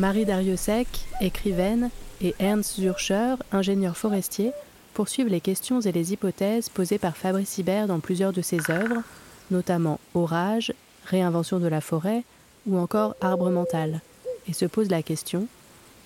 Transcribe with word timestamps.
Marie 0.00 0.24
Dariussec, 0.24 0.88
écrivaine, 1.20 1.90
et 2.22 2.34
Ernst 2.38 2.80
Zurcher, 2.80 3.34
ingénieur 3.52 3.98
forestier, 3.98 4.52
poursuivent 4.94 5.28
les 5.28 5.42
questions 5.42 5.82
et 5.82 5.92
les 5.92 6.14
hypothèses 6.14 6.70
posées 6.70 6.96
par 6.96 7.18
Fabrice 7.18 7.58
Hibert 7.58 7.86
dans 7.86 8.00
plusieurs 8.00 8.32
de 8.32 8.40
ses 8.40 8.70
œuvres, 8.70 9.02
notamment 9.50 10.00
Orage, 10.14 10.72
Réinvention 11.04 11.58
de 11.58 11.68
la 11.68 11.82
forêt 11.82 12.24
ou 12.66 12.78
encore 12.78 13.14
Arbre 13.20 13.50
mental, 13.50 14.00
et 14.48 14.54
se 14.54 14.64
posent 14.64 14.88
la 14.88 15.02
question 15.02 15.46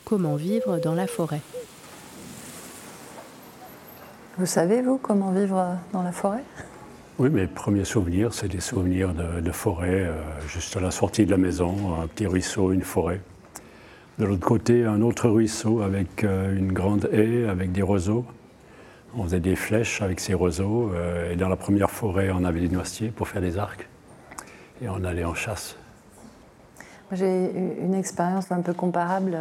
comment 0.04 0.34
vivre 0.34 0.78
dans 0.78 0.96
la 0.96 1.06
forêt? 1.06 1.40
Vous 4.38 4.46
savez, 4.46 4.82
vous, 4.82 4.98
comment 4.98 5.30
vivre 5.30 5.78
dans 5.92 6.02
la 6.02 6.10
forêt? 6.10 6.42
Oui, 7.20 7.30
mes 7.30 7.46
premiers 7.46 7.84
souvenirs, 7.84 8.34
c'est 8.34 8.48
des 8.48 8.60
souvenirs 8.60 9.14
de, 9.14 9.52
forêt, 9.52 10.06
euh, 10.06 10.14
juste 10.48 10.76
à 10.76 10.80
la 10.80 10.90
sortie 10.90 11.26
de 11.26 11.30
la 11.30 11.36
maison, 11.36 11.94
un 12.02 12.08
petit 12.08 12.26
ruisseau, 12.26 12.72
une 12.72 12.82
forêt. 12.82 13.20
De 14.16 14.24
l'autre 14.26 14.46
côté, 14.46 14.84
un 14.84 15.00
autre 15.00 15.28
ruisseau 15.28 15.82
avec 15.82 16.22
euh, 16.22 16.56
une 16.56 16.72
grande 16.72 17.08
haie, 17.12 17.48
avec 17.48 17.72
des 17.72 17.82
roseaux. 17.82 18.24
On 19.16 19.24
faisait 19.24 19.40
des 19.40 19.56
flèches 19.56 20.02
avec 20.02 20.20
ces 20.20 20.34
roseaux. 20.34 20.92
Euh, 20.94 21.32
et 21.32 21.36
dans 21.36 21.48
la 21.48 21.56
première 21.56 21.90
forêt, 21.90 22.30
on 22.30 22.44
avait 22.44 22.60
des 22.60 22.68
noisetiers 22.68 23.08
pour 23.08 23.26
faire 23.26 23.42
des 23.42 23.58
arcs. 23.58 23.88
Et 24.80 24.88
on 24.88 25.02
allait 25.02 25.24
en 25.24 25.34
chasse. 25.34 25.76
J'ai 27.10 27.50
une 27.82 27.94
expérience 27.94 28.52
un 28.52 28.60
peu 28.60 28.72
comparable. 28.72 29.36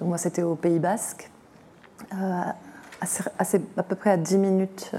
Moi, 0.00 0.16
c'était 0.16 0.42
au 0.42 0.54
Pays 0.54 0.78
Basque, 0.78 1.30
euh, 2.14 2.42
à 3.38 3.82
peu 3.82 3.96
près 3.96 4.10
à 4.10 4.16
10 4.16 4.38
minutes 4.38 4.92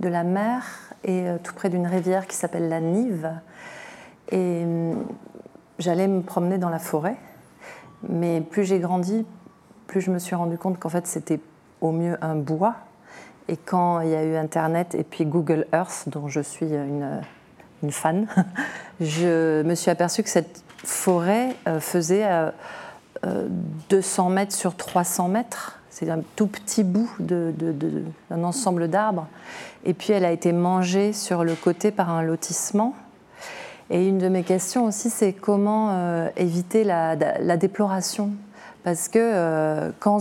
de 0.00 0.08
la 0.08 0.24
mer 0.24 0.62
et 1.04 1.26
tout 1.42 1.54
près 1.54 1.70
d'une 1.70 1.86
rivière 1.86 2.26
qui 2.26 2.36
s'appelle 2.36 2.68
la 2.68 2.80
Nive. 2.80 3.30
Et 4.30 4.62
hum, 4.62 5.06
j'allais 5.78 6.06
me 6.06 6.20
promener 6.20 6.58
dans 6.58 6.70
la 6.70 6.78
forêt. 6.78 7.16
Mais 8.08 8.40
plus 8.40 8.64
j'ai 8.64 8.78
grandi, 8.78 9.24
plus 9.86 10.00
je 10.00 10.10
me 10.10 10.18
suis 10.18 10.34
rendu 10.34 10.58
compte 10.58 10.78
qu'en 10.78 10.88
fait 10.88 11.06
c'était 11.06 11.40
au 11.80 11.92
mieux 11.92 12.16
un 12.22 12.36
bois. 12.36 12.74
Et 13.48 13.56
quand 13.56 14.00
il 14.00 14.10
y 14.10 14.14
a 14.14 14.24
eu 14.24 14.36
Internet 14.36 14.94
et 14.94 15.04
puis 15.04 15.24
Google 15.24 15.66
Earth, 15.72 16.08
dont 16.08 16.28
je 16.28 16.40
suis 16.40 16.66
une, 16.66 17.20
fan, 17.90 18.26
je 19.00 19.62
me 19.62 19.74
suis 19.74 19.90
aperçu 19.90 20.22
que 20.22 20.28
cette 20.28 20.64
forêt 20.84 21.54
euh, 21.68 21.78
faisait 21.78 22.26
200 23.88 24.26
euh, 24.30 24.34
mètres 24.34 24.54
sur 24.54 24.76
300 24.76 25.28
mètres. 25.28 25.78
C'est 25.90 26.10
un 26.10 26.20
tout 26.34 26.48
petit 26.48 26.84
bout 26.84 27.10
d'un 27.20 28.44
ensemble 28.44 28.88
d'arbres. 28.88 29.28
Et 29.84 29.94
puis 29.94 30.12
elle 30.12 30.24
a 30.24 30.32
été 30.32 30.52
mangée 30.52 31.12
sur 31.12 31.44
le 31.44 31.54
côté 31.54 31.90
par 31.90 32.10
un 32.10 32.22
lotissement. 32.22 32.94
Et 33.90 34.08
une 34.08 34.18
de 34.18 34.28
mes 34.28 34.42
questions 34.42 34.84
aussi, 34.84 35.10
c'est 35.10 35.32
comment 35.32 35.90
euh, 35.92 36.28
éviter 36.36 36.82
la, 36.82 37.16
déploration? 37.56 38.30
Parce 38.82 39.08
que 39.08 39.18
euh, 39.20 39.90
quand 40.00 40.20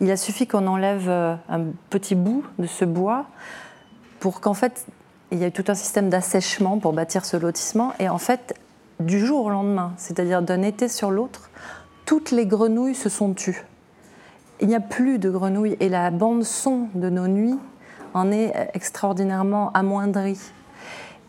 il 0.00 0.10
a 0.10 0.16
suffi 0.16 0.46
qu'on 0.46 0.66
enlève 0.66 1.08
euh, 1.08 1.34
un 1.48 1.62
petit 1.90 2.14
bout 2.14 2.44
de 2.58 2.66
ce 2.66 2.84
bois 2.84 3.26
pour 4.20 4.40
qu'en 4.40 4.54
fait 4.54 4.86
il 5.32 5.38
y 5.38 5.44
ait 5.44 5.50
tout 5.50 5.64
un 5.68 5.74
système 5.74 6.08
d'assèchement 6.08 6.78
pour 6.78 6.92
bâtir 6.92 7.24
ce 7.24 7.36
lotissement 7.36 7.92
et 7.98 8.08
en 8.08 8.18
fait 8.18 8.54
du 8.98 9.24
jour 9.24 9.46
au 9.46 9.50
lendemain, 9.50 9.92
c'est-à-dire 9.96 10.42
d'un 10.42 10.62
été 10.62 10.88
sur 10.88 11.10
l'autre, 11.10 11.50
toutes 12.04 12.32
les 12.32 12.46
grenouilles 12.46 12.94
se 12.94 13.08
sont 13.08 13.32
tues. 13.32 13.64
Il 14.60 14.68
n'y 14.68 14.74
a 14.74 14.80
plus 14.80 15.18
de 15.18 15.30
grenouilles 15.30 15.76
et 15.80 15.88
la 15.88 16.10
bande 16.10 16.44
son 16.44 16.88
de 16.94 17.08
nos 17.08 17.28
nuits 17.28 17.58
en 18.14 18.30
est 18.30 18.52
extraordinairement 18.74 19.72
amoindrie. 19.72 20.38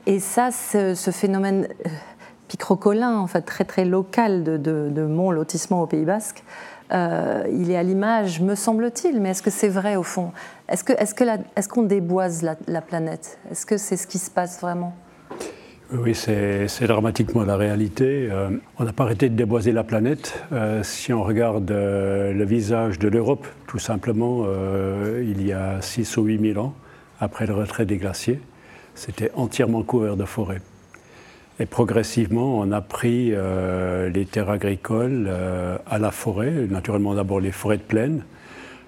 Et 0.08 0.20
ça, 0.20 0.50
ce, 0.52 1.12
phénomène 1.12 1.68
euh, 1.86 1.90
picrocolin, 2.48 3.18
en 3.18 3.28
fait, 3.28 3.42
très 3.42 3.66
très 3.66 3.86
local 3.86 4.44
de, 4.44 5.06
mon 5.06 5.32
lotissement 5.32 5.82
au 5.82 5.88
Pays 5.88 6.06
Basque, 6.06 6.44
euh, 6.92 7.44
il 7.52 7.72
est 7.72 7.78
à 7.78 7.84
l'image, 7.84 8.42
me 8.42 8.56
semble-t-il, 8.56 9.22
mais 9.22 9.30
est-ce 9.30 9.44
que 9.44 9.50
c'est 9.50 9.70
vrai 9.70 9.96
au 9.96 10.04
fond? 10.04 10.32
Est-ce 10.68 11.70
qu'on 11.70 11.84
déboise 11.84 12.42
la, 12.68 12.82
planète? 12.82 13.38
Est-ce 13.50 13.66
que 13.66 13.78
c'est 13.78 13.96
ce 13.96 14.08
qui 14.08 14.18
se 14.18 14.30
passe 14.30 14.60
vraiment? 14.60 14.94
Oui, 15.94 16.16
c'est 16.16 16.88
dramatiquement 16.88 17.44
la 17.44 17.58
réalité. 17.58 18.30
Euh, 18.32 18.50
on 18.80 18.86
n'a 18.86 18.94
pas 18.94 19.04
arrêté 19.04 19.30
de 19.30 19.36
déboiser 19.36 19.72
la 19.72 19.84
planète. 19.84 20.44
si 20.84 21.14
on 21.14 21.22
regarde 21.22 21.70
le 21.70 22.44
visage 22.44 22.98
de 22.98 23.08
l'Europe, 23.08 23.46
tout 23.68 23.80
simplement, 23.80 24.46
il 25.22 25.46
y 25.46 25.54
a 25.54 25.80
6 25.82 26.18
ou 26.18 26.24
8 26.24 26.54
000 26.54 26.66
ans, 26.66 26.74
après 27.20 27.46
le 27.46 27.54
retrait 27.54 27.86
des 27.86 27.98
glaciers, 27.98 28.42
c'était 28.96 29.32
entièrement 29.36 29.84
couvert 29.84 30.18
de 30.18 30.26
forêts. 30.26 30.62
Et 31.60 31.66
progressivement, 31.66 32.60
on 32.60 32.72
a 32.72 32.82
pris 32.82 33.32
euh, 33.34 34.10
les 34.10 34.26
terres 34.26 34.50
agricoles 34.50 35.28
euh, 35.28 35.78
à 35.86 36.00
la 36.00 36.10
forêt, 36.10 36.52
naturellement 36.70 37.14
d'abord 37.14 37.40
les 37.40 37.52
forêts 37.52 37.78
de 37.78 37.84
plaine, 37.84 38.24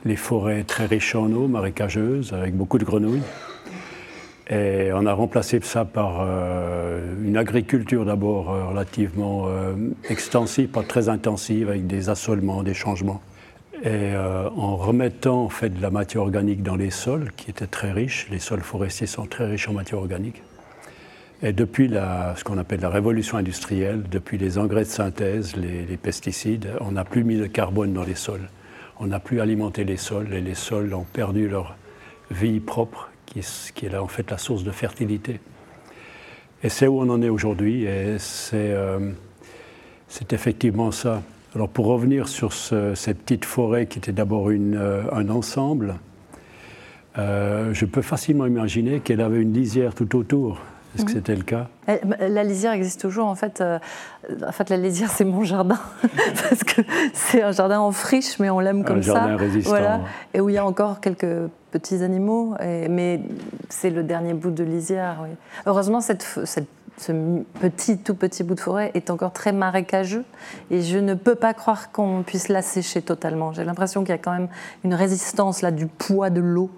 les 0.06 0.16
forêts 0.16 0.63
très 0.63 0.86
riches 0.86 1.13
en 1.13 1.31
eau, 1.31 1.47
marécageuses, 1.47 2.34
avec 2.34 2.56
beaucoup 2.56 2.80
de 2.80 2.84
grenouilles. 2.84 3.22
Et 4.50 4.90
on 4.94 5.06
a 5.06 5.13
remplacé 5.13 5.59
ça 5.62 5.86
par 5.86 6.18
euh, 6.22 7.13
une 7.24 7.38
agriculture 7.38 8.06
d'abord 8.06 8.47
relativement 8.69 9.47
extensive, 10.09 10.69
pas 10.69 10.84
très 10.84 11.09
intensive, 11.09 11.69
avec 11.69 11.86
des 11.86 12.09
assolements, 12.09 12.63
des 12.63 12.74
changements. 12.74 13.22
Et 13.83 14.16
euh, 14.16 14.49
en 14.55 14.77
remettant 14.77 15.44
en 15.44 15.49
fait, 15.49 15.69
de 15.69 15.81
la 15.81 15.89
matière 15.89 16.21
organique 16.21 16.63
dans 16.63 16.77
les 16.77 16.89
sols, 16.89 17.33
qui 17.35 17.49
étaient 17.49 17.67
très 17.67 17.91
riches, 17.91 18.27
les 18.31 18.39
sols 18.39 18.61
forestiers 18.61 19.07
sont 19.07 19.25
très 19.25 19.45
riches 19.45 19.67
en 19.67 19.73
matière 19.73 19.99
organique. 19.99 20.41
Et 21.41 21.51
depuis 21.51 21.89
la, 21.89 22.33
ce 22.38 22.45
qu'on 22.45 22.57
appelle 22.57 22.79
la 22.79 22.89
révolution 22.89 23.38
industrielle, 23.38 24.03
depuis 24.09 24.38
les 24.38 24.57
engrais 24.57 24.85
de 24.85 24.89
synthèse, 24.89 25.57
les, 25.57 25.97
pesticides, 25.97 26.69
on 26.79 26.94
n'a 26.94 27.03
plus 27.03 27.25
mis 27.25 27.35
de 27.35 27.45
carbone 27.45 27.91
dans 27.91 28.05
les 28.05 28.16
sols. 28.16 28.47
On 29.01 29.07
n'a 29.07 29.19
plus 29.19 29.41
alimenté 29.41 29.83
les 29.83 29.97
sols 29.97 30.33
et 30.33 30.39
les 30.39 30.55
sols 30.55 30.94
ont 30.94 31.03
perdu 31.03 31.50
leur 31.50 31.75
vie 32.31 32.61
propre, 32.61 33.09
qui, 33.25 33.39
est 33.39 33.97
en 33.97 34.07
fait 34.07 34.31
la 34.31 34.38
source 34.38 34.63
de 34.63 34.71
fertilité. 34.71 35.41
Et 36.63 36.69
c'est 36.69 36.88
où 36.88 37.01
on 37.01 37.09
en 37.09 37.21
est 37.21 37.27
aujourd'hui 37.27 37.83
et 37.83 38.17
c'est 38.17 38.71
euh, 38.71 39.11
effectivement 40.31 40.91
ça. 40.91 41.21
Alors 41.56 41.69
pour 41.69 41.86
revenir 41.86 42.28
sur 42.28 42.52
cette 42.52 43.19
petite 43.19 43.46
forêt 43.46 43.86
qui 43.86 44.00
était 44.00 44.12
d'abord 44.12 44.50
euh, 44.50 45.03
un 45.12 45.30
ensemble, 45.30 45.96
euh, 47.19 47.74
je 47.74 47.86
peux 47.86 48.02
facilement 48.02 48.47
imaginer 48.47 49.02
qu'elle 49.02 49.22
avait 49.22 49.40
une 49.40 49.53
lisière 49.53 49.94
tout 49.94 50.16
autour. 50.16 50.62
Est-ce 50.96 51.06
que 51.06 51.12
mhm. 51.12 51.16
c'était 51.18 51.36
le 51.36 51.44
cas? 51.44 51.68
La 52.19 52.44
lisière 52.44 52.72
existe 52.72 53.02
toujours. 53.02 53.28
En 53.28 53.36
fait, 53.36 53.62
euh, 53.62 53.78
en 54.47 54.52
fait 54.52 54.69
la 54.69 54.78
lisière, 54.78 55.12
c'est 55.12 55.25
mon 55.25 55.44
jardin. 55.44 55.80
Parce 56.50 56.63
que 56.63 56.81
c'est 57.13 57.44
un 57.44 57.52
jardin 57.52 57.80
en 57.80 57.92
friche, 57.92 58.40
mais 58.40 58.50
on 58.50 58.59
l'aime 58.59 58.84
comme 58.84 59.03
ça. 59.03 59.12
Un 59.12 59.16
jardin 59.16 59.38
résistant. 59.38 59.69
Voilà. 59.72 60.02
Et 60.34 60.42
où 60.42 60.50
il 60.50 60.56
y 60.56 60.58
a 60.58 60.66
encore 60.66 61.02
quelques 61.02 61.50
petits 61.72 62.03
animaux. 62.03 62.56
mais 62.59 63.22
c'est 63.69 63.90
le 63.92 64.03
dernier 64.03 64.34
bout 64.34 64.52
de 64.52 64.63
lisière. 64.63 65.25
Heureusement, 65.66 66.02
cette, 66.02 66.24
cette 66.45 66.68
ce 66.98 67.12
petit, 67.60 67.98
tout 67.98 68.16
petit 68.16 68.44
bout 68.44 68.56
de 68.56 68.60
forêt 68.60 68.92
est 68.94 69.10
encore 69.10 69.34
très 69.34 69.51
marécageux 69.51 70.24
et 70.72 70.81
je 70.81 70.98
ne 70.98 71.13
peux 71.13 71.36
pas 71.36 71.54
croire 71.54 71.92
qu'on 71.92 72.24
puisse 72.24 72.48
l'assécher 72.50 73.01
totalement. 73.01 73.51
J'ai 73.54 73.63
l'impression 73.63 74.01
qu'il 74.01 74.12
y 74.12 74.16
a 74.16 74.19
quand 74.19 74.34
même 74.34 74.50
une 74.84 74.94
résistance 74.94 75.62
là 75.62 75.72
du 75.72 75.88
poids 75.88 76.30
de 76.30 76.40
l'eau 76.42 76.69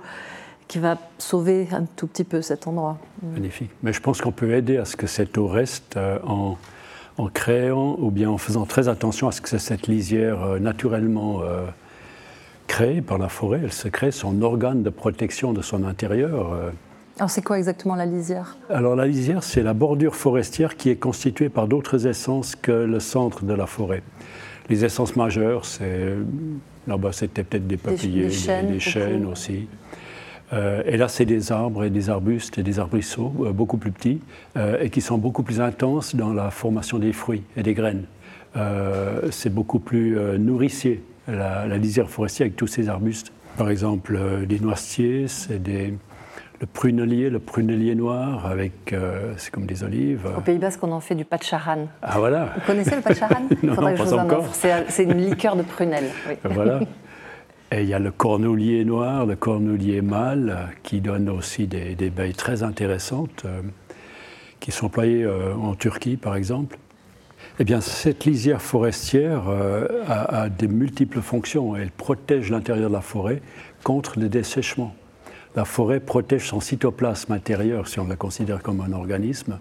qui 0.68 0.80
va 0.80 0.98
sauver 1.18 1.68
un 1.72 1.86
tout 1.96 2.08
petit 2.08 2.24
peu 2.24 2.42
cet 2.42 2.68
endroit. 2.68 2.98
Magnifique. 3.22 3.72
Mais 3.84 3.94
je 3.94 4.02
pense 4.02 4.22
qu'on 4.22 4.32
peut 4.32 4.54
aider 4.54 4.78
à 4.78 4.86
ce 4.86 4.96
que 4.96 5.08
cette 5.08 5.38
eau 5.38 5.48
reste 5.48 5.98
euh, 5.98 6.18
en, 6.26 6.58
en, 7.18 7.28
créant 7.28 7.96
ou 8.00 8.10
bien 8.10 8.30
en 8.30 8.38
faisant 8.38 8.66
très 8.66 8.88
attention 8.88 9.28
à 9.28 9.32
ce 9.32 9.42
que 9.42 9.58
cette 9.58 9.88
lisière 9.88 10.42
euh, 10.44 10.60
naturellement 10.60 11.42
euh, 11.42 11.66
créée 12.68 13.02
par 13.02 13.20
la 13.20 13.30
forêt, 13.30 13.62
elle 13.64 13.74
se 13.74 13.88
crée 13.88 14.12
son 14.12 14.42
organe 14.42 14.82
de 14.82 14.90
protection 14.90 15.54
de 15.54 15.62
son 15.62 15.84
intérieur. 15.84 16.72
Alors 17.18 17.30
c'est 17.30 17.44
quoi 17.44 17.58
exactement 17.58 17.96
la 17.96 18.06
lisière? 18.06 18.58
Alors 18.70 18.96
la 18.96 19.08
lisière, 19.08 19.42
c'est 19.44 19.64
la 19.64 19.74
bordure 19.74 20.16
forestière 20.16 20.76
qui 20.76 20.90
est 20.90 20.98
constituée 20.98 21.48
par 21.48 21.68
d'autres 21.68 22.08
essences 22.08 22.56
que 22.56 22.72
le 22.72 23.00
centre 23.00 23.46
de 23.46 23.54
la 23.54 23.68
forêt. 23.68 24.04
Les 24.70 24.84
essences 24.84 25.16
majeures, 25.16 25.64
c'est 25.64 26.14
là-bas 26.88 27.14
c'était 27.14 27.44
peut-être 27.44 27.68
des 27.68 27.78
papillers, 27.78 28.28
des, 28.28 28.80
chênes, 28.80 29.26
aussi. 29.26 29.68
Euh, 30.54 30.84
et 30.86 30.98
là, 30.98 31.08
c'est 31.08 31.26
des 31.26 31.52
arbres 31.52 31.86
et 31.86 31.90
des 31.90 32.10
arbustes 32.10 32.58
et 32.58 32.64
des 32.64 32.80
arbrisseaux 32.80 33.34
euh, 33.42 33.52
beaucoup 33.52 33.78
plus 33.78 33.92
petits 33.92 34.20
euh, 34.58 34.80
et 34.80 34.90
qui 34.90 35.02
sont 35.02 35.18
beaucoup 35.18 35.44
plus 35.44 35.62
intenses 35.62 36.16
dans 36.16 36.34
la 36.34 36.52
formation 36.52 37.00
des 37.00 37.14
fruits 37.14 37.44
et 37.56 37.64
des 37.64 37.74
graines. 37.74 38.06
c'est 39.32 39.54
beaucoup 39.54 39.80
plus 39.80 40.18
nourricier, 40.40 41.04
la, 41.28 41.78
lisière 41.78 42.10
forestière 42.10 42.46
avec 42.46 42.56
tous 42.56 42.68
ces 42.68 42.88
arbustes. 42.88 43.32
Par 43.58 43.70
exemple, 43.70 44.18
des 44.48 44.60
noisetiers, 44.60 45.28
c'est 45.28 45.62
des, 45.62 45.94
le 46.60 46.68
prunelier, 46.68 47.30
le 47.30 47.40
prunelier 47.40 47.96
noir, 47.96 48.46
avec, 48.46 48.94
euh, 48.94 49.34
c'est 49.38 49.52
comme 49.52 49.66
des 49.66 49.84
olives. 49.84 50.28
Au 50.38 50.42
Pays 50.42 50.58
Basque, 50.58 50.84
on 50.84 50.92
en 50.92 51.00
fait 51.00 51.16
du 51.16 51.26
pacharan. 51.26 51.88
Ah 52.02 52.20
voilà. 52.20 52.54
Vous 52.56 52.62
connaissez 52.66 52.96
le 52.96 53.02
pacharan 53.02 53.48
Non, 53.64 53.76
non 53.76 53.96
pas 53.96 54.14
encore. 54.14 54.46
C'est 54.54 55.04
une 55.04 55.18
liqueur 55.18 55.56
de 55.56 55.64
prunelle. 55.64 56.10
Voilà. 56.44 56.80
Et 57.72 57.82
il 57.82 57.90
y 57.90 57.94
a 57.94 58.00
le 58.00 58.12
cornoulier 58.12 58.86
noir, 58.86 59.26
le 59.26 59.36
cornoulier 59.36 60.02
mâle, 60.02 60.70
qui 60.84 61.02
donne 61.02 61.30
aussi 61.30 61.68
des, 61.68 61.96
des 61.96 62.10
baies 62.10 62.32
très 62.32 62.64
intéressantes, 62.64 63.44
euh, 63.46 63.62
qui 64.60 64.72
sont 64.72 64.86
employées 64.86 65.24
euh, 65.24 65.56
en 65.56 65.74
Turquie, 65.74 66.16
par 66.16 66.36
exemple. 66.36 66.78
Eh 67.60 67.64
bien, 67.64 67.82
cette 67.82 68.26
lisière 68.26 68.62
forestière 68.62 69.44
a, 70.08 70.42
a 70.42 70.50
des 70.50 70.68
multiples 70.68 71.22
fonctions. 71.22 71.76
Elle 71.76 71.92
protège 71.92 72.52
l'intérieur 72.52 72.90
de 72.90 72.94
la 72.94 73.02
forêt 73.02 73.42
contre 73.84 74.20
le 74.20 74.30
dessèchement. 74.30 74.94
La 75.56 75.64
forêt 75.64 76.02
protège 76.02 76.50
son 76.50 76.60
cytoplasme 76.60 77.32
intérieur, 77.32 77.88
si 77.88 78.00
on 78.00 78.08
la 78.08 78.18
considère 78.18 78.62
comme 78.62 78.82
un 78.82 78.92
organisme. 78.92 79.60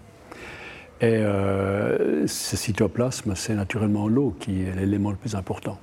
Et 0.99 1.05
euh, 1.05 2.27
ce 2.27 2.57
cytoplasme, 2.57 3.33
c'est 3.35 3.55
naturellement 3.55 4.07
l'eau 4.07 4.35
qui 4.39 4.63
est 4.63 4.75
l'élément 4.75 5.11
le 5.11 5.15
plus 5.15 5.35
important. 5.35 5.79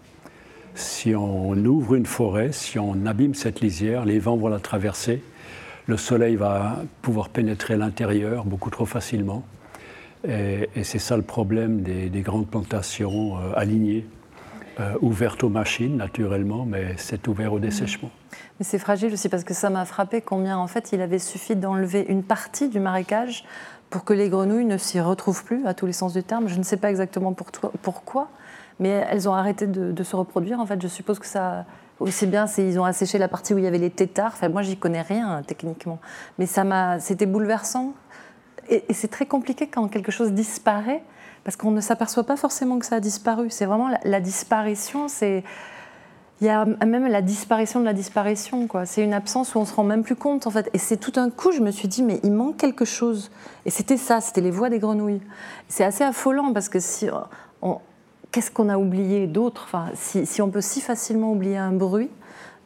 Si 0.75 1.14
on 1.14 1.53
ouvre 1.53 1.94
une 1.94 2.06
forêt, 2.06 2.53
si 2.53 2.79
on 2.79 3.06
abîme 3.06 3.35
cette 3.35 3.61
lisière, 3.61 4.05
les 4.05 4.19
vents 4.19 4.37
vont 4.37 4.49
la 4.49 4.59
traverser, 4.59 5.23
le 5.87 5.97
soleil 5.97 6.37
va 6.37 6.82
pouvoir 7.00 7.29
pénétrer 7.29 7.76
l'intérieur 7.76 8.44
beaucoup 8.44 8.70
trop 8.70 8.87
facilement. 8.87 9.44
Et, 10.26 10.69
c'est 10.82 10.99
ça 10.99 11.17
le 11.17 11.23
problème 11.23 11.82
des, 11.82 12.20
grandes 12.20 12.47
plantations 12.47 13.38
euh, 13.38 13.53
alignées, 13.56 14.06
euh, 14.82 14.99
ouvertes 15.00 15.44
aux 15.44 15.49
machines 15.49 15.96
naturellement, 15.96 16.64
mais 16.64 16.94
c'est 16.96 17.29
ouvert 17.29 17.52
au 17.52 17.58
dessèchement. 17.58 18.11
Mais 18.58 18.64
c'est 18.64 18.79
fragile 18.79 19.12
aussi 19.12 19.29
parce 19.29 19.44
que 19.44 19.55
ça 19.55 19.70
m'a 19.70 19.84
frappé 19.84 20.20
combien 20.20 20.58
en 20.58 20.67
fait 20.67 20.93
il 20.93 21.00
avait 21.00 21.19
suffi 21.19 21.56
d'enlever 21.56 22.05
une 22.08 22.23
partie 22.23 22.69
du 22.69 22.81
marécage 22.81 23.44
pour 23.90 24.05
que 24.05 24.12
les 24.12 24.29
grenouilles 24.29 24.64
ne 24.64 24.79
s'y 24.79 25.00
retrouvent 25.00 25.44
plus 25.44 25.67
à 25.67 25.75
tous 25.75 25.87
les 25.87 25.93
sens 25.93 26.14
du 26.14 26.23
terme. 26.23 26.49
Je 26.49 26.56
ne 26.56 26.62
sais 26.62 26.79
pas 26.79 26.90
exactement 26.90 27.32
pour 27.34 27.49
pourquoi, 27.82 28.29
mais 28.81 29.06
elles 29.11 29.29
ont 29.29 29.34
arrêté 29.34 29.67
de, 29.67 30.02
se 30.02 30.17
reproduire. 30.17 30.58
En 30.61 30.67
fait, 30.67 30.81
je 30.81 30.88
suppose 30.88 31.19
que 31.19 31.26
ça 31.26 31.67
aussi 32.00 32.26
bien, 32.26 32.46
ils 32.58 32.81
ont 32.81 32.84
asséché 32.84 33.19
la 33.19 33.29
partie 33.29 33.55
où 33.55 33.58
il 33.58 33.64
y 33.64 33.67
avait 33.67 33.79
les 33.79 33.90
têtards. 33.90 34.32
Enfin, 34.34 34.49
moi, 34.49 34.62
j'y 34.62 34.76
connais 34.76 35.02
rien 35.02 35.43
techniquement, 35.46 36.00
mais 36.38 36.46
ça 36.46 36.64
m'a, 36.64 36.99
c'était 36.99 37.26
bouleversant. 37.26 37.94
Et, 38.69 38.84
c'est 38.90 39.08
très 39.08 39.26
compliqué 39.26 39.69
quand 39.69 39.88
quelque 39.88 40.11
chose 40.11 40.32
disparaît 40.32 41.02
parce 41.44 41.56
qu'on 41.56 41.71
ne 41.71 41.81
s'aperçoit 41.81 42.25
pas 42.25 42.37
forcément 42.37 42.79
que 42.79 42.87
ça 42.87 42.97
a 42.97 43.00
disparu. 43.00 43.50
C'est 43.50 43.67
vraiment 43.67 43.91
la 44.05 44.21
disparition, 44.21 45.09
c'est 45.09 45.44
il 46.43 46.47
y 46.47 46.50
a 46.50 46.65
même 46.65 47.06
la 47.06 47.23
disparition 47.23 47.79
de 47.79 47.85
la 47.85 47.93
disparition. 47.93 48.67
C'est 48.85 49.05
une 49.05 49.12
absence 49.12 49.55
où 49.55 49.59
on 49.59 49.65
se 49.65 49.73
rend 49.73 49.85
même 49.85 50.03
plus 50.03 50.17
compte, 50.17 50.49
en 50.49 50.50
fait. 50.50 50.69
Et 50.75 50.79
c'est 50.79 50.97
tout 50.97 51.12
un 51.15 51.31
coup, 51.31 51.53
je 51.53 51.61
me 51.61 51.71
suis 51.71 51.87
dit, 51.87 52.03
mais 52.03 52.19
il 52.25 52.33
manque 52.33 52.56
quelque 52.56 52.85
chose. 52.85 53.31
Et 53.65 53.71
c'était 53.71 53.97
ça, 53.97 54.21
c'était 54.21 54.41
les 54.41 54.50
voix 54.50 54.69
des 54.69 54.81
grenouilles. 54.81 55.23
C'est 55.69 55.85
assez 55.85 56.03
affolant 56.03 56.53
parce 56.53 56.69
que 56.69 56.81
si 56.81 57.09
qu'est-ce 58.33 58.50
qu'on 58.50 58.69
a 58.71 58.77
oublié 58.77 59.29
d'autre? 59.29 59.62
Enfin, 59.67 59.91
si, 59.94 60.43
on 60.43 60.50
peut 60.50 60.61
si 60.61 60.81
facilement 60.81 61.31
oublier 61.31 61.59
un 61.59 61.71
bruit. 61.71 62.11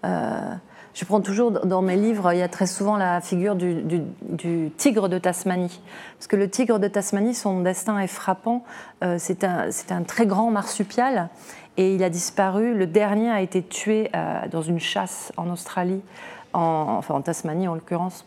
Euh, 0.07 0.55
je 0.97 1.05
prends 1.05 1.21
toujours 1.21 1.51
dans 1.51 1.83
mes 1.83 1.95
livres, 1.95 2.33
il 2.33 2.39
y 2.39 2.43
a 2.43 2.49
très 2.49 2.67
souvent 2.67 2.97
la 2.97 3.21
figure 3.21 3.55
du, 3.55 4.71
tigre 4.79 5.11
de 5.11 5.19
Tasmanie. 5.19 5.83
Parce 6.17 6.27
que 6.27 6.37
le 6.37 6.49
tigre 6.49 6.79
de 6.79 6.89
Tasmanie, 6.89 7.35
son 7.35 7.61
destin 7.61 7.99
est 7.99 8.07
frappant. 8.07 8.65
Euh, 9.05 9.17
c'est 9.19 9.45
un, 9.45 9.69
un, 9.91 10.03
très 10.05 10.25
grand 10.25 10.51
marsupial 10.51 11.29
et 11.77 11.95
il 11.95 12.03
a 12.03 12.09
disparu. 12.09 12.75
Le 12.75 12.87
dernier 12.87 13.29
a 13.31 13.43
été 13.43 13.63
tué 13.63 14.11
euh, 14.17 14.49
dans 14.51 14.63
une 14.63 14.81
chasse 14.81 15.35
en 15.37 15.51
Australie, 15.51 16.01
en, 16.55 16.97
enfin 16.97 17.15
en 17.15 17.21
Tasmanie 17.21 17.69
en 17.69 17.75
l'occurrence. 17.75 18.25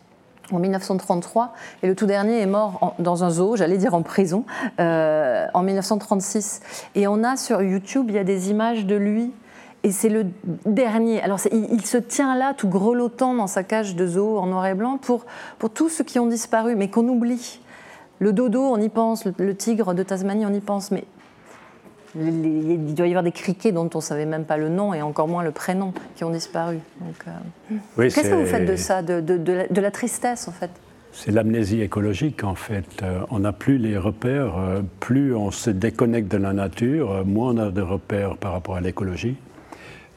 En 0.52 0.60
1933, 0.60 1.52
et 1.82 1.86
le 1.88 1.94
tout 1.96 2.06
dernier 2.06 2.40
est 2.40 2.46
mort 2.46 2.94
dans 2.98 3.22
un 3.22 3.30
zoo, 3.30 3.54
j'allais 3.54 3.78
dire 3.78 3.94
en 3.94 4.02
prison, 4.02 4.44
euh, 4.80 5.46
en 5.54 5.62
1936. 5.62 6.60
Et 6.96 7.06
on 7.08 7.22
a 7.24 7.36
sur 7.36 7.62
YouTube, 7.62 8.06
il 8.08 8.14
y 8.14 8.18
a 8.18 8.24
des 8.24 8.50
images 8.50 8.84
de 8.84 8.96
lui 8.96 9.32
et 9.82 9.92
c'est 9.92 10.08
le 10.08 10.26
dernier. 10.66 11.22
Alors 11.22 11.40
il, 11.52 11.84
se 11.86 11.96
tient 11.96 12.36
là, 12.36 12.54
tout 12.54 12.68
grelottant 12.68 13.34
dans 13.34 13.46
sa 13.46 13.62
cage 13.62 13.96
de 13.96 14.06
zoo 14.06 14.38
en 14.38 14.46
noir 14.46 14.66
et 14.66 14.74
blanc 14.74 14.98
pour, 14.98 15.24
pour 15.58 15.70
tous 15.70 15.88
ceux 15.88 16.04
qui 16.04 16.18
ont 16.18 16.26
disparu, 16.26 16.76
mais 16.76 16.90
qu'on 16.90 17.08
oublie. 17.08 17.60
Le 18.18 18.34
dodo, 18.34 18.62
on 18.62 18.78
y 18.78 18.90
pense, 18.90 19.24
le, 19.24 19.54
tigre 19.54 19.94
de 19.94 20.02
Tasmanie, 20.02 20.44
on 20.44 20.52
y 20.52 20.60
pense, 20.60 20.90
mais 20.90 21.04
il 22.14 22.94
doit 22.94 23.06
y 23.06 23.10
avoir 23.10 23.22
des 23.22 23.32
criquets 23.32 23.72
dont 23.72 23.88
on 23.94 23.98
ne 23.98 24.02
savait 24.02 24.26
même 24.26 24.44
pas 24.44 24.58
le 24.58 24.68
nom 24.68 24.92
et 24.92 25.00
encore 25.00 25.28
moins 25.28 25.42
le 25.42 25.52
prénom 25.52 25.94
qui 26.16 26.24
ont 26.24 26.30
disparu. 26.30 26.80
Euh, 27.26 27.30
qu'est-ce 27.96 28.28
que 28.28 28.34
vous 28.34 28.44
faites 28.44 28.68
de 28.68 28.76
ça, 28.76 29.00
de, 29.00 29.20
de, 29.20 29.80
la, 29.80 29.90
tristesse 29.90 30.46
en 30.48 30.52
fait? 30.52 30.70
C'est 31.12 31.30
l'amnésie 31.30 31.80
écologique 31.80 32.44
en 32.44 32.54
fait. 32.54 32.84
Euh, 33.02 33.20
on 33.30 33.38
n'a 33.38 33.52
plus 33.52 33.78
les 33.78 33.96
repères, 33.96 34.58
euh, 34.58 34.82
plus 34.98 35.34
on 35.34 35.50
se 35.50 35.70
déconnecte 35.70 36.30
de 36.30 36.36
la 36.36 36.52
nature, 36.52 37.24
moins 37.24 37.54
on 37.54 37.58
a 37.58 37.70
de 37.70 37.80
repères 37.80 38.36
par 38.36 38.52
rapport 38.52 38.76
à 38.76 38.82
l'écologie. 38.82 39.36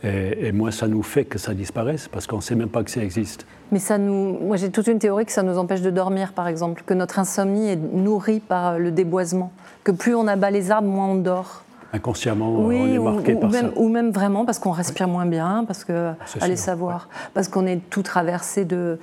Et, 0.03 0.51
moins 0.51 0.71
ça 0.71 0.87
nous 0.87 1.01
fait 1.01 1.23
que 1.23 1.39
ça 1.39 1.53
disparaisse 1.53 2.09
parce 2.09 2.27
qu'on 2.27 2.37
ne 2.37 2.41
sait 2.41 2.55
même 2.55 2.69
pas 2.69 2.83
que 2.83 2.91
ça 2.91 3.01
existe. 3.01 3.45
Mais 3.71 3.79
ça 3.79 3.97
nous, 3.97 4.37
moi 4.39 4.57
j'ai 4.57 4.69
toute 4.69 4.87
une 4.87 4.99
théorie 4.99 5.25
que 5.25 5.31
ça 5.31 5.43
nous 5.43 5.57
empêche 5.57 5.81
de 5.81 5.89
dormir 5.89 6.33
par 6.33 6.47
exemple, 6.47 6.83
que 6.85 6.93
notre 6.93 7.19
insomnie 7.19 7.69
est 7.69 7.77
nourrie 7.77 8.41
par 8.41 8.77
le 8.77 8.91
déboisement, 8.91 9.51
que 9.85 9.91
plus 9.91 10.13
on 10.13 10.27
abat 10.27 10.51
les 10.51 10.71
arbres, 10.71 10.89
moins 10.89 11.07
on 11.07 11.15
dort 11.15 11.63
inconsciemment 11.93 12.49
on 12.49 12.71
est 12.71 12.97
marqué 12.97 13.35
ou, 13.35 13.39
par 13.39 13.51
même, 13.51 13.71
ça. 13.71 13.79
Ou 13.79 13.87
même 13.87 14.11
vraiment 14.11 14.45
parce 14.45 14.59
qu'on 14.59 14.71
respire 14.71 15.07
moins 15.07 15.25
bien, 15.25 15.63
parce 15.65 15.83
que, 15.83 16.11
allez 16.41 16.55
savoir, 16.55 17.07
parce 17.33 17.47
qu'on 17.47 17.65
est 17.65 17.79
tout 17.89 18.01
traversé 18.01 18.65
de. 18.65 18.99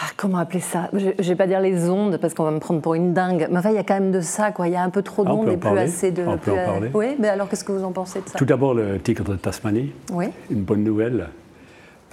Ah, 0.00 0.10
comment 0.16 0.38
appeler 0.38 0.60
ça? 0.60 0.88
Je 0.92 1.06
ne 1.06 1.22
vais 1.22 1.36
pas 1.36 1.46
dire 1.46 1.60
les 1.60 1.88
ondes 1.88 2.16
parce 2.16 2.34
qu'on 2.34 2.44
va 2.44 2.50
me 2.50 2.60
prendre 2.60 2.80
pour 2.80 2.94
une 2.94 3.12
dingue. 3.12 3.46
Mais 3.50 3.58
enfin, 3.58 3.70
il 3.70 3.76
y 3.76 3.78
a 3.78 3.84
quand 3.84 3.94
même 3.94 4.12
de 4.12 4.20
ça, 4.20 4.50
quoi. 4.50 4.68
Il 4.68 4.72
y 4.72 4.76
a 4.76 4.82
un 4.82 4.90
peu 4.90 5.02
trop 5.02 5.22
ah, 5.26 5.30
d'ondes 5.30 5.48
et 5.48 5.56
plus 5.56 5.78
assez 5.78 6.10
de. 6.10 6.24
On 6.26 6.38
peut 6.38 6.52
en 6.52 6.64
parler. 6.64 6.90
Oui, 6.94 7.16
mais 7.18 7.28
alors 7.28 7.48
qu'est-ce 7.48 7.64
que 7.64 7.72
vous 7.72 7.84
en 7.84 7.92
pensez 7.92 8.20
de 8.20 8.28
ça? 8.28 8.38
Tout 8.38 8.44
d'abord, 8.44 8.74
le 8.74 8.98
tigre 8.98 9.24
de 9.24 9.36
Tasmanie. 9.36 9.92
Oui. 10.12 10.26
Une 10.50 10.62
bonne 10.62 10.82
nouvelle. 10.82 11.28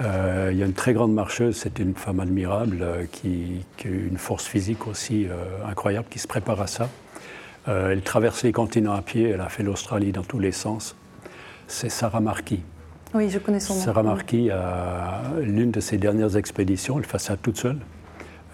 Euh, 0.01 0.49
il 0.51 0.57
y 0.57 0.63
a 0.63 0.65
une 0.65 0.73
très 0.73 0.93
grande 0.93 1.13
marcheuse, 1.13 1.57
c'est 1.57 1.79
une 1.79 1.93
femme 1.93 2.21
admirable 2.21 2.79
euh, 2.81 3.03
qui, 3.11 3.65
qui, 3.75 3.87
a 3.87 3.91
une 3.91 4.17
force 4.17 4.45
physique 4.45 4.87
aussi 4.87 5.27
euh, 5.27 5.69
incroyable, 5.69 6.07
qui 6.09 6.19
se 6.19 6.27
prépare 6.27 6.61
à 6.61 6.67
ça. 6.67 6.89
Elle 7.67 8.01
traverse 8.01 8.41
les 8.41 8.51
continents 8.51 8.93
à 8.93 9.03
pied, 9.03 9.29
elle 9.29 9.41
a 9.41 9.49
fait 9.49 9.61
l'Australie 9.61 10.11
dans 10.11 10.23
tous 10.23 10.39
les 10.39 10.51
sens. 10.51 10.95
C'est 11.67 11.89
Sarah 11.89 12.19
Marquis. 12.19 12.63
Oui, 13.13 13.29
je 13.29 13.39
connais 13.39 13.59
son 13.59 13.75
nom. 13.75 13.81
Sarah 13.81 14.03
Marquis, 14.03 14.49
a 14.51 15.21
l'une 15.41 15.71
de 15.71 15.79
ses 15.79 15.97
dernières 15.97 16.37
expéditions, 16.37 16.99
elle 16.99 17.05
fait 17.05 17.19
ça 17.19 17.37
toute 17.37 17.57
seule, 17.57 17.79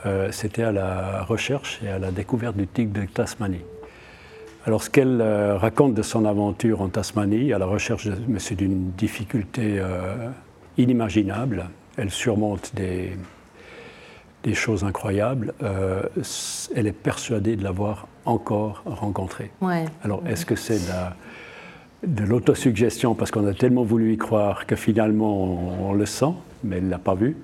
euh, 0.05 0.31
c'était 0.31 0.63
à 0.63 0.71
la 0.71 1.23
recherche 1.23 1.79
et 1.83 1.89
à 1.89 1.99
la 1.99 2.11
découverte 2.11 2.55
du 2.55 2.67
tigre 2.67 2.93
de 3.01 3.05
Tasmanie. 3.05 3.65
Alors, 4.65 4.81
ce 4.81 4.89
qu'elle 4.89 5.21
euh, 5.21 5.57
raconte 5.57 5.93
de 5.93 6.01
son 6.01 6.25
aventure 6.25 6.81
en 6.81 6.89
Tasmanie, 6.89 7.53
à 7.53 7.59
la 7.59 7.65
recherche, 7.65 8.07
c'est 8.39 8.55
d'une 8.55 8.91
difficulté 8.91 9.81
inimaginable. 10.77 11.69
Elle 11.97 12.09
surmonte 12.09 12.73
des, 12.75 13.15
des 14.45 14.53
choses 14.53 14.83
incroyables. 14.83 15.53
Euh, 15.63 16.03
elle 16.75 16.87
est 16.87 16.91
persuadée 16.91 17.55
de 17.55 17.63
l'avoir 17.63 18.07
encore 18.25 18.83
rencontré. 18.85 19.51
Alors, 20.03 20.21
est-ce 20.27 20.45
que 20.45 20.55
c'est 20.55 20.79
de 20.79 20.91
l'autosuggestion 22.25 23.15
parce 23.15 23.31
qu'on 23.31 23.47
a 23.47 23.53
tellement 23.53 23.83
voulu 23.83 24.13
y 24.13 24.17
croire 24.17 24.65
que 24.65 24.75
finalement 24.75 25.59
on, 25.81 25.93
le 25.93 26.05
sent, 26.05 26.33
mais 26.63 26.77
elle 26.77 26.85
ne 26.85 26.91
l'a 26.91 26.97
pas 26.97 27.15
vu. 27.15 27.37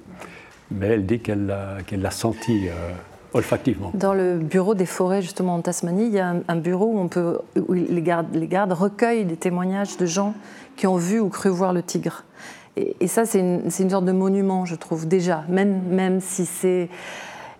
Mais 0.71 0.87
elle 0.87 1.05
dit 1.05 1.19
qu'elle 1.19 1.47
l'a 1.47 2.11
senti 2.11 2.67
euh, 2.69 2.91
olfactivement. 3.33 3.91
Dans 3.93 4.13
le 4.13 4.37
bureau 4.37 4.73
des 4.73 4.85
forêts, 4.85 5.21
justement 5.21 5.55
en 5.55 5.61
Tasmanie, 5.61 6.05
il 6.05 6.13
y 6.13 6.19
a 6.19 6.35
un, 6.47 6.55
bureau 6.55 6.93
où, 6.93 6.99
on 6.99 7.07
peut, 7.07 7.39
où 7.67 7.73
les, 7.73 8.01
gardes, 8.01 8.33
les 8.33 8.47
gardes 8.47 8.71
recueillent 8.71 9.25
des 9.25 9.35
témoignages 9.35 9.97
de 9.97 10.05
gens 10.05 10.33
qui 10.77 10.87
ont 10.87 10.95
vu 10.95 11.19
ou 11.19 11.29
cru 11.29 11.49
voir 11.49 11.73
le 11.73 11.83
tigre. 11.83 12.23
Et, 12.77 13.07
ça, 13.07 13.25
c'est 13.25 13.39
une, 13.39 13.63
une, 13.79 13.89
sorte 13.89 14.05
de 14.05 14.13
monument, 14.13 14.65
je 14.65 14.75
trouve, 14.75 15.07
déjà, 15.07 15.43
même, 15.49 15.81
même 15.89 16.21
si 16.21 16.45
c'est... 16.45 16.89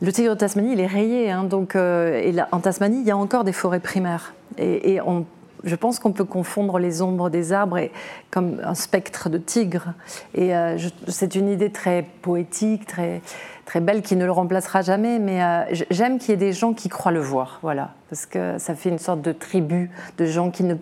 Le 0.01 0.11
tigre 0.11 0.33
de 0.33 0.39
Tasmanie, 0.39 0.73
il 0.73 0.79
est 0.79 0.87
rayé. 0.87 1.29
Hein, 1.29 1.43
donc, 1.43 1.75
euh, 1.75 2.19
et 2.19 2.33
en 2.51 2.59
Tasmanie, 2.59 3.01
il 3.01 3.07
y 3.07 3.11
a 3.11 3.17
encore 3.17 3.43
des 3.43 3.51
forêts 3.51 3.79
primaires. 3.79 4.33
Et, 4.57 4.99
on, 5.05 5.25
je 5.63 5.75
pense 5.75 5.99
qu'on 5.99 6.11
peut 6.11 6.25
confondre 6.25 6.79
les 6.79 7.01
ombres 7.01 7.29
des 7.29 7.53
arbres 7.53 7.77
et, 7.77 7.91
comme 8.29 8.61
un 8.63 8.75
spectre 8.75 9.29
de 9.29 9.37
tigre. 9.37 9.93
Et 10.33 10.55
euh, 10.55 10.77
c'est 11.07 11.35
une 11.35 11.49
idée 11.49 11.71
très 11.71 12.05
poétique, 12.21 12.85
très, 12.85 13.21
très 13.65 13.79
belle, 13.79 14.01
qui 14.01 14.15
ne 14.15 14.25
le 14.25 14.31
remplacera 14.31 14.81
jamais. 14.81 15.19
Mais 15.19 15.43
euh, 15.43 15.83
j'aime 15.89 16.19
qu'il 16.19 16.29
y 16.29 16.33
ait 16.33 16.37
des 16.37 16.53
gens 16.53 16.73
qui 16.73 16.89
croient 16.89 17.11
le 17.11 17.21
voir. 17.21 17.59
Voilà. 17.61 17.91
Parce 18.09 18.25
que 18.25 18.57
ça 18.57 18.75
fait 18.75 18.89
une 18.89 18.99
sorte 18.99 19.21
de 19.21 19.31
tribu 19.31 19.91
de 20.17 20.25
gens 20.25 20.51
qui, 20.51 20.63
ne, 20.63 20.75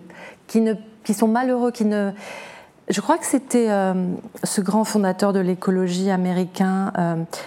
qui, 0.46 0.60
ne, 0.60 0.74
qui 1.04 1.14
sont 1.14 1.28
malheureux, 1.28 1.70
qui 1.70 1.84
ne 1.84 2.12
je 2.90 3.00
crois 3.00 3.16
que 3.18 3.24
c'était 3.24 3.68
ce 4.42 4.60
grand 4.60 4.84
fondateur 4.84 5.32
de 5.32 5.40
l'écologie 5.40 6.10
américain, 6.10 6.92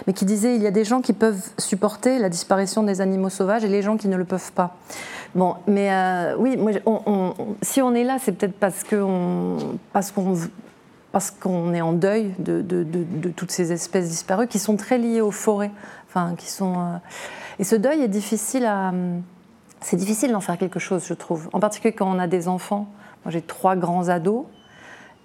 mais 0.06 0.12
qui 0.12 0.24
disait 0.24 0.56
il 0.56 0.62
y 0.62 0.66
a 0.66 0.70
des 0.70 0.84
gens 0.84 1.00
qui 1.00 1.12
peuvent 1.12 1.50
supporter 1.58 2.18
la 2.18 2.28
disparition 2.28 2.82
des 2.82 3.00
animaux 3.00 3.28
sauvages 3.28 3.64
et 3.64 3.68
les 3.68 3.82
gens 3.82 3.96
qui 3.96 4.08
ne 4.08 4.16
le 4.16 4.24
peuvent 4.24 4.52
pas. 4.52 4.76
Bon, 5.34 5.56
mais 5.66 5.90
oui, 6.38 6.56
moi, 6.56 6.72
si 7.62 7.82
on 7.82 7.94
est 7.94 8.04
là, 8.04 8.16
c'est 8.20 8.32
peut-être 8.32 8.58
parce 8.58 8.84
qu'on 8.84 9.58
parce 9.92 10.10
qu'on 10.10 10.34
parce 11.14 11.30
qu'on 11.30 11.72
est 11.74 11.80
en 11.80 11.92
deuil 11.92 12.34
de, 12.40 12.60
de, 12.60 13.28
toutes 13.28 13.52
ces 13.52 13.70
espèces 13.70 14.08
disparues 14.08 14.48
qui 14.48 14.58
sont 14.58 14.76
très 14.76 14.98
liées 14.98 15.20
aux 15.20 15.30
forêts. 15.30 15.70
Enfin, 16.08 16.34
qui 16.36 16.50
sont, 16.50 16.74
euh, 16.74 16.96
Et 17.60 17.64
ce 17.64 17.76
deuil 17.76 18.02
est 18.02 18.08
difficile 18.08 18.64
à. 18.64 18.92
C'est 19.80 19.96
difficile 19.96 20.32
d'en 20.32 20.40
faire 20.40 20.58
quelque 20.58 20.80
chose, 20.80 21.04
je 21.06 21.14
trouve. 21.14 21.48
En 21.52 21.60
particulier 21.60 21.92
quand 21.92 22.12
on 22.12 22.18
a 22.18 22.26
des 22.26 22.48
enfants. 22.48 22.88
Moi, 23.24 23.30
j'ai 23.30 23.42
trois 23.42 23.76
grands 23.76 24.08
ados. 24.08 24.44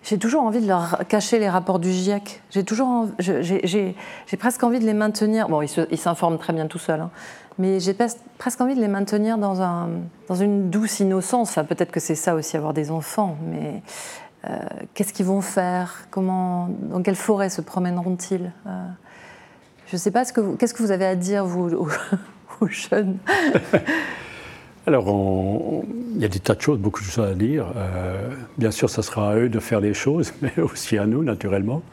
J'ai 0.03 0.17
toujours 0.17 0.43
envie 0.43 0.61
de 0.61 0.67
leur 0.67 0.99
cacher 1.07 1.39
les 1.39 1.49
rapports 1.49 1.79
du 1.79 1.91
GIEC. 1.91 2.41
J'ai 2.51 2.63
toujours, 2.63 3.07
j'ai 3.19 3.95
presque 4.37 4.63
envie 4.63 4.79
de 4.79 4.85
les 4.85 4.93
maintenir. 4.93 5.49
Bon, 5.49 5.61
ils 5.61 5.97
s'informent 5.97 6.37
très 6.37 6.53
bien 6.53 6.67
tout 6.67 6.79
seuls, 6.79 7.01
hein. 7.01 7.11
mais 7.57 7.79
j'ai 7.79 7.95
presque 8.37 8.61
envie 8.61 8.75
de 8.75 8.81
les 8.81 8.87
maintenir 8.87 9.37
dans, 9.37 9.61
un, 9.61 9.89
dans 10.27 10.35
une 10.35 10.69
douce 10.69 11.01
innocence. 11.01 11.49
Enfin, 11.49 11.65
peut-être 11.65 11.91
que 11.91 11.99
c'est 11.99 12.15
ça 12.15 12.33
aussi 12.33 12.55
avoir 12.55 12.73
des 12.73 12.91
enfants, 12.91 13.37
mais 13.45 13.83
euh, 14.45 14.57
qu'est-ce 14.93 15.13
qu'ils 15.13 15.25
vont 15.25 15.41
faire? 15.41 16.05
Comment, 16.11 16.69
Dans 16.69 17.01
quelle 17.01 17.15
forêt 17.15 17.49
se 17.49 17.61
promèneront-ils? 17.61 18.51
Euh, 18.67 18.87
Je 19.87 19.95
ne 19.95 19.99
sais 19.99 20.11
pas, 20.11 20.23
qu'est-ce 20.23 20.73
que 20.73 20.81
vous 20.81 20.91
avez 20.91 21.05
à 21.05 21.15
dire, 21.15 21.45
vous, 21.45 21.73
aux, 22.61 22.67
jeunes? 22.67 23.17
Alors, 24.89 25.83
il 26.15 26.19
y 26.19 26.25
a 26.25 26.27
des 26.27 26.39
tas 26.39 26.55
de 26.55 26.61
choses, 26.61 26.79
beaucoup 26.79 27.01
de 27.01 27.05
choses 27.05 27.23
à 27.23 27.35
dire. 27.35 27.67
Euh, 27.75 28.31
bien 28.57 28.71
sûr, 28.71 28.89
ça 28.89 29.03
sera 29.03 29.33
à 29.33 29.35
eux 29.35 29.47
de 29.47 29.59
faire 29.59 29.81
les 29.81 29.93
choses, 29.93 30.33
mais 30.41 30.51
aussi 30.59 30.97
à 30.97 31.05
nous, 31.05 31.23
naturellement. 31.23 31.83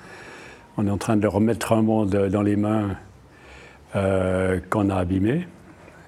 On 0.79 0.87
est 0.87 0.91
en 0.91 0.97
train 0.97 1.19
de 1.19 1.27
remettre 1.27 1.75
un 1.75 1.83
monde 1.83 2.09
dans 2.09 2.41
les 2.41 2.57
mains 2.57 2.97
qu'on 3.93 4.89
a 4.89 4.95
abîmé. 4.95 5.47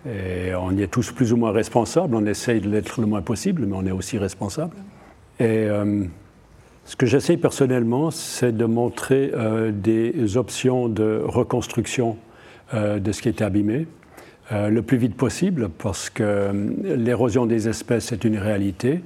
Et 0.06 0.54
on 0.54 0.72
y 0.72 0.82
est 0.82 0.86
tous 0.86 1.12
plus 1.12 1.34
ou 1.34 1.36
moins 1.36 1.52
responsables. 1.52 2.14
On 2.14 2.24
essaye 2.24 2.62
de 2.62 2.70
l'être 2.70 3.02
le 3.02 3.06
moins 3.06 3.20
possible, 3.20 3.66
mais 3.66 3.76
on 3.76 3.84
est 3.84 3.92
aussi 3.92 4.16
responsable. 4.16 4.74
Et 5.40 5.68
ce 6.86 6.96
que 6.96 7.04
j'essaie 7.04 7.36
personnellement, 7.36 8.10
c'est 8.10 8.56
de 8.56 8.64
montrer 8.64 9.30
euh, 9.34 9.72
des 9.72 10.38
options 10.38 10.88
de 10.88 11.22
reconstruction 11.22 12.16
euh, 12.72 12.98
de 12.98 13.12
ce 13.12 13.20
qui 13.20 13.28
était 13.28 13.44
abîmé 13.44 13.86
euh, 14.50 14.68
le 14.68 14.82
plus 14.82 14.96
vite 14.96 15.16
possible, 15.16 15.68
parce 15.68 16.10
que 16.10 16.50
l'érosion 16.82 17.46
des 17.46 17.68
espèces 17.68 18.12
est 18.12 18.24
une 18.24 18.38
réalité, 18.38 19.00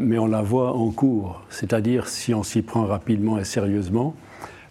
mais 0.00 0.18
on 0.18 0.26
la 0.26 0.42
voit 0.42 0.72
en 0.72 0.90
cours. 0.90 1.42
C'est-à-dire, 1.48 2.08
si 2.08 2.34
on 2.34 2.42
s'y 2.42 2.62
prend 2.62 2.84
rapidement 2.84 3.38
et 3.38 3.44
sérieusement, 3.44 4.16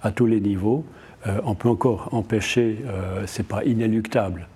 à 0.04 0.12
tous 0.12 0.26
les 0.26 0.42
niveaux, 0.42 0.84
on 1.46 1.56
peut 1.56 1.70
encore 1.70 2.10
empêcher, 2.12 2.84
c'est 3.26 3.48
pas 3.48 3.64
inéluctable. 3.64 4.48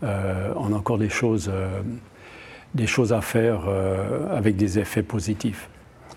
on 0.00 0.72
a 0.72 0.76
encore 0.76 0.96
des 0.96 1.10
choses, 1.10 1.50
des 2.74 2.86
choses 2.86 3.12
à 3.12 3.20
faire 3.20 3.68
avec 4.30 4.56
des 4.56 4.78
effets 4.78 5.02
positifs. 5.02 5.68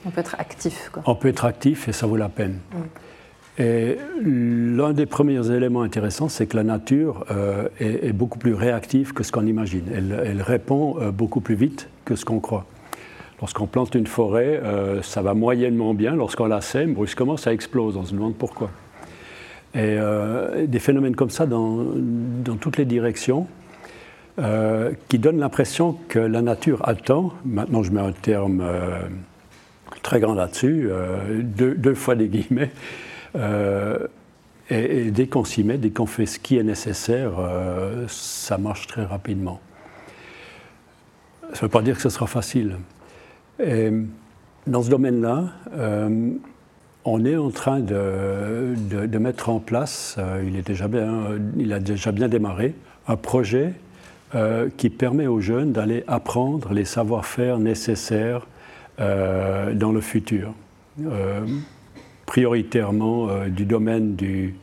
On 0.05 0.11
peut 0.11 0.21
être 0.21 0.35
actif. 0.39 0.89
Quoi. 0.93 1.03
On 1.05 1.15
peut 1.15 1.27
être 1.27 1.45
actif 1.45 1.87
et 1.87 1.91
ça 1.91 2.07
vaut 2.07 2.15
la 2.15 2.29
peine. 2.29 2.59
Mm. 2.71 2.77
Et 3.59 3.97
l'un 4.23 4.93
des 4.93 5.05
premiers 5.05 5.51
éléments 5.51 5.81
intéressants, 5.81 6.29
c'est 6.29 6.47
que 6.47 6.55
la 6.55 6.63
nature 6.63 7.25
euh, 7.29 7.67
est, 7.79 8.13
beaucoup 8.13 8.39
plus 8.39 8.53
réactive 8.53 9.13
que 9.13 9.23
ce 9.23 9.33
qu'on 9.33 9.45
imagine. 9.45 9.83
Elle, 9.93 10.41
répond 10.41 10.97
euh, 10.99 11.11
beaucoup 11.11 11.41
plus 11.41 11.55
vite 11.55 11.89
que 12.05 12.15
ce 12.15 12.23
qu'on 12.23 12.39
croit. 12.39 12.65
Lorsqu'on 13.41 13.67
plante 13.67 13.95
une 13.95 14.07
forêt, 14.07 14.61
euh, 14.63 15.01
ça 15.01 15.21
va 15.21 15.33
moyennement 15.33 15.93
bien. 15.93 16.15
Lorsqu'on 16.15 16.45
la 16.45 16.61
sème, 16.61 16.93
brusquement, 16.93 17.35
ça 17.35 17.51
explose. 17.51 17.97
On 17.97 18.05
se 18.05 18.13
demande 18.13 18.35
pourquoi. 18.35 18.71
Et 19.75 19.99
des 20.65 20.79
phénomènes 20.79 21.15
comme 21.15 21.29
ça 21.29 21.45
dans, 21.45 21.85
toutes 22.59 22.77
les 22.77 22.85
directions, 22.85 23.45
qui 25.09 25.19
donnent 25.19 25.37
l'impression 25.37 25.95
que 26.07 26.17
la 26.17 26.41
nature 26.41 26.79
attend, 26.89 27.33
maintenant 27.45 27.83
je 27.83 27.91
mets 27.91 28.01
un 28.01 28.11
terme 28.11 28.63
très 30.01 30.19
grand 30.19 30.33
là-dessus, 30.33 30.87
euh, 30.89 31.41
deux, 31.43 31.93
fois 31.93 32.15
des 32.15 32.27
guillemets. 32.27 32.71
Euh, 33.35 34.07
et, 34.69 35.11
dès 35.11 35.27
qu'on 35.27 35.43
s'y 35.43 35.63
met, 35.63 35.77
dès 35.77 35.89
qu'on 35.89 36.05
fait 36.05 36.25
ce 36.25 36.39
qui 36.39 36.57
est 36.57 36.63
nécessaire, 36.63 37.33
euh, 37.39 38.05
ça 38.07 38.57
marche 38.57 38.87
très 38.87 39.03
rapidement. 39.03 39.59
Ça 41.41 41.57
ne 41.57 41.61
veut 41.61 41.69
pas 41.69 41.81
dire 41.81 41.95
que 41.95 42.01
ce 42.01 42.09
sera 42.09 42.27
facile. 42.27 42.77
Dans 43.59 44.83
ce 44.83 44.89
domaine-là, 44.89 45.45
on 47.03 47.25
est 47.25 47.35
en 47.35 47.49
train 47.49 47.79
de, 47.79 49.17
mettre 49.17 49.49
en 49.49 49.59
place, 49.59 50.17
il, 50.45 50.57
a 50.57 51.79
déjà 51.79 52.11
bien 52.11 52.27
démarré, 52.27 52.75
un 53.07 53.15
projet 53.15 53.73
qui 54.77 54.89
permet 54.91 55.25
aux 55.25 55.41
jeunes 55.41 55.71
d'aller 55.71 56.03
apprendre 56.07 56.71
les 56.71 56.85
savoir-faire 56.85 57.57
nécessaires 57.57 58.45
euh, 58.99 59.73
dans 59.73 59.93
le 59.93 60.01
futur, 60.01 60.53
euh, 61.05 61.45
prioritairement 62.29 63.27
euh, 63.27 63.47
du 63.47 63.65
domaine 63.65 64.15
du, 64.15 64.53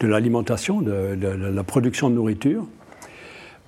de 0.00 0.08
l'alimentation, 0.08 0.82
de, 0.82 1.16
la 1.16 1.62
production 1.62 2.10
de 2.10 2.16
nourriture. 2.16 2.66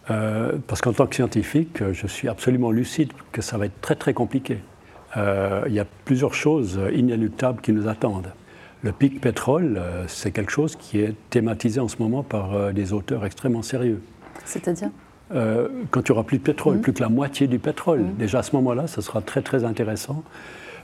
parce 0.07 0.81
qu'en 0.83 0.93
tant 0.93 1.07
que 1.07 1.15
scientifique, 1.15 1.83
je 1.93 2.07
suis 2.09 2.29
absolument 2.29 2.73
lucide 2.73 3.13
que 3.31 3.41
ça 3.41 3.57
va 3.57 3.67
être 3.67 3.81
très 3.81 3.95
très 3.95 4.13
compliqué. 4.13 4.59
il 5.17 5.73
y 5.73 5.79
a 5.79 5.87
plusieurs 6.05 6.35
choses 6.35 6.81
inéluctables 6.93 7.61
qui 7.61 7.73
nous 7.73 7.87
attendent. 7.89 8.33
Le 8.83 8.93
pic 8.93 9.21
pétrole, 9.21 9.81
c'est 10.09 10.33
quelque 10.33 10.53
chose 10.53 10.75
qui 10.77 10.99
est 10.99 11.15
thématisé 11.31 11.79
en 11.81 11.89
ce 11.89 11.97
moment 12.01 12.23
par 12.25 12.73
des 12.73 12.93
auteurs 12.93 13.25
extrêmement 13.25 13.63
sérieux. 13.63 14.03
C'est-à-dire? 14.45 14.91
Euh, 15.33 15.69
quand 15.91 16.01
il 16.09 16.13
n'y 16.13 16.19
aura 16.19 16.25
plus 16.25 16.39
de 16.39 16.43
pétrole, 16.43 16.77
mmh. 16.77 16.81
plus 16.81 16.93
que 16.93 17.03
la 17.03 17.09
moitié 17.09 17.47
du 17.47 17.59
pétrole. 17.59 18.01
Mmh. 18.01 18.15
Déjà 18.19 18.41
à 18.41 18.43
ce 18.43 18.55
moment-là, 18.57 18.87
ce 18.87 19.01
sera 19.01 19.23
très 19.23 19.41
très 19.41 19.65
intéressant 19.65 20.23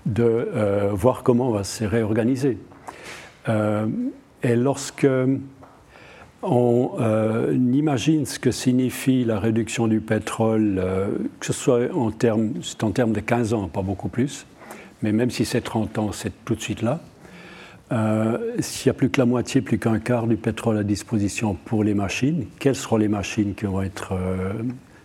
de 0.06 0.22
euh, 0.24 0.90
voir 0.92 1.22
comment 1.22 1.48
on 1.48 1.52
va 1.52 1.64
se 1.64 1.84
réorganiser. 1.84 2.58
Euh, 3.48 3.86
et 4.42 4.56
lorsque 4.56 5.06
on 6.42 6.90
imagine 7.52 8.24
ce 8.24 8.38
que 8.38 8.50
signifie 8.50 9.24
la 9.24 9.38
réduction 9.38 9.86
du 9.86 10.00
pétrole, 10.00 10.82
que 11.38 11.44
ce 11.44 11.52
soit 11.52 11.94
en 11.94 12.10
termes, 12.10 12.54
en 12.80 12.90
termes 12.92 13.12
de 13.12 13.20
15 13.20 13.52
ans, 13.52 13.68
pas 13.68 13.82
beaucoup 13.82 14.08
plus, 14.08 14.46
mais 15.02 15.12
même 15.12 15.30
si 15.30 15.44
c'est 15.44 15.60
30 15.60 15.98
ans, 15.98 16.12
c'est 16.12 16.32
tout 16.46 16.54
de 16.54 16.60
suite 16.62 16.80
là. 16.80 17.00
Euh, 17.92 18.38
s'il 18.60 18.88
n'y 18.88 18.96
a 18.96 18.98
plus 18.98 19.10
que 19.10 19.20
la 19.20 19.26
moitié, 19.26 19.60
plus 19.62 19.78
qu'un 19.78 19.98
quart 19.98 20.26
du 20.26 20.36
pétrole 20.36 20.78
à 20.78 20.84
disposition 20.84 21.54
pour 21.54 21.82
les 21.82 21.94
machines, 21.94 22.46
quelles 22.58 22.76
seront 22.76 22.96
les 22.96 23.08
machines 23.08 23.54
qui 23.54 23.66
vont 23.66 23.82
être 23.82 24.12
euh, 24.12 24.52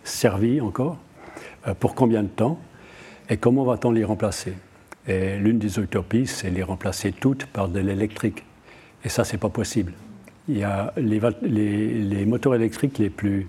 servies 0.04 0.60
encore 0.60 0.96
euh, 1.66 1.74
Pour 1.74 1.96
combien 1.96 2.22
de 2.22 2.28
temps 2.28 2.60
Et 3.28 3.38
comment 3.38 3.64
va-t-on 3.64 3.90
les 3.90 4.04
remplacer? 4.04 4.54
Et 5.08 5.36
l'une 5.36 5.58
des 5.58 5.78
utopies, 5.78 6.26
c'est 6.26 6.50
les 6.50 6.62
remplacer 6.62 7.12
toutes 7.12 7.46
par 7.46 7.68
de 7.68 7.80
l'électrique. 7.80 8.44
Et 9.04 9.08
ça, 9.08 9.24
c'est 9.24 9.38
pas 9.38 9.48
possible. 9.48 9.92
Il 10.48 10.58
y 10.58 10.64
a 10.64 10.92
les, 10.96 12.24
moteurs 12.26 12.54
électriques 12.54 12.98
les 12.98 13.10
plus 13.10 13.48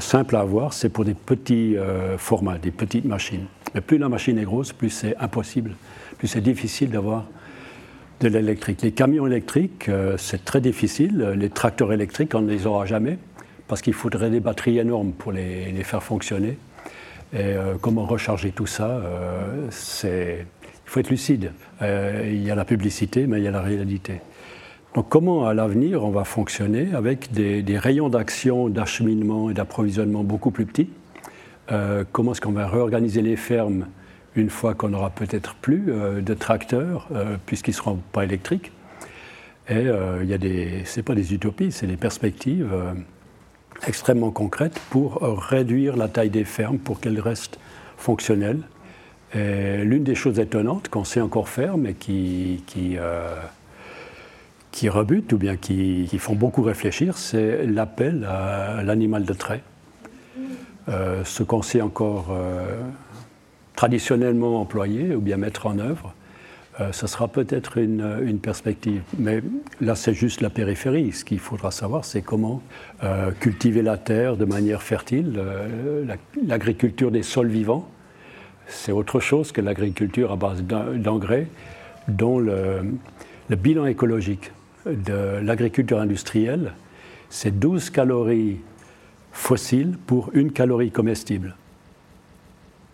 simples 0.00 0.36
à 0.36 0.40
avoir, 0.40 0.72
c'est 0.72 0.88
pour 0.88 1.04
des 1.04 1.14
petits 1.14 1.76
formats, 2.18 2.58
des 2.58 2.70
petites 2.70 3.04
machines. 3.04 3.46
Mais 3.74 3.80
plus 3.80 3.98
la 3.98 4.08
machine 4.08 4.38
est 4.38 4.44
grosse, 4.44 4.72
plus 4.72 4.90
c'est 4.90 5.16
impossible, 5.18 5.74
plus 6.18 6.28
c'est 6.28 6.40
difficile 6.40 6.90
d'avoir 6.90 7.26
de 8.20 8.28
l'électrique. 8.28 8.82
Les 8.82 8.92
camions 8.92 9.26
électriques, 9.26 9.88
euh, 9.88 10.16
c'est 10.16 10.44
très 10.44 10.60
difficile. 10.60 11.34
Les 11.36 11.50
tracteurs 11.50 11.92
électriques, 11.92 12.34
on 12.34 12.40
ne 12.40 12.50
les 12.50 12.66
aura 12.66 12.86
jamais 12.86 13.18
parce 13.68 13.82
qu'il 13.82 13.94
faudrait 13.94 14.30
des 14.30 14.40
batteries 14.40 14.78
énormes 14.78 15.12
pour 15.12 15.32
les, 15.32 15.72
faire 15.82 16.02
fonctionner. 16.02 16.56
Et 17.32 17.38
euh, 17.40 17.74
comment 17.80 18.06
recharger 18.06 18.52
tout 18.52 18.66
ça 18.66 18.88
euh, 18.88 19.68
Il 20.04 20.90
faut 20.90 21.00
être 21.00 21.10
lucide. 21.10 21.52
il 21.82 22.42
y 22.42 22.50
a 22.50 22.54
la 22.54 22.64
publicité, 22.64 23.26
mais 23.26 23.38
il 23.38 23.44
y 23.44 23.48
a 23.48 23.52
la 23.52 23.62
réalité. 23.62 24.20
Donc 24.94 25.08
comment 25.08 25.46
à 25.46 25.52
l'avenir 25.52 26.02
on 26.04 26.10
va 26.10 26.24
fonctionner 26.24 26.94
avec 26.94 27.30
des, 27.32 27.78
rayons 27.78 28.08
d'action, 28.08 28.68
d'acheminement 28.68 29.50
et 29.50 29.54
d'approvisionnement 29.54 30.24
beaucoup 30.24 30.50
plus 30.50 30.66
petits? 30.66 30.88
Comment 32.12 32.32
est-ce 32.32 32.40
qu'on 32.40 32.52
va 32.52 32.68
réorganiser 32.68 33.20
les 33.22 33.36
fermes 33.36 33.86
une 34.36 34.50
fois 34.50 34.74
qu'on 34.74 34.90
n'aura 34.90 35.10
peut-être 35.10 35.54
plus 35.56 35.86
euh, 35.88 36.20
de 36.20 36.34
tracteurs, 36.34 37.08
euh, 37.12 37.36
puisqu'ils 37.46 37.72
ne 37.72 37.76
seront 37.76 38.00
pas 38.12 38.24
électriques? 38.24 38.70
Et 39.68 39.74
euh, 39.74 40.20
il 40.22 40.28
y 40.28 40.34
a 40.34 40.38
des, 40.38 40.82
c'est 40.84 41.02
pas 41.02 41.14
des 41.14 41.34
utopies, 41.34 41.72
c'est 41.72 41.88
des 41.88 41.96
perspectives 41.96 42.72
extrêmement 43.86 44.30
concrètes 44.30 44.80
pour 44.90 45.20
réduire 45.22 45.96
la 45.96 46.08
taille 46.08 46.30
des 46.30 46.44
fermes 46.44 46.78
pour 46.78 47.00
qu'elles 47.00 47.20
restent 47.20 47.58
fonctionnelles. 47.96 48.60
L'une 49.34 50.04
des 50.04 50.14
choses 50.14 50.38
étonnantes 50.38 50.88
qu'on 50.88 51.04
sait 51.04 51.20
encore 51.20 51.48
faire, 51.48 51.76
mais 51.76 51.92
qui, 51.92 52.62
qui, 52.66 52.96
qui 54.70 54.88
rebutent 54.88 55.32
ou 55.32 55.36
bien 55.36 55.56
qui, 55.56 56.06
qui, 56.08 56.18
font 56.18 56.34
beaucoup 56.34 56.62
réfléchir, 56.62 57.18
c'est 57.18 57.66
l'appel 57.66 58.24
à 58.24 58.82
l'animal 58.82 59.24
de 59.24 59.34
trait. 59.34 59.62
ce 60.88 61.42
qu'on 61.42 61.60
sait 61.60 61.82
encore 61.82 62.34
traditionnellement 63.76 64.60
employés 64.60 65.14
ou 65.14 65.20
bien 65.20 65.36
mettre 65.36 65.66
en 65.66 65.78
œuvre, 65.78 66.14
euh, 66.14 66.25
ce 66.92 67.06
sera 67.06 67.28
peut-être 67.28 67.78
une, 67.78 68.38
perspective. 68.42 69.02
Mais 69.18 69.42
là, 69.80 69.94
c'est 69.94 70.12
juste 70.12 70.40
la 70.40 70.50
périphérie. 70.50 71.12
Ce 71.12 71.24
qu'il 71.24 71.38
faudra 71.38 71.70
savoir, 71.70 72.04
c'est 72.04 72.22
comment 72.22 72.62
euh, 73.02 73.30
cultiver 73.40 73.82
la 73.82 73.96
terre 73.96 74.36
de 74.36 74.44
manière 74.44 74.82
fertile, 74.82 75.40
l'agriculture 76.46 77.10
des 77.10 77.22
sols 77.22 77.48
vivants. 77.48 77.88
C'est 78.68 78.92
autre 78.92 79.20
chose 79.20 79.52
que 79.52 79.60
l'agriculture 79.60 80.32
à 80.32 80.36
base 80.36 80.62
d'engrais, 80.62 81.46
dont 82.08 82.38
le, 82.38 82.80
le 83.48 83.56
bilan 83.56 83.86
écologique 83.86 84.50
de 84.86 85.38
l'agriculture 85.42 86.00
industrielle, 86.00 86.72
c'est 87.28 87.58
12 87.58 87.90
calories 87.90 88.58
fossiles 89.32 89.96
pour 90.06 90.30
une 90.34 90.52
calorie 90.52 90.90
comestible. 90.90 91.56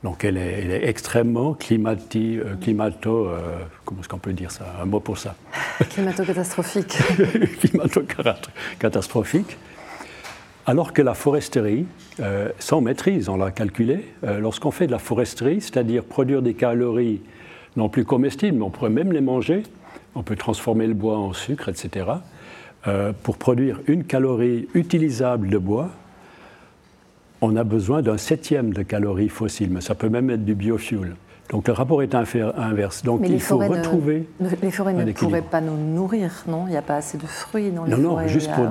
Donc 0.02 0.24
elle 0.24 0.36
est, 0.36 0.88
extrêmement 0.88 1.54
climati, 1.54 2.38
euh, 2.38 2.56
climato, 2.60 3.28
euh, 3.28 3.58
comment 3.84 4.00
est-ce 4.00 4.08
qu'on 4.08 4.18
peut 4.18 4.32
dire 4.32 4.50
ça? 4.50 4.64
Un 4.82 4.84
mot 4.84 4.98
pour 4.98 5.16
ça. 5.16 5.36
Climato-catastrophique. 5.90 6.98
Climato-catastrophique. 7.60 9.56
Alors 10.66 10.92
que 10.92 11.02
la 11.02 11.14
foresterie, 11.14 11.86
euh, 12.20 12.48
sans 12.58 12.80
maîtrise, 12.80 13.28
on 13.28 13.36
l'a 13.36 13.50
calculé, 13.50 14.12
lorsqu'on 14.22 14.70
fait 14.70 14.86
de 14.86 14.92
la 14.92 14.98
foresterie, 14.98 15.60
c'est-à-dire 15.60 16.04
produire 16.04 16.42
des 16.42 16.54
calories 16.54 17.20
non 17.76 17.88
plus 17.88 18.04
comestibles, 18.04 18.58
mais 18.58 18.64
on 18.64 18.70
pourrait 18.70 18.90
même 18.90 19.12
les 19.12 19.20
manger, 19.20 19.62
on 20.14 20.22
peut 20.22 20.36
transformer 20.36 20.86
le 20.86 20.94
bois 20.94 21.16
en 21.16 21.32
sucre, 21.32 21.68
etc. 21.68 22.06
pour 23.22 23.38
produire 23.38 23.80
une 23.88 24.04
calorie 24.04 24.68
utilisable 24.74 25.48
de 25.48 25.58
bois, 25.58 25.90
on 27.42 27.56
a 27.56 27.64
besoin 27.64 28.02
d'un 28.02 28.16
septième 28.16 28.72
de 28.72 28.82
calories 28.82 29.28
fossiles, 29.28 29.70
mais 29.70 29.80
ça 29.80 29.94
peut 29.94 30.08
même 30.08 30.30
être 30.30 30.44
du 30.44 30.54
biofuel. 30.54 31.16
Donc 31.50 31.66
le 31.66 31.74
rapport 31.74 32.02
est 32.02 32.14
inverse. 32.14 33.02
Donc 33.02 33.22
il 33.28 33.40
faut 33.40 33.58
retrouver. 33.58 34.26
les 34.62 34.70
forêts 34.70 34.94
ne 34.94 35.12
pourraient 35.12 35.42
pas 35.42 35.60
nous 35.60 35.76
nourrir, 35.76 36.44
non? 36.46 36.64
Il 36.66 36.70
n'y 36.70 36.76
a 36.76 36.82
pas 36.82 36.96
assez 36.96 37.18
de 37.18 37.26
fruits 37.26 37.70
dans 37.70 37.84
les 37.84 37.90
forêts. 37.90 38.02
Non, 38.02 38.16
non, 38.16 38.28
juste 38.28 38.50
pour. 38.52 38.66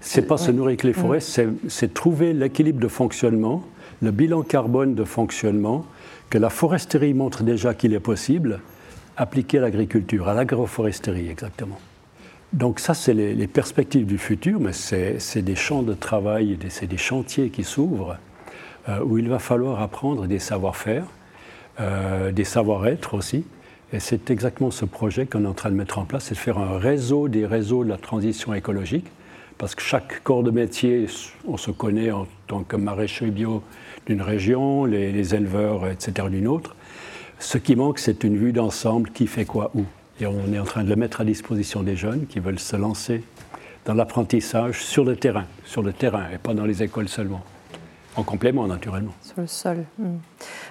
C'est 0.00 0.22
pas 0.22 0.38
se 0.38 0.50
nourrir 0.50 0.68
avec 0.68 0.84
les 0.84 0.94
forêts, 0.94 1.18
mm. 1.18 1.68
c'est 1.68 1.92
trouver 1.92 2.32
l'équilibre 2.32 2.80
de 2.80 2.88
fonctionnement, 2.88 3.62
le 4.00 4.10
bilan 4.10 4.42
carbone 4.42 4.94
de 4.94 5.04
fonctionnement, 5.04 5.84
que 6.30 6.38
la 6.38 6.50
foresterie 6.50 7.14
montre 7.14 7.42
déjà 7.42 7.74
qu'il 7.74 7.92
est 7.92 8.00
possible, 8.00 8.60
appliquer 9.16 9.58
à 9.58 9.62
l'agriculture, 9.62 10.28
à 10.28 10.34
l'agroforesterie 10.34 11.28
exactement. 11.28 11.78
Donc 12.54 12.78
ça, 12.78 12.94
c'est 12.94 13.14
les, 13.14 13.46
perspectives 13.48 14.06
du 14.06 14.16
futur, 14.16 14.60
mais 14.60 14.72
c'est 14.72 15.42
des 15.42 15.56
champs 15.56 15.82
de 15.82 15.92
travail, 15.92 16.56
c'est 16.68 16.86
des 16.86 16.96
chantiers 16.96 17.50
qui 17.50 17.64
s'ouvrent, 17.64 18.16
euh, 18.88 19.00
où 19.04 19.18
il 19.18 19.28
va 19.28 19.40
falloir 19.40 19.82
apprendre 19.82 20.28
des 20.28 20.38
savoir-faire, 20.38 21.04
euh, 21.80 22.30
des 22.30 22.44
savoir-être 22.44 23.14
aussi. 23.14 23.44
Et 23.92 23.98
c'est 23.98 24.30
exactement 24.30 24.70
ce 24.70 24.84
projet 24.84 25.26
qu'on 25.26 25.44
est 25.44 25.48
en 25.48 25.52
train 25.52 25.70
de 25.70 25.74
mettre 25.74 25.98
en 25.98 26.04
place, 26.04 26.26
c'est 26.26 26.34
de 26.34 26.38
faire 26.38 26.58
un 26.58 26.78
réseau 26.78 27.26
des 27.26 27.44
réseaux 27.44 27.82
de 27.82 27.88
la 27.88 27.96
transition 27.96 28.54
écologique, 28.54 29.06
parce 29.58 29.74
que 29.74 29.82
chaque 29.82 30.22
corps 30.22 30.44
de 30.44 30.52
métier, 30.52 31.06
on 31.48 31.56
se 31.56 31.72
connaît 31.72 32.12
en 32.12 32.28
tant 32.46 32.62
que 32.62 32.76
maraîcher 32.76 33.26
bio 33.32 33.64
d'une 34.06 34.22
région, 34.22 34.84
les, 34.84 35.10
les 35.10 35.34
éleveurs, 35.34 35.88
etc., 35.88 36.28
d'une 36.30 36.46
autre. 36.46 36.76
Ce 37.40 37.58
qui 37.58 37.74
manque, 37.74 37.98
c'est 37.98 38.22
une 38.22 38.36
vue 38.36 38.52
d'ensemble 38.52 39.10
qui 39.10 39.26
fait 39.26 39.44
quoi 39.44 39.72
où. 39.74 39.84
Et 40.20 40.26
on 40.26 40.52
est 40.52 40.58
en 40.58 40.64
train 40.64 40.84
de 40.84 40.88
le 40.88 40.96
mettre 40.96 41.20
à 41.20 41.24
disposition 41.24 41.82
des 41.82 41.96
jeunes 41.96 42.26
qui 42.26 42.38
veulent 42.38 42.58
se 42.58 42.76
lancer 42.76 43.24
dans 43.84 43.94
l'apprentissage 43.94 44.82
sur 44.82 45.04
le 45.04 45.16
terrain, 45.16 45.44
sur 45.64 45.82
le 45.82 45.92
terrain 45.92 46.26
et 46.32 46.38
pas 46.38 46.54
dans 46.54 46.64
les 46.64 46.82
écoles 46.82 47.08
seulement. 47.08 47.42
En 48.16 48.22
complément, 48.22 48.64
naturellement. 48.68 49.12
Sur 49.22 49.40
le 49.40 49.48
sol. 49.48 49.84
Hmm. 49.98 50.18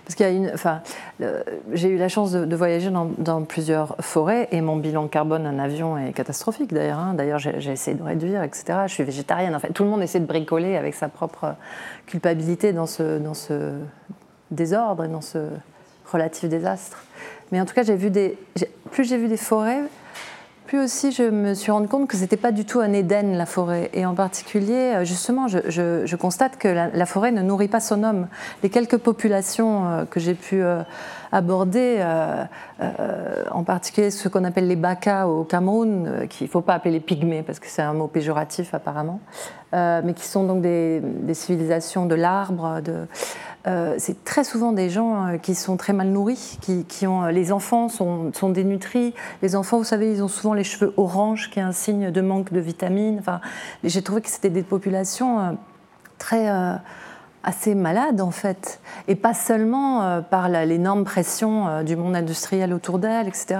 Parce 0.06 0.16
qu'il 0.16 0.26
y 0.26 0.30
a 0.30 0.32
une. 0.32 0.50
Enfin, 0.54 0.82
j'ai 1.74 1.90
eu 1.90 1.98
la 1.98 2.08
chance 2.08 2.32
de, 2.32 2.56
voyager 2.56 2.90
dans, 2.90 3.44
plusieurs 3.44 3.98
forêts 4.00 4.48
et 4.54 4.62
mon 4.62 4.78
bilan 4.78 5.10
carbone 5.10 5.46
en 5.46 5.60
avion 5.60 5.98
est 5.98 6.14
catastrophique 6.14 6.74
d'ailleurs. 6.74 7.00
Hein. 7.00 7.16
D'ailleurs, 7.16 7.40
j'ai 7.40 7.72
essayé 7.72 7.98
de 7.98 8.04
réduire, 8.04 8.44
etc. 8.44 8.84
Je 8.88 8.94
suis 8.94 9.04
végétarienne. 9.04 9.54
En 9.56 9.60
fait, 9.60 9.74
tout 9.74 9.84
le 9.84 9.90
monde 9.90 10.02
essaie 10.02 10.22
de 10.22 10.26
bricoler 10.26 10.78
avec 10.78 10.94
sa 10.94 11.10
propre 11.10 11.56
culpabilité 12.06 12.72
dans 12.72 12.88
ce, 12.88 13.20
dans 13.20 13.34
ce 13.34 13.74
désordre 14.50 15.04
et 15.04 15.10
dans 15.10 15.20
ce 15.20 15.50
relatif 16.14 16.48
désastre. 16.48 17.04
Mais 17.54 17.62
en 17.62 17.66
tout 17.66 17.76
cas, 17.76 17.84
plus 17.84 19.04
j'ai 19.04 19.18
vu 19.18 19.28
des 19.28 19.38
forêts, 19.38 19.84
plus 20.66 20.80
aussi 20.80 21.12
je 21.12 21.22
me 21.22 21.54
suis 21.54 21.72
rendu 21.72 21.88
compte 21.88 22.08
que 22.08 22.18
c'était 22.18 22.36
pas 22.36 22.52
du 22.52 22.66
tout 22.66 22.80
un 22.80 22.94
Éden 22.94 23.38
la 23.38 23.46
forêt. 23.46 23.92
Et 23.94 24.08
en 24.08 24.16
particulier, 24.16 24.74
euh, 24.96 25.06
justement, 25.06 25.48
je, 25.48 26.16
constate 26.16 26.58
que 26.58 26.68
la, 26.68 27.06
forêt 27.06 27.32
ne 27.32 27.44
nourrit 27.44 27.68
pas 27.68 27.80
son 27.80 28.04
homme. 28.04 28.28
Les 28.64 28.72
quelques 28.72 28.98
populations 28.98 29.88
euh, 29.88 30.06
que 30.06 30.20
j'ai 30.20 30.34
pu 30.34 30.64
euh, 30.64 30.82
aborder, 31.32 32.04
en 33.52 33.64
particulier 33.64 34.10
ce 34.10 34.30
qu'on 34.30 34.46
appelle 34.46 34.68
les 34.68 34.76
Baka 34.76 35.28
au 35.28 35.44
Cameroun, 35.44 36.28
qu'il 36.30 36.48
ne 36.48 36.52
faut 36.52 36.62
pas 36.62 36.74
appeler 36.74 36.92
les 36.92 37.00
pygmées 37.00 37.44
parce 37.44 37.60
que 37.60 37.68
c'est 37.68 37.84
un 37.84 37.94
mot 37.94 38.08
péjoratif 38.08 38.74
apparemment, 38.74 39.20
mais 39.72 40.14
qui 40.16 40.26
sont 40.28 40.44
donc 40.44 40.62
des, 40.62 41.02
des 41.02 41.34
civilisations 41.34 42.06
de 42.06 42.14
l'arbre, 42.14 42.82
de 42.82 43.08
euh, 43.66 43.96
c'est 43.98 44.26
très 44.26 44.44
souvent 44.44 44.74
des 44.74 44.90
gens 44.90 45.28
euh, 45.28 45.38
qui 45.38 45.56
sont 45.56 45.78
très 45.78 45.94
mal 45.94 46.10
nourris, 46.10 46.58
qui, 46.62 47.08
ont, 47.08 47.24
euh, 47.24 47.32
les 47.32 47.54
enfants 47.54 47.88
sont, 47.88 48.32
dénutris. 48.50 49.14
Les 49.42 49.56
enfants, 49.56 49.78
vous 49.78 49.86
savez, 49.86 50.12
ils 50.12 50.22
ont 50.22 50.28
souvent 50.28 50.54
les 50.54 50.66
cheveux 50.66 50.94
orange, 50.98 51.50
qui 51.50 51.60
est 51.60 51.64
un 51.64 51.72
signe 51.72 52.12
de 52.12 52.22
manque 52.22 52.52
de 52.52 52.60
vitamines. 52.60 53.18
Enfin, 53.20 53.40
j'ai 53.84 54.02
trouvé 54.02 54.22
que 54.22 54.30
c'était 54.30 54.50
des 54.50 54.64
populations 54.64 55.58
très 56.18 56.48
assez 57.44 57.76
malades 57.76 58.22
en 58.22 58.32
fait, 58.32 58.80
et 59.08 59.16
pas 59.16 59.34
seulement 59.34 60.22
par 60.22 60.50
l'énorme 60.50 61.04
pression 61.04 61.84
du 61.84 61.96
monde 61.96 62.16
industriel 62.16 62.74
autour 62.74 63.00
d'elles, 63.00 63.28
etc 63.28 63.60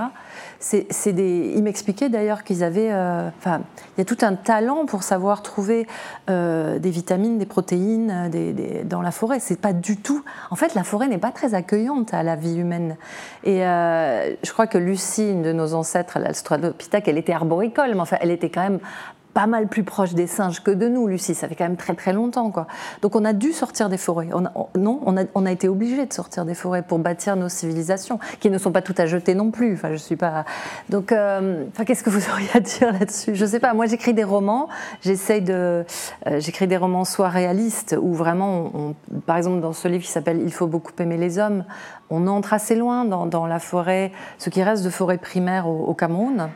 c'est 0.64 1.12
des, 1.12 1.54
ils 1.56 1.64
m'expliquaient 1.64 2.10
d'ailleurs 2.10 2.44
qu'ils 2.44 2.64
avaient, 2.64 2.92
euh, 2.92 3.28
enfin, 3.38 3.62
il 3.98 4.00
y 4.00 4.02
a 4.02 4.06
tout 4.06 4.18
un 4.22 4.36
talent 4.36 4.86
pour 4.86 5.04
savoir 5.04 5.42
trouver 5.42 5.88
euh, 6.30 6.80
des 6.80 6.90
vitamines, 6.90 7.38
des 7.38 7.46
protéines 7.46 8.12
euh, 8.12 8.30
des, 8.30 8.84
dans 8.86 9.02
la 9.02 9.12
forêt. 9.12 9.40
C'est 9.40 9.60
pas 9.60 9.74
du 9.74 9.98
tout. 9.98 10.24
En 10.52 10.56
fait, 10.56 10.74
la 10.74 10.84
forêt 10.84 11.08
n'est 11.08 11.18
pas 11.18 11.32
très 11.32 11.54
accueillante 11.54 12.14
à 12.14 12.24
la 12.24 12.36
vie 12.36 12.58
humaine. 12.58 12.96
Et 13.44 13.60
je 13.60 14.52
crois 14.52 14.68
que 14.68 14.78
Lucie, 14.78 15.30
une 15.30 15.42
de 15.42 15.52
nos 15.52 15.74
ancêtres, 15.74 16.18
l'Australopithèque, 16.20 17.08
elle 17.08 17.18
était 17.18 17.34
arboricole, 17.34 17.92
mais 17.94 18.00
enfin, 18.00 18.18
elle 18.22 18.32
était 18.32 18.50
quand 18.50 18.62
même 18.62 18.80
pas 19.34 19.48
mal 19.48 19.68
plus 19.68 19.84
proche 19.84 20.14
des 20.14 20.28
singes 20.28 20.62
que 20.62 20.72
de 20.72 20.88
nous, 20.88 21.08
Lucie. 21.08 21.36
Ça 21.36 21.48
fait 21.48 21.56
quand 21.56 21.64
même 21.64 21.78
très 21.78 21.96
très 21.96 22.14
longtemps, 22.14 22.52
quoi. 22.52 22.68
Donc 23.02 23.16
on 23.16 23.26
a 23.26 23.34
dû 23.34 23.52
sortir 23.52 23.90
des 23.90 23.98
forêts. 23.98 24.28
non, 24.76 25.02
on 25.06 25.18
a, 25.18 25.24
on 25.34 25.46
a, 25.46 25.52
été 25.52 25.68
obligé 25.68 26.06
de 26.06 26.14
sortir 26.14 26.46
des 26.46 26.54
forêts 26.54 26.82
pour 26.82 27.00
bâtir 27.00 27.36
nos 27.36 27.50
civilisations, 27.50 28.20
qui 28.40 28.50
ne 28.50 28.58
sont 28.58 28.72
pas 28.72 28.82
toutes 28.82 29.00
à 29.00 29.06
jeter 29.06 29.36
non 29.36 29.52
plus. 29.52 29.74
Enfin, 29.74 29.92
je 29.92 29.98
suis 29.98 30.16
pas. 30.16 30.46
Donc, 30.90 31.12
euh, 31.12 31.66
qu'est-ce 31.86 32.04
que 32.04 32.10
vous 32.10 32.30
auriez 32.30 32.50
à 32.54 32.60
dire 32.60 32.92
là-dessus? 32.94 33.36
Je 33.36 33.46
sais 33.46 33.60
pas. 33.60 33.74
Moi, 33.74 33.88
j'écris 33.88 34.14
des 34.14 34.24
romans. 34.24 34.70
J'essaye 35.02 35.42
de. 35.42 35.86
Euh, 36.28 36.40
j'écris 36.40 36.68
des 36.68 36.78
romans 36.78 37.06
soit 37.06 37.30
réalistes, 37.30 37.96
ou 38.00 38.14
vraiment, 38.14 38.94
par 39.26 39.38
exemple, 39.38 39.62
dans 39.62 39.74
ce 39.74 39.88
livre 39.88 40.04
qui 40.04 40.12
s'appelle 40.12 40.42
Il 40.44 40.54
faut 40.54 40.68
beaucoup 40.68 40.92
aimer 41.00 41.18
les 41.18 41.40
hommes, 41.40 41.66
on 42.10 42.28
entre 42.28 42.54
assez 42.54 42.76
loin 42.76 43.06
dans, 43.06 43.26
dans 43.26 43.48
la 43.48 43.60
forêt, 43.60 44.12
ce 44.38 44.50
qui 44.50 44.62
reste 44.62 44.84
de 44.84 44.90
forêt 44.90 45.18
primaire 45.18 45.68
au 45.68 45.94
Cameroun. 45.94 46.50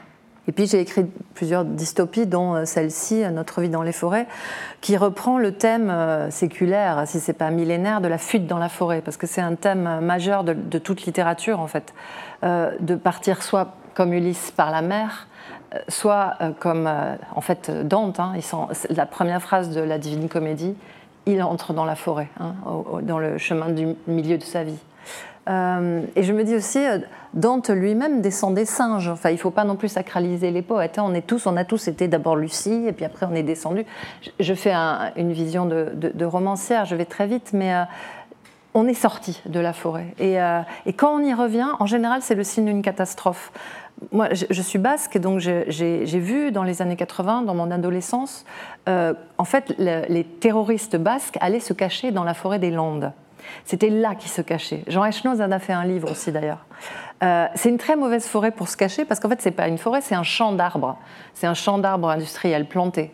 Et 0.48 0.54
puis 0.54 0.66
j'ai 0.66 0.80
écrit 0.80 1.06
plusieurs 1.34 1.66
dystopies, 1.66 2.26
dont 2.26 2.56
euh, 2.56 2.66
celle-ci, 2.66 3.24
Notre 3.32 3.62
vie 3.62 3.70
dans 3.70 3.84
les 3.84 3.92
forêts, 3.92 4.28
qui 4.82 4.96
reprend 4.96 5.38
le 5.38 5.52
thème 5.52 5.90
euh, 5.90 6.32
séculaire, 6.32 7.04
si 7.06 7.20
c'est 7.20 7.34
pas 7.34 7.50
millénaire, 7.50 8.00
de 8.02 8.08
la 8.08 8.18
fuite 8.18 8.48
dans 8.48 8.58
la 8.58 8.70
forêt, 8.70 9.02
parce 9.02 9.18
que 9.18 9.28
c'est 9.28 9.42
un 9.42 9.56
thème 9.56 10.00
majeur 10.00 10.44
de, 10.44 10.80
toute 10.80 11.06
littérature 11.06 11.60
en 11.60 11.68
fait, 11.68 11.94
euh, 12.44 12.72
de 12.80 12.96
partir 12.96 13.44
soit 13.44 13.76
comme 13.94 14.14
Ulysse 14.14 14.52
par 14.52 14.72
la 14.72 14.82
mer, 14.82 15.28
soit 15.90 16.38
comme 16.60 16.88
en 17.36 17.42
fait 17.42 17.72
Dante. 17.86 18.20
Hein, 18.20 18.34
la 18.90 19.06
première 19.08 19.42
phrase 19.42 19.72
de 19.72 19.82
la 19.82 19.98
Divine 19.98 20.30
Comédie, 20.30 20.76
il 21.26 21.42
entre 21.42 21.74
dans 21.74 21.84
la 21.84 21.96
forêt, 21.96 22.30
hein, 22.40 22.54
dans 23.02 23.18
le 23.18 23.38
chemin 23.40 23.70
du 23.70 23.96
milieu 24.08 24.38
de 24.38 24.44
sa 24.44 24.64
vie. 24.64 24.78
Euh, 25.48 26.02
et 26.16 26.24
je 26.24 26.34
me 26.34 26.44
dis 26.44 26.56
aussi, 26.56 26.80
euh, 26.80 27.00
Dante 27.34 27.70
lui-même 27.70 28.22
descend 28.22 28.54
des 28.54 28.66
singes. 28.66 29.08
Enfin, 29.08 29.30
il 29.30 29.34
ne 29.34 29.40
faut 29.40 29.52
pas 29.52 29.64
non 29.64 29.76
plus 29.76 29.88
sacraliser 29.88 30.52
les 30.52 30.62
poètes. 30.62 31.00
Hein. 31.00 31.06
On 31.06 31.14
est 31.14 31.26
tous, 31.26 31.48
on 31.48 31.56
a 31.56 31.64
tous 31.64 31.88
été 31.88 32.08
d'abord 32.08 32.36
Lucie, 32.36 32.86
et 32.88 32.92
puis 32.92 33.06
après 33.06 33.26
on 33.30 33.36
est 33.36 33.44
descendu. 33.44 33.86
Je, 34.40 34.54
fais 34.54 34.74
une 35.16 35.32
vision 35.32 35.66
de, 35.66 36.26
romancière. 36.26 36.86
Je 36.86 36.96
vais 36.96 37.06
très 37.06 37.28
vite, 37.28 37.52
mais 37.54 37.74
euh, 37.74 37.84
on 38.74 38.88
est 38.88 38.94
sorti 38.94 39.42
de 39.46 39.60
la 39.60 39.74
forêt. 39.74 40.14
Et, 40.20 40.36
et, 40.86 40.94
quand 40.94 41.16
on 41.16 41.24
y 41.24 41.34
revient, 41.34 41.70
en 41.80 41.86
général, 41.86 42.22
c'est 42.22 42.36
le 42.36 42.44
signe 42.44 42.66
d'une 42.66 42.84
catastrophe. 42.84 43.52
Moi, 44.12 44.28
je, 44.32 44.62
suis 44.62 44.78
basque, 44.78 45.18
donc 45.18 45.40
j'ai 45.40 46.20
vu 46.20 46.52
dans 46.52 46.62
les 46.62 46.84
années 46.84 46.96
80, 46.96 47.42
dans 47.44 47.56
mon 47.56 47.72
adolescence, 47.72 48.46
en 48.86 49.44
fait, 49.46 49.74
les 49.80 50.24
terroristes 50.24 50.96
basques 50.96 51.38
allaient 51.42 51.60
se 51.60 51.74
cacher 51.74 52.12
dans 52.12 52.24
la 52.24 52.36
forêt 52.36 52.60
des 52.60 52.70
Landes. 52.70 53.12
C'était 53.66 53.90
là 53.90 54.16
qu'il 54.16 54.30
se 54.30 54.42
cachait. 54.42 54.84
Jean 54.88 55.06
Echnoz 55.06 55.42
en 55.42 55.52
a 55.52 55.60
fait 55.60 55.74
un 55.74 55.86
livre 55.86 56.12
aussi 56.12 56.32
d'ailleurs. 56.32 56.66
Euh, 57.24 57.48
c'est 57.56 57.70
une 57.70 57.78
très 57.78 57.96
mauvaise 57.96 58.26
forêt 58.28 58.52
pour 58.52 58.68
se 58.68 58.78
cacher 58.78 59.06
parce 59.06 59.20
qu'en 59.20 59.30
fait, 59.30 59.42
ce 59.42 59.50
n'est 59.50 59.56
pas 59.56 59.68
une 59.68 59.78
forêt, 59.78 60.02
c'est 60.02 60.16
un 60.16 60.24
champ 60.24 60.52
d'arbres. 60.52 60.98
C'est 61.34 61.48
un 61.48 61.54
champ 61.54 61.78
d'arbres 61.78 62.10
industriels 62.10 62.68
plantés. 62.68 63.12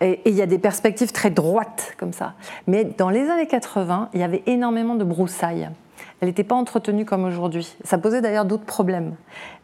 Et 0.00 0.20
il 0.24 0.34
y 0.34 0.42
a 0.42 0.46
des 0.46 0.58
perspectives 0.58 1.12
très 1.12 1.30
droites 1.30 1.94
comme 1.98 2.12
ça. 2.12 2.34
Mais 2.66 2.84
dans 2.84 3.10
les 3.10 3.28
années 3.28 3.46
80, 3.46 4.10
il 4.14 4.20
y 4.20 4.22
avait 4.22 4.42
énormément 4.46 4.94
de 4.94 5.04
broussailles. 5.04 5.68
Elle 6.20 6.28
n'était 6.28 6.44
pas 6.44 6.54
entretenue 6.54 7.06
comme 7.06 7.24
aujourd'hui. 7.24 7.74
Ça 7.82 7.96
posait 7.96 8.20
d'ailleurs 8.20 8.44
d'autres 8.44 8.64
problèmes. 8.64 9.14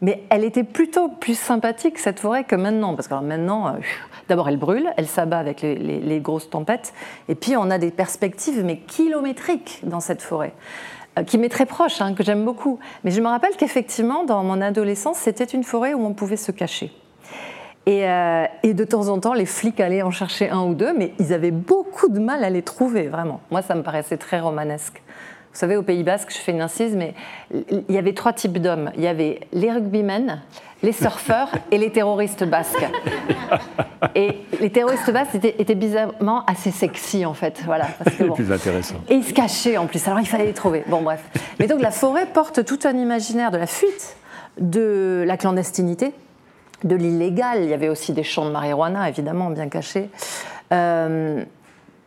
Mais 0.01 0.23
elle 0.29 0.43
était 0.43 0.63
plutôt 0.63 1.07
plus 1.07 1.37
sympathique, 1.37 1.99
cette 1.99 2.19
forêt, 2.19 2.45
que 2.45 2.55
maintenant. 2.55 2.95
Parce 2.95 3.07
que 3.07 3.13
maintenant, 3.13 3.67
euh, 3.67 3.71
d'abord, 4.27 4.49
elle 4.49 4.57
brûle, 4.57 4.89
elle 4.97 5.07
s'abat 5.07 5.37
avec 5.37 5.61
les, 5.61 6.19
grosses 6.19 6.49
tempêtes. 6.49 6.93
Et 7.29 7.35
puis, 7.35 7.55
on 7.57 7.69
a 7.69 7.77
des 7.77 7.91
perspectives, 7.91 8.63
mais 8.65 8.77
kilométriques 8.77 9.81
dans 9.83 9.99
cette 9.99 10.23
forêt 10.23 10.53
euh, 11.19 11.23
qui 11.23 11.37
m'est 11.37 11.49
très 11.49 11.67
proche, 11.67 12.01
hein, 12.01 12.15
que 12.15 12.23
j'aime 12.23 12.43
beaucoup. 12.43 12.79
Mais 13.03 13.11
je 13.11 13.21
me 13.21 13.27
rappelle 13.27 13.55
qu'effectivement, 13.55 14.23
dans 14.23 14.43
mon 14.43 14.59
adolescence, 14.59 15.17
c'était 15.17 15.45
une 15.45 15.63
forêt 15.63 15.93
où 15.93 16.03
on 16.03 16.13
pouvait 16.13 16.37
se 16.37 16.51
cacher. 16.51 16.91
Euh, 17.87 18.45
et, 18.63 18.73
de 18.73 18.83
temps 18.83 19.07
en 19.07 19.19
temps, 19.19 19.33
les 19.33 19.45
flics 19.45 19.79
allaient 19.79 20.01
en 20.01 20.11
chercher 20.11 20.49
un 20.49 20.63
ou 20.65 20.73
deux, 20.73 20.93
mais 20.93 21.13
ils 21.19 21.33
avaient 21.33 21.51
beaucoup 21.51 22.09
de 22.09 22.19
mal 22.19 22.43
à 22.43 22.49
les 22.49 22.61
trouver, 22.61 23.07
vraiment. 23.07 23.39
Moi, 23.49 23.61
ça 23.61 23.75
me 23.75 23.83
paraissait 23.83 24.17
très 24.17 24.39
romanesque. 24.39 25.01
Vous 25.57 25.61
savez, 25.61 25.75
au 25.75 25.81
Pays 25.81 26.03
Basque, 26.03 26.31
je 26.31 26.37
fais 26.37 26.51
une 26.51 26.61
incise, 26.61 26.95
mais 26.95 27.15
il 27.51 27.83
y 27.89 27.97
avait 27.97 28.13
trois 28.13 28.31
types 28.31 28.59
d'hommes. 28.59 28.91
Il 28.95 29.01
y 29.01 29.07
avait 29.07 29.39
les 29.53 29.71
rugbymen, 29.71 30.39
les 30.83 30.91
surfeurs 30.91 31.49
et 31.71 31.79
les 31.79 31.91
terroristes 31.91 32.43
basques. 32.43 32.85
Et 34.13 34.37
les 34.61 34.69
terroristes 34.69 35.11
basques 35.11 35.33
étaient, 35.33 35.73
bizarrement 35.73 36.45
assez 36.45 36.69
sexy, 36.69 37.25
en 37.25 37.33
fait. 37.33 37.63
Voilà, 37.65 37.87
parce 37.97 38.15
plus 38.35 38.51
intéressant. 38.51 38.97
Et 39.09 39.15
ils 39.15 39.23
se 39.23 39.33
cachaient 39.33 39.77
en 39.77 39.87
plus, 39.87 40.07
alors 40.07 40.19
il 40.19 40.27
fallait 40.27 40.45
les 40.45 40.53
trouver. 40.53 40.83
Bon, 40.85 41.01
bref. 41.01 41.23
Mais 41.59 41.65
donc 41.65 41.81
la 41.81 41.89
forêt 41.89 42.27
porte 42.27 42.63
tout 42.63 42.79
un 42.83 42.95
imaginaire 42.95 43.49
de 43.49 43.57
la 43.57 43.65
fuite, 43.65 44.15
de 44.59 45.23
la 45.25 45.37
clandestinité, 45.37 46.13
de 46.83 46.95
l'illégal. 46.95 47.63
Il 47.63 47.69
y 47.69 47.73
avait 47.73 47.89
aussi 47.89 48.13
des 48.13 48.23
champs 48.23 48.45
de 48.45 48.51
marijuana, 48.51 49.09
évidemment, 49.09 49.49
bien 49.49 49.69
cachés. 49.69 50.11
Euh, 50.71 51.43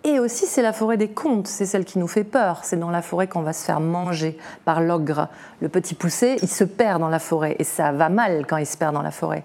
et 0.02 0.18
aussi, 0.18 0.46
c'est 0.46 0.62
la 0.62 0.72
forêt 0.72 0.96
des 0.96 1.08
contes, 1.08 1.46
c'est 1.46 1.66
celle 1.66 1.84
qui 1.84 1.98
nous 1.98 2.08
fait 2.08 2.24
peur. 2.24 2.60
C'est 2.62 2.78
dans 2.78 2.90
la 2.90 3.02
forêt 3.02 3.26
qu'on 3.26 3.42
va 3.42 3.52
se 3.52 3.64
faire 3.64 3.80
manger 3.80 4.38
par 4.64 4.80
l'ogre. 4.80 5.28
Le 5.60 5.68
petit 5.68 5.94
poussé, 5.94 6.36
il 6.40 6.48
se 6.48 6.64
perd 6.64 7.00
dans 7.00 7.10
la 7.10 7.18
forêt 7.18 7.56
et 7.58 7.64
ça 7.64 7.92
va 7.92 8.08
mal 8.08 8.46
quand 8.46 8.56
il 8.56 8.64
se 8.64 8.78
perd 8.78 8.94
dans 8.94 9.02
la 9.02 9.10
forêt. 9.10 9.42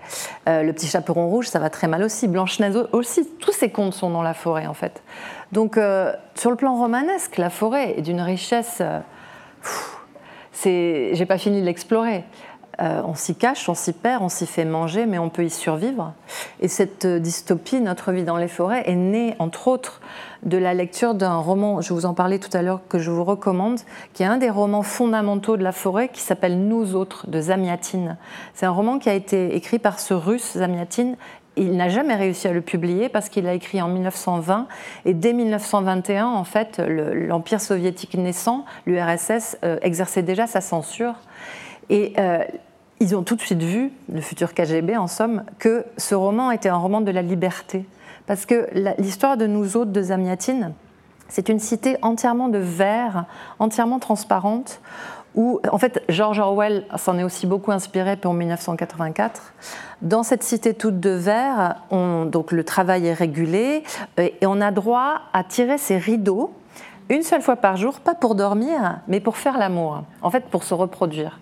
Euh, 0.47 0.63
le 0.63 0.71
petit 0.71 0.87
chaperon 0.87 1.27
rouge, 1.27 1.47
ça 1.47 1.59
va 1.59 1.69
très 1.69 1.87
mal 1.87 2.03
aussi. 2.03 2.29
Blanche-Neige 2.29 2.77
aussi. 2.93 3.27
Tous 3.39 3.51
ces 3.51 3.69
contes 3.69 3.93
sont 3.93 4.09
dans 4.09 4.21
la 4.21 4.33
forêt 4.33 4.65
en 4.65 4.73
fait. 4.73 5.03
Donc, 5.51 5.77
euh, 5.77 6.13
sur 6.35 6.51
le 6.51 6.55
plan 6.55 6.77
romanesque, 6.77 7.35
la 7.37 7.49
forêt 7.49 7.95
est 7.97 8.01
d'une 8.01 8.21
richesse. 8.21 8.77
Euh, 8.79 9.01
j'ai 10.63 11.25
pas 11.27 11.37
fini 11.37 11.59
de 11.59 11.65
l'explorer. 11.65 12.23
Euh, 12.81 13.01
on 13.05 13.15
s'y 13.15 13.35
cache, 13.35 13.69
on 13.69 13.73
s'y 13.73 13.93
perd, 13.93 14.21
on 14.21 14.29
s'y 14.29 14.45
fait 14.45 14.65
manger, 14.65 15.05
mais 15.05 15.17
on 15.17 15.29
peut 15.29 15.43
y 15.43 15.49
survivre. 15.49 16.13
Et 16.59 16.67
cette 16.67 17.05
dystopie, 17.05 17.79
Notre 17.79 18.11
vie 18.11 18.23
dans 18.23 18.37
les 18.37 18.47
forêts, 18.47 18.83
est 18.85 18.95
née, 18.95 19.35
entre 19.39 19.67
autres, 19.67 20.01
de 20.43 20.57
la 20.57 20.73
lecture 20.73 21.15
d'un 21.15 21.37
roman, 21.37 21.81
je 21.81 21.93
vous 21.93 22.05
en 22.05 22.13
parlais 22.13 22.39
tout 22.39 22.55
à 22.55 22.61
l'heure, 22.61 22.81
que 22.87 22.99
je 22.99 23.11
vous 23.11 23.23
recommande, 23.23 23.79
qui 24.13 24.23
est 24.23 24.27
un 24.27 24.37
des 24.37 24.49
romans 24.49 24.83
fondamentaux 24.83 25.57
de 25.57 25.63
la 25.63 25.71
forêt, 25.71 26.09
qui 26.09 26.21
s'appelle 26.21 26.67
Nous 26.67 26.95
autres, 26.95 27.29
de 27.29 27.41
Zamiatine. 27.41 28.17
C'est 28.53 28.65
un 28.65 28.71
roman 28.71 28.99
qui 28.99 29.09
a 29.09 29.13
été 29.13 29.55
écrit 29.55 29.79
par 29.79 29.99
ce 29.99 30.13
russe, 30.13 30.53
Zamiatine, 30.57 31.15
il 31.57 31.77
n'a 31.77 31.89
jamais 31.89 32.15
réussi 32.15 32.47
à 32.47 32.51
le 32.51 32.61
publier 32.61 33.09
parce 33.09 33.29
qu'il 33.29 33.45
l'a 33.45 33.53
écrit 33.53 33.81
en 33.81 33.87
1920 33.87 34.67
et 35.05 35.13
dès 35.13 35.33
1921, 35.33 36.27
en 36.27 36.43
fait, 36.43 36.79
l'Empire 36.79 37.61
soviétique 37.61 38.15
naissant, 38.15 38.65
l'URSS, 38.85 39.57
euh, 39.63 39.77
exerçait 39.81 40.21
déjà 40.21 40.47
sa 40.47 40.61
censure. 40.61 41.15
Et 41.89 42.13
euh, 42.17 42.43
ils 42.99 43.15
ont 43.15 43.23
tout 43.23 43.35
de 43.35 43.41
suite 43.41 43.61
vu, 43.61 43.91
le 44.11 44.21
futur 44.21 44.53
KGB 44.53 44.95
en 44.97 45.07
somme, 45.07 45.43
que 45.59 45.85
ce 45.97 46.15
roman 46.15 46.51
était 46.51 46.69
un 46.69 46.77
roman 46.77 47.01
de 47.01 47.11
la 47.11 47.21
liberté. 47.21 47.85
Parce 48.27 48.45
que 48.45 48.67
l'histoire 48.97 49.37
de 49.37 49.47
nous 49.47 49.77
autres 49.77 49.91
de 49.91 50.01
Zamiatine, 50.01 50.73
c'est 51.27 51.49
une 51.49 51.59
cité 51.59 51.97
entièrement 52.01 52.49
de 52.49 52.57
verre, 52.57 53.25
entièrement 53.59 53.99
transparente, 53.99 54.79
où, 55.35 55.59
en 55.69 55.77
fait, 55.77 56.01
George 56.07 56.39
Orwell 56.39 56.85
s'en 56.95 57.17
est 57.17 57.23
aussi 57.23 57.45
beaucoup 57.45 57.71
inspiré 57.71 58.15
pour 58.15 58.33
1984. 58.33 59.53
Dans 60.01 60.23
cette 60.23 60.43
cité 60.43 60.73
toute 60.73 61.01
de 61.01 61.09
verre, 61.09 61.81
donc 61.91 62.51
le 62.51 62.63
travail 62.63 63.07
est 63.07 63.13
régulé 63.13 63.83
et 64.17 64.37
on 64.43 64.61
a 64.61 64.71
droit 64.71 65.21
à 65.33 65.43
tirer 65.43 65.77
ses 65.77 65.97
rideaux 65.97 66.53
une 67.09 67.21
seule 67.21 67.41
fois 67.41 67.57
par 67.57 67.77
jour, 67.77 67.99
pas 67.99 68.15
pour 68.15 68.33
dormir, 68.33 68.99
mais 69.07 69.19
pour 69.19 69.37
faire 69.37 69.57
l'amour, 69.57 70.03
en 70.21 70.31
fait 70.31 70.45
pour 70.45 70.63
se 70.63 70.73
reproduire. 70.73 71.39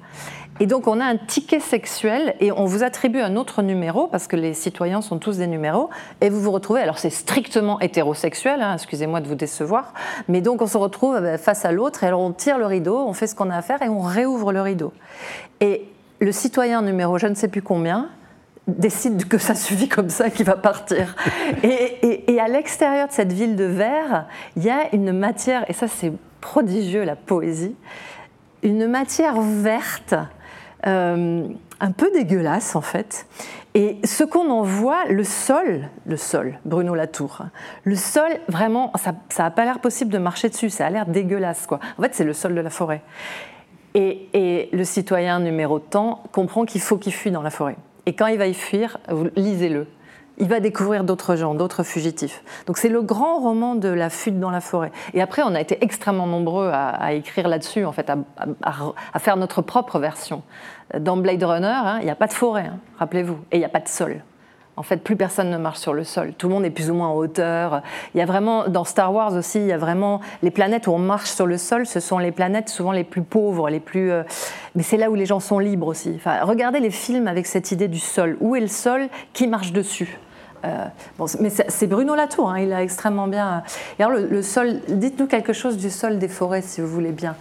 Et 0.60 0.68
donc 0.68 0.88
on 0.88 1.00
a 1.00 1.06
un 1.06 1.18
ticket 1.18 1.60
sexuel 1.60 2.36
et 2.40 2.52
on 2.52 2.66
vous 2.66 2.84
attribue 2.84 3.20
un 3.20 3.36
autre 3.36 3.64
numéro 3.64 4.08
parce 4.08 4.28
que 4.28 4.36
les 4.36 4.54
citoyens 4.54 5.02
sont 5.02 5.18
tous 5.18 5.38
des 5.38 5.48
numéros 5.48 5.90
et 6.22 6.30
vous 6.30 6.40
vous 6.40 6.52
retrouvez, 6.52 6.82
alors 6.82 7.00
c'est 7.00 7.10
strictement 7.10 7.80
hétérosexuel, 7.80 8.62
hein, 8.62 8.76
excusez-moi 8.76 9.20
de 9.20 9.28
vous 9.28 9.36
décevoir, 9.36 9.94
mais 10.28 10.42
donc 10.42 10.62
on 10.62 10.68
se 10.68 10.78
retrouve 10.78 11.16
euh, 11.16 11.38
face 11.40 11.66
à 11.66 11.72
l'autre 11.72 12.04
et 12.04 12.08
alors 12.08 12.22
on 12.22 12.32
tire 12.32 12.60
le 12.60 12.68
rideau, 12.68 12.98
on 13.00 13.14
fait 13.14 13.26
ce 13.26 13.34
qu'on 13.34 13.50
a 13.50 13.58
à 13.58 13.62
faire 13.64 13.82
et 13.82 13.90
on 13.90 14.02
réouvre 14.02 14.52
le 14.52 14.62
rideau. 14.62 14.94
Et 15.60 15.88
le 16.20 16.32
citoyen 16.32 16.84
numéro 16.84 17.18
je 17.18 17.28
ne 17.28 17.36
sais 17.36 17.48
plus 17.48 17.64
combien 17.64 18.10
décide 18.68 19.28
que 19.28 19.40
ça 19.40 19.56
suffit 19.56 19.90
comme 19.90 20.10
ça, 20.10 20.30
qu'il 20.30 20.46
va 20.46 20.56
partir. 20.56 21.16
Et, 21.64 22.32
et 22.32 22.40
à 22.40 22.48
l'extérieur 22.48 23.10
de 23.10 23.14
cette 23.14 23.34
ville 23.34 23.58
de 23.58 23.66
verre, 23.66 24.28
il 24.56 24.64
y 24.64 24.70
a 24.70 24.94
une 24.94 25.12
matière, 25.12 25.70
et 25.70 25.74
ça 25.74 25.88
c'est 25.90 26.14
prodigieux 26.40 27.04
la 27.04 27.18
poésie, 27.18 27.76
une 28.62 28.88
matière 28.88 29.42
verte 29.42 30.16
euh, 30.88 31.48
un 31.80 31.92
peu 31.92 32.12
dégueulasse 32.12 32.76
en 32.76 32.82
fait. 32.82 33.26
Et 33.76 33.98
ce 34.04 34.24
qu'on 34.24 34.50
en 34.50 34.62
voit, 34.62 35.06
le 35.10 35.24
sol, 35.24 35.90
le 36.06 36.18
sol, 36.18 36.60
Bruno 36.66 36.94
Latour, 36.94 37.44
le 37.84 37.96
sol, 37.96 38.30
vraiment, 38.48 38.92
ça 38.96 39.14
n'a 39.40 39.52
pas 39.52 39.66
l'air 39.66 39.80
possible 39.80 40.12
de 40.12 40.18
marcher 40.20 40.50
dessus, 40.50 40.70
ça 40.70 40.86
a 40.86 40.90
l'air 40.90 41.06
dégueulasse 41.06 41.66
quoi. 41.66 41.80
En 41.98 42.02
fait, 42.04 42.14
c'est 42.14 42.24
le 42.24 42.34
sol 42.34 42.54
de 42.54 42.62
la 42.62 42.70
forêt. 42.70 43.02
Et, 43.96 44.30
et 44.34 44.70
le 44.72 44.84
citoyen 44.84 45.40
numéro 45.40 45.80
temps 45.80 46.24
comprend 46.32 46.66
qu'il 46.66 46.82
faut 46.82 46.98
qu'il 46.98 47.14
fuit 47.14 47.32
dans 47.32 47.42
la 47.42 47.52
forêt. 47.52 47.78
Et 48.06 48.14
quand 48.14 48.28
il 48.28 48.38
va 48.38 48.48
y 48.48 48.54
fuir, 48.54 48.98
lisez-le 49.36 49.88
il 50.44 50.50
va 50.50 50.60
découvrir 50.60 51.06
d'autres 51.06 51.38
gens, 51.38 51.56
d'autres 51.56 51.84
fugitifs. 51.84 52.44
Donc 52.68 52.78
c'est 52.78 52.90
le 52.90 53.02
grand 53.02 53.40
roman 53.40 53.76
de 53.76 53.88
la 53.88 54.10
fuite 54.10 54.42
dans 54.42 54.52
la 54.52 54.60
forêt. 54.60 54.92
Et 55.14 55.22
après, 55.22 55.42
on 55.42 55.56
a 55.56 55.62
été 55.62 55.78
extrêmement 55.80 56.28
nombreux 56.28 56.70
à, 56.74 57.14
écrire 57.14 57.48
là-dessus, 57.48 57.86
en 57.86 57.94
fait, 57.94 58.12
à, 58.62 59.20
faire 59.20 59.38
notre 59.38 59.62
propre 59.62 60.00
version. 60.00 60.44
Dans 61.00 61.16
Blade 61.16 61.42
Runner, 61.42 61.68
hein, 61.68 62.00
il 62.02 62.06
n'y 62.06 62.12
a 62.12 62.16
pas 62.16 62.28
de 62.28 62.34
forêt, 62.34 62.66
hein, 62.66 62.80
rappelez-vous, 63.00 63.38
et 63.54 63.56
il 63.56 63.60
n'y 63.60 63.66
a 63.66 63.70
pas 63.70 63.80
de 63.80 63.88
sol. 63.88 64.22
En 64.76 64.84
fait, 64.84 64.98
plus 64.98 65.16
personne 65.16 65.50
ne 65.50 65.58
marche 65.58 65.80
sur 65.80 65.94
le 65.94 66.04
sol. 66.04 66.34
Tout 66.38 66.50
le 66.50 66.56
monde 66.56 66.66
est 66.66 66.72
plus 66.72 66.92
ou 66.92 66.94
moins 66.94 67.08
en 67.08 67.16
hauteur. 67.16 67.82
Il 68.14 68.18
y 68.18 68.22
a 68.22 68.26
vraiment, 68.26 68.68
dans 68.68 68.84
Star 68.84 69.14
Wars 69.14 69.34
aussi, 69.34 69.60
il 69.60 69.68
y 69.68 69.72
a 69.72 69.78
vraiment 69.78 70.20
les 70.42 70.52
planètes 70.52 70.88
où 70.88 70.92
on 70.92 71.00
marche 71.00 71.30
sur 71.30 71.46
le 71.46 71.58
sol. 71.58 71.86
Ce 71.86 72.02
sont 72.02 72.18
les 72.18 72.34
planètes 72.34 72.68
souvent 72.68 72.92
les 72.92 73.06
plus 73.06 73.22
pauvres, 73.22 73.70
les 73.70 73.80
plus. 73.80 74.12
Euh, 74.12 74.24
mais 74.76 74.84
c'est 74.84 74.98
là 74.98 75.10
où 75.10 75.16
les 75.16 75.28
gens 75.28 75.40
sont 75.40 75.60
libres 75.60 75.88
aussi. 75.88 76.12
Enfin, 76.18 76.40
regardez 76.44 76.82
les 76.82 76.92
films 76.92 77.28
avec 77.28 77.46
cette 77.46 77.72
idée 77.72 77.88
du 77.88 78.00
sol. 78.00 78.36
Où 78.42 78.58
est 78.58 78.62
le 78.62 78.68
sol? 78.68 79.08
Qui 79.32 79.48
marche 79.48 79.72
dessus? 79.72 80.18
Bon, 81.18 81.26
mais 81.40 81.50
c'est 81.50 81.88
Bruno 81.88 82.16
Latour, 82.16 82.50
hein, 82.50 82.60
il 82.60 82.74
a 82.74 82.84
extrêmement 82.84 83.28
bien. 83.28 83.64
Et 84.00 84.04
alors 84.04 84.18
le, 84.18 84.42
sol, 84.42 84.80
dites-nous 84.88 85.28
quelque 85.28 85.54
chose 85.54 85.78
du 85.78 85.90
sol 85.90 86.20
des 86.20 86.28
forêts, 86.28 86.62
si 86.62 86.82
vous 86.82 86.88
voulez 86.88 87.12
bien. 87.12 87.36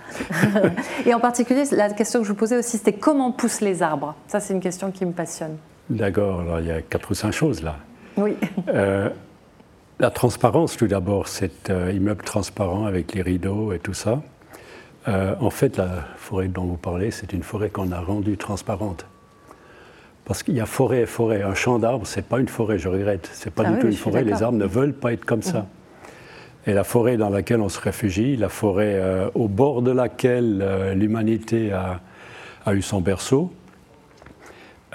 et 1.07 1.15
en 1.15 1.21
particulier, 1.21 1.65
la 1.73 1.91
question 1.91 2.21
que 2.21 2.27
je 2.27 2.33
vous 2.33 2.39
posais 2.39 2.57
aussi, 2.57 2.79
c'était 2.79 2.93
comment 2.93 3.33
poussent 3.33 3.61
les 3.61 3.83
arbres? 3.83 4.15
Ça, 4.29 4.41
c'est 4.41 4.55
une 4.55 4.61
question 4.61 4.91
qui 4.91 5.05
me 5.07 5.13
passionne. 5.13 5.57
D'accord, 5.91 6.41
alors 6.41 6.61
il 6.61 6.67
y 6.67 6.71
a 6.71 6.81
quatre 6.81 7.11
ou 7.11 7.15
cinq 7.15 7.33
choses 7.33 7.63
là. 7.63 7.77
Oui. 8.17 8.37
Euh, 8.69 9.09
la 9.99 10.11
transparence, 10.11 10.77
tout 10.77 10.87
d'abord, 10.87 11.29
cet 11.29 11.71
euh, 11.71 11.93
immeuble 11.93 12.25
transparent 12.25 12.87
avec 12.87 13.15
les 13.15 13.23
rideaux 13.23 13.73
et 13.73 13.79
tout 13.79 13.95
ça. 13.95 14.23
Euh, 15.09 15.35
en 15.41 15.51
fait, 15.51 15.77
la 15.77 16.05
forêt 16.17 16.49
dont 16.49 16.65
vous 16.65 16.77
parlez, 16.77 17.11
c'est 17.11 17.33
une 17.33 17.43
forêt 17.43 17.71
qu'on 17.71 17.93
a 17.93 18.01
rendue 18.01 18.37
transparente. 18.37 19.07
Parce 20.25 20.43
qu'il 20.43 20.55
y 20.55 20.61
a 20.61 20.67
forêt 20.67 21.03
et 21.03 21.07
forêt. 21.07 21.43
Un 21.43 21.55
champ 21.55 21.79
d'arbres, 21.79 22.07
c'est 22.07 22.27
pas 22.27 22.39
une 22.39 22.49
forêt, 22.49 22.79
je 22.79 22.89
regrette. 22.89 23.29
C'est 23.33 23.53
pas 23.53 23.65
ah 23.67 23.73
du 23.73 23.79
tout 23.81 23.87
une 23.89 23.95
forêt. 23.95 24.23
Les 24.23 24.43
arbres 24.43 24.59
ne 24.59 24.67
veulent 24.67 24.95
pas 24.95 25.13
être 25.13 25.25
comme 25.25 25.43
ça. 25.43 25.61
Mhm. 25.61 25.67
Et 26.69 26.75
la 26.75 26.85
forêt 26.85 27.17
dans 27.17 27.31
laquelle 27.31 27.61
on 27.61 27.69
se 27.69 27.81
réfugie, 27.81 28.37
la 28.37 28.49
forêt 28.49 29.03
au 29.35 29.49
bord 29.49 29.83
de 29.83 29.91
laquelle 29.91 30.95
l'humanité 30.95 31.73
a, 31.73 32.01
a, 32.65 32.75
eu 32.75 32.83
son 32.83 33.01
berceau, 33.01 33.53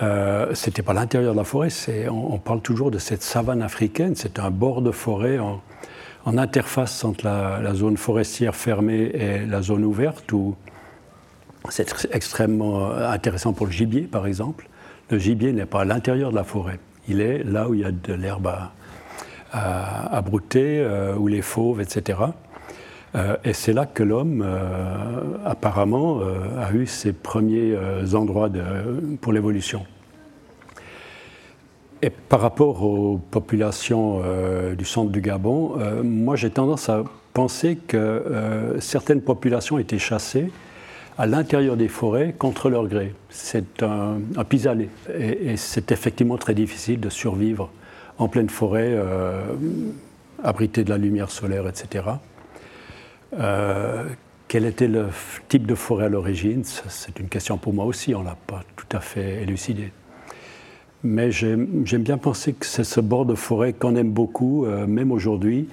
euh, 0.02 0.54
c'était 0.54 0.84
pas 0.84 0.94
l'intérieur 0.94 1.34
de 1.34 1.40
la 1.40 1.44
forêt, 1.44 1.70
on, 2.10 2.38
parle 2.38 2.62
toujours 2.62 2.92
de 2.92 3.00
cette 3.00 3.24
savane 3.24 3.64
africaine, 3.64 4.16
c'est 4.16 4.38
un 4.38 4.52
bord 4.52 4.84
de 4.84 4.92
forêt 4.92 5.40
en, 5.40 5.62
interface 6.26 7.06
entre 7.06 7.26
la, 7.26 7.74
zone 7.74 7.96
forestière 7.96 8.54
fermée 8.54 9.12
et 9.14 9.46
la 9.46 9.62
zone 9.62 9.86
ouverte, 9.86 10.32
où 10.34 10.56
c'est 11.70 12.06
extrêmement 12.12 12.92
intéressant 12.92 13.54
pour 13.54 13.66
le 13.66 13.72
gibier, 13.72 14.02
par 14.02 14.28
exemple. 14.28 14.68
Le 15.10 15.20
gibier 15.20 15.54
n'est 15.54 15.66
pas 15.66 15.82
à 15.82 15.86
l'intérieur 15.86 16.32
de 16.32 16.36
la 16.36 16.44
forêt, 16.44 16.80
il 17.08 17.22
est 17.22 17.44
là 17.44 17.70
où 17.70 17.74
il 17.74 17.80
y 17.82 17.86
a 17.86 17.92
de 17.92 18.14
l'herbe 18.14 18.52
à, 19.52 20.22
brouter, 20.22 20.80
euh, 20.80 21.16
où 21.16 21.28
les 21.28 21.42
fauves, 21.42 21.82
etc. 21.82 22.20
Euh, 23.16 23.38
et 23.44 23.54
c'est 23.54 23.74
là 23.74 23.86
que 23.86 24.04
l'homme, 24.04 24.44
euh, 24.46 25.38
apparemment, 25.46 26.20
a 26.60 26.72
eu 26.74 26.86
ses 26.86 27.14
premiers 27.14 27.76
endroits 28.14 28.50
pour 29.22 29.34
l'évolution. 29.34 29.86
Et 32.02 32.10
par 32.12 32.42
rapport 32.42 32.84
aux 32.84 33.18
populations 33.18 34.22
du 34.78 34.86
centre 34.86 35.12
du 35.12 35.22
Gabon, 35.22 35.78
moi 36.04 36.36
j'ai 36.36 36.52
tendance 36.52 36.90
à 36.90 37.04
penser 37.34 37.76
que 37.76 38.76
certaines 38.80 39.22
populations 39.22 39.80
étaient 39.80 39.98
chassées 39.98 40.52
à 41.18 41.26
l'intérieur 41.26 41.78
des 41.78 41.88
forêts 41.88 42.34
contre 42.38 42.70
leur 42.70 42.88
gré. 42.88 43.14
C'est 43.30 43.82
un, 43.82 44.20
pis-aller. 44.48 44.90
Et, 45.18 45.58
c'est 45.58 45.92
effectivement 45.92 46.38
très 46.38 46.54
difficile 46.54 47.00
de 47.00 47.10
survivre 47.10 47.70
en 48.20 48.28
pleine 48.28 48.50
forêt, 48.50 48.92
euh, 48.92 49.42
abrité 50.44 50.84
de 50.84 50.90
la 50.90 50.98
lumière 50.98 51.32
solaire, 51.32 51.68
etc. 51.68 52.06
Euh, 53.38 54.04
quel 54.48 54.66
était 54.66 54.88
le 54.88 55.08
type 55.50 55.66
de 55.66 55.76
forêt 55.76 56.06
à 56.06 56.10
l'origine? 56.10 56.64
C'est 56.64 57.20
une 57.20 57.30
question 57.30 57.58
pour 57.58 57.74
moi 57.74 57.86
aussi, 57.86 58.16
on 58.16 58.22
ne 58.22 58.26
l'a 58.26 58.38
pas 58.48 58.62
tout 58.76 58.96
à 58.96 59.00
fait 59.00 59.42
élucidé. 59.42 59.92
Mais 61.04 61.32
j'aime 61.32 61.84
bien 61.84 62.18
penser 62.18 62.54
que 62.54 62.66
c'est 62.66 62.84
ce 62.84 63.00
bord 63.00 63.26
de 63.26 63.36
forêt 63.36 63.74
qu'on 63.74 63.96
aime 63.96 64.12
beaucoup, 64.12 64.66
euh, 64.66 64.86
même 64.88 65.12
aujourd'hui. 65.12 65.68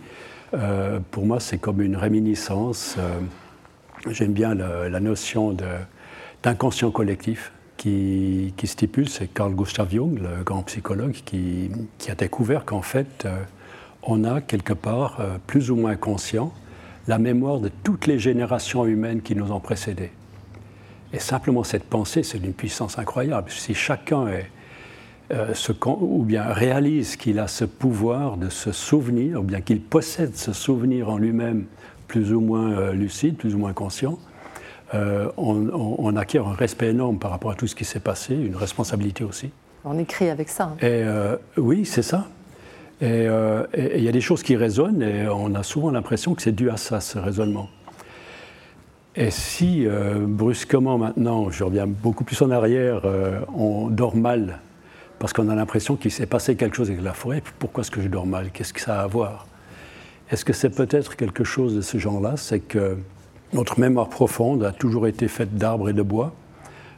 pour 1.11 1.27
moi, 1.27 1.41
c'est 1.41 1.59
comme 1.59 1.83
une 1.83 1.97
réminiscence. 1.97 2.97
J'aime 4.11 4.33
bien 4.35 4.55
la 4.55 5.01
notion 5.01 5.57
d'inconscient 6.43 6.91
collectif 6.91 7.53
qui, 7.79 8.53
stipule, 8.65 9.09
c'est 9.09 9.29
Carl 9.29 9.55
Gustav 9.55 9.91
Jung, 9.91 10.19
le 10.19 10.43
grand 10.43 10.63
psychologue, 10.63 11.13
qui, 11.25 11.71
a 12.09 12.15
découvert 12.15 12.65
qu'en 12.65 12.83
fait, 12.83 13.25
euh, 13.25 13.39
on 14.03 14.25
a 14.25 14.41
quelque 14.41 14.75
part, 14.75 15.21
euh, 15.21 15.37
plus 15.47 15.71
ou 15.71 15.77
moins 15.77 15.97
conscient, 15.97 16.53
la 17.09 17.19
mémoire 17.19 17.61
de 17.61 17.71
toutes 17.83 18.07
les 18.07 18.19
générations 18.19 18.87
humaines 18.87 19.23
qui 19.23 19.35
nous 19.35 19.53
ont 19.53 19.61
précédés. 19.61 20.11
Et 21.13 21.19
simplement 21.19 21.65
cette 21.65 21.85
pensée, 21.85 22.23
c'est 22.23 22.39
d'une 22.39 22.53
puissance 22.53 22.99
incroyable. 22.99 23.51
Si 23.51 23.75
chacun 23.75 24.27
euh, 25.31 25.55
ou 26.01 26.23
bien 26.25 26.45
réalise 26.45 27.17
qu'il 27.17 27.39
a 27.39 27.49
ce 27.49 27.65
pouvoir 27.65 28.37
de 28.37 28.51
se 28.51 28.73
souvenir, 28.73 29.41
ou 29.41 29.45
bien 29.45 29.61
qu'il 29.61 29.81
possède 29.81 30.37
ce 30.37 30.53
souvenir 30.53 31.09
en 31.09 31.17
lui-même 31.17 31.67
plus 32.07 32.33
ou 32.33 32.41
moins 32.41 32.73
euh, 32.73 32.93
lucide, 32.93 33.37
plus 33.37 33.55
ou 33.55 33.59
moins 33.59 33.73
conscient, 33.73 34.19
euh, 34.95 35.29
on, 35.37 36.15
acquiert 36.17 36.47
un 36.47 36.55
respect 36.55 36.91
énorme 36.91 37.19
par 37.19 37.31
rapport 37.31 37.51
à 37.51 37.55
tout 37.55 37.67
ce 37.67 37.75
qui 37.75 37.85
s'est 37.85 38.01
passé, 38.01 38.35
une 38.35 38.55
responsabilité 38.55 39.25
aussi. 39.25 39.51
On 39.85 39.99
écrit 39.99 40.29
avec 40.29 40.49
ça. 40.49 40.65
Hein. 40.65 40.77
Et, 40.81 41.03
euh, 41.03 41.37
oui, 41.57 41.85
c'est 41.85 42.03
ça. 42.03 42.29
Et 43.01 43.27
il 43.77 44.03
y 44.03 44.09
a 44.09 44.13
des 44.13 44.21
choses 44.21 44.43
qui 44.43 44.57
résonnent 44.57 45.03
et 45.03 45.29
on 45.29 45.55
a 45.57 45.63
souvent 45.63 45.91
l'impression 45.91 46.35
que 46.35 46.41
c'est 46.41 46.53
dû 46.53 46.71
à 46.71 46.77
ça, 46.77 47.01
ce 47.01 47.19
raisonnement. 47.19 47.69
Et 49.17 49.31
si 49.31 49.87
brusquement 50.21 50.97
maintenant, 50.97 51.51
je 51.51 51.65
reviens 51.65 51.87
beaucoup 51.87 52.25
plus 52.25 52.41
en 52.41 52.51
arrière, 52.51 53.03
on 53.55 53.89
dort 53.89 54.17
mal 54.17 54.61
parce 55.19 55.33
qu'on 55.33 55.49
a 55.49 55.55
l'impression 55.55 55.97
qu'il 55.97 56.13
s'est 56.13 56.27
passé 56.27 56.57
quelque 56.57 56.77
chose 56.77 56.89
avec 56.89 57.03
la 57.03 57.13
forêt, 57.13 57.43
pourquoi 57.59 57.83
est-ce 57.83 57.91
que 57.91 58.01
je 58.01 58.09
dors 58.09 58.27
mal? 58.27 58.51
Qu'est-ce 58.53 58.73
que 58.73 58.81
ça 58.81 59.01
a 59.01 59.03
à 59.05 59.07
voir? 59.07 59.47
Est-ce 60.31 60.45
que 60.45 60.53
c'est 60.53 60.71
peut-être 60.71 61.17
quelque 61.17 61.45
chose 61.45 61.75
de 61.75 61.81
ce 61.81 61.99
genre-là? 61.99 62.37
C'est 62.37 62.61
que 62.61 62.97
notre 63.53 63.79
mémoire 63.79 64.09
profonde 64.09 64.65
a 64.65 64.73
toujours 64.73 65.07
été 65.07 65.29
faite 65.29 65.55
d'arbres 65.57 65.91
et 65.91 65.93
de 65.93 66.03
bois. 66.03 66.35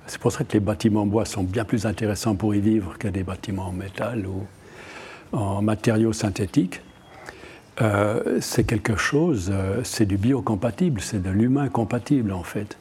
C'est 0.07 0.21
pour 0.21 0.31
ça 0.31 0.45
que 0.45 0.53
les 0.53 0.61
bâtiments 0.61 1.03
en 1.03 1.07
bois 1.07 1.25
sont 1.25 1.43
bien 1.43 1.65
plus 1.65 1.87
intéressants 1.87 2.37
pour 2.37 2.55
y 2.55 2.61
vivre 2.61 2.97
que 2.99 3.09
des 3.09 3.25
bâtiments 3.25 3.67
en 3.67 3.73
métal 3.73 4.27
ou 4.27 4.47
en 5.37 5.61
matériaux 5.61 6.13
synthétiques. 6.13 6.81
Euh, 7.83 8.39
c'est 8.41 8.65
quelque 8.65 8.97
chose, 8.97 9.51
euh, 9.53 9.81
c'est 9.85 10.07
du 10.07 10.17
biocompatible, 10.17 11.01
c'est 11.01 11.23
de 11.23 11.29
l'humain 11.29 11.69
compatible 11.69 12.33
en 12.33 12.43
fait. 12.43 12.79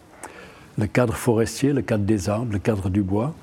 Le 0.77 0.87
cadre 0.87 1.15
forestier, 1.15 1.73
le 1.73 1.81
cadre 1.81 2.05
des 2.05 2.29
arbres, 2.29 2.53
le 2.53 2.59
cadre 2.59 2.89
du 2.89 3.01
bois, 3.01 3.33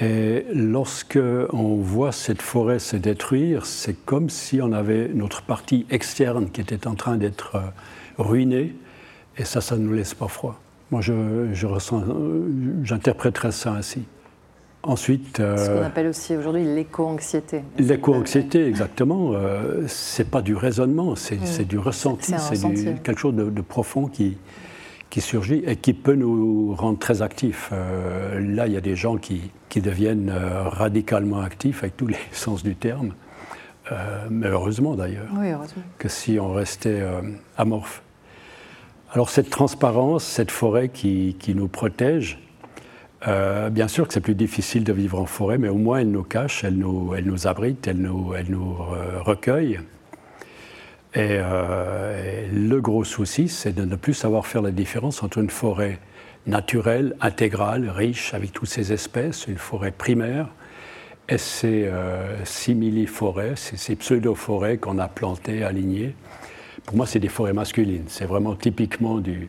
et 0.00 0.44
lorsque 0.52 1.18
on 1.52 1.76
voit 1.76 2.10
cette 2.10 2.42
forêt 2.42 2.80
se 2.80 2.96
détruire, 2.96 3.64
c'est 3.64 3.94
comme 4.04 4.28
si 4.28 4.60
on 4.60 4.72
avait 4.72 5.08
notre 5.14 5.42
partie 5.42 5.86
externe 5.90 6.50
qui 6.50 6.60
était 6.60 6.88
en 6.88 6.94
train 6.94 7.16
d'être 7.16 7.56
euh, 7.56 7.60
ruinée, 8.18 8.74
et 9.36 9.44
ça, 9.44 9.60
ça 9.60 9.76
ne 9.76 9.82
nous 9.82 9.92
laisse 9.92 10.14
pas 10.14 10.28
froid. 10.28 10.60
Moi, 10.90 11.00
je, 11.00 11.66
ressens, 11.66 12.04
j'interpréterais 12.82 13.52
ça 13.52 13.72
ainsi. 13.72 14.02
Ensuite, 14.82 15.40
euh, 15.40 15.56
ce 15.56 15.70
qu'on 15.70 15.84
appelle 15.84 16.08
aussi 16.08 16.36
aujourd'hui 16.36 16.64
l'éco-anxiété. 16.64 17.62
L'éco-anxiété, 17.78 18.66
exactement. 18.66 19.32
Euh, 19.32 19.84
c'est 19.88 20.28
pas 20.28 20.42
du 20.42 20.54
raisonnement, 20.54 21.16
c'est 21.16 21.40
mm. 21.40 21.64
du 21.64 21.78
ressenti, 21.78 22.34
c'est 22.38 23.02
quelque 23.02 23.18
chose 23.18 23.34
de 23.34 23.60
profond 23.62 24.08
qui, 24.08 24.36
qui 25.14 25.20
surgit 25.20 25.62
et 25.64 25.76
qui 25.76 25.92
peut 25.92 26.16
nous 26.16 26.74
rendre 26.74 26.98
très 26.98 27.22
actifs. 27.22 27.70
Euh, 27.72 28.40
là, 28.40 28.66
il 28.66 28.72
y 28.72 28.76
a 28.76 28.80
des 28.80 28.96
gens 28.96 29.16
qui, 29.16 29.42
qui 29.68 29.80
deviennent 29.80 30.28
euh, 30.28 30.64
radicalement 30.64 31.40
actifs 31.40 31.84
avec 31.84 31.96
tous 31.96 32.08
les 32.08 32.18
sens 32.32 32.64
du 32.64 32.74
terme, 32.74 33.12
euh, 33.92 34.26
mais 34.28 34.48
heureusement 34.48 34.96
d'ailleurs, 34.96 35.28
oui, 35.38 35.50
que 35.98 36.08
si 36.08 36.40
on 36.40 36.52
restait 36.52 37.00
amorphe. 37.56 38.02
Alors 39.12 39.30
cette 39.30 39.50
transparence, 39.50 40.24
cette 40.24 40.50
forêt 40.50 40.88
qui, 40.88 41.36
qui 41.38 41.54
nous 41.54 41.68
protège, 41.68 42.40
bien 43.24 43.86
sûr 43.86 44.08
que 44.08 44.14
c'est 44.14 44.20
plus 44.20 44.34
difficile 44.34 44.82
de 44.82 44.92
vivre 44.92 45.20
en 45.20 45.26
forêt, 45.26 45.58
mais 45.58 45.68
au 45.68 45.78
moins 45.78 45.98
elle 45.98 46.10
nous 46.10 46.24
cache, 46.24 46.64
elle 46.64 46.76
nous, 46.76 47.14
elle 47.14 47.26
nous 47.26 47.46
abrite, 47.46 47.86
elle 47.86 47.98
nous, 47.98 48.34
elle 48.34 48.50
nous 48.50 48.74
recueille. 49.24 49.78
Euh, 51.16 52.44
et, 52.44 52.48
le 52.52 52.80
gros 52.80 53.04
souci, 53.04 53.48
c'est 53.48 53.72
de 53.72 53.84
ne 53.84 53.96
plus 53.96 54.14
savoir 54.14 54.46
faire 54.46 54.62
la 54.62 54.70
différence 54.70 55.22
entre 55.22 55.38
une 55.38 55.50
forêt 55.50 55.98
naturelle, 56.46 57.14
intégrale, 57.20 57.88
riche, 57.88 58.34
avec 58.34 58.52
toutes 58.52 58.68
ses 58.68 58.92
espèces, 58.92 59.46
une 59.46 59.56
forêt 59.56 59.92
primaire, 59.92 60.48
et 61.28 61.38
ces 61.38 61.84
euh, 61.86 62.44
simili-forêts, 62.44 63.54
ces, 63.56 63.96
pseudo-forêts 63.96 64.76
qu'on 64.76 64.98
a 64.98 65.08
plantées, 65.08 65.64
alignées. 65.64 66.14
Pour 66.84 66.96
moi, 66.96 67.06
c'est 67.06 67.20
des 67.20 67.28
forêts 67.28 67.54
masculines. 67.54 68.04
C'est 68.08 68.26
vraiment 68.26 68.54
typiquement 68.54 69.18
du, 69.18 69.48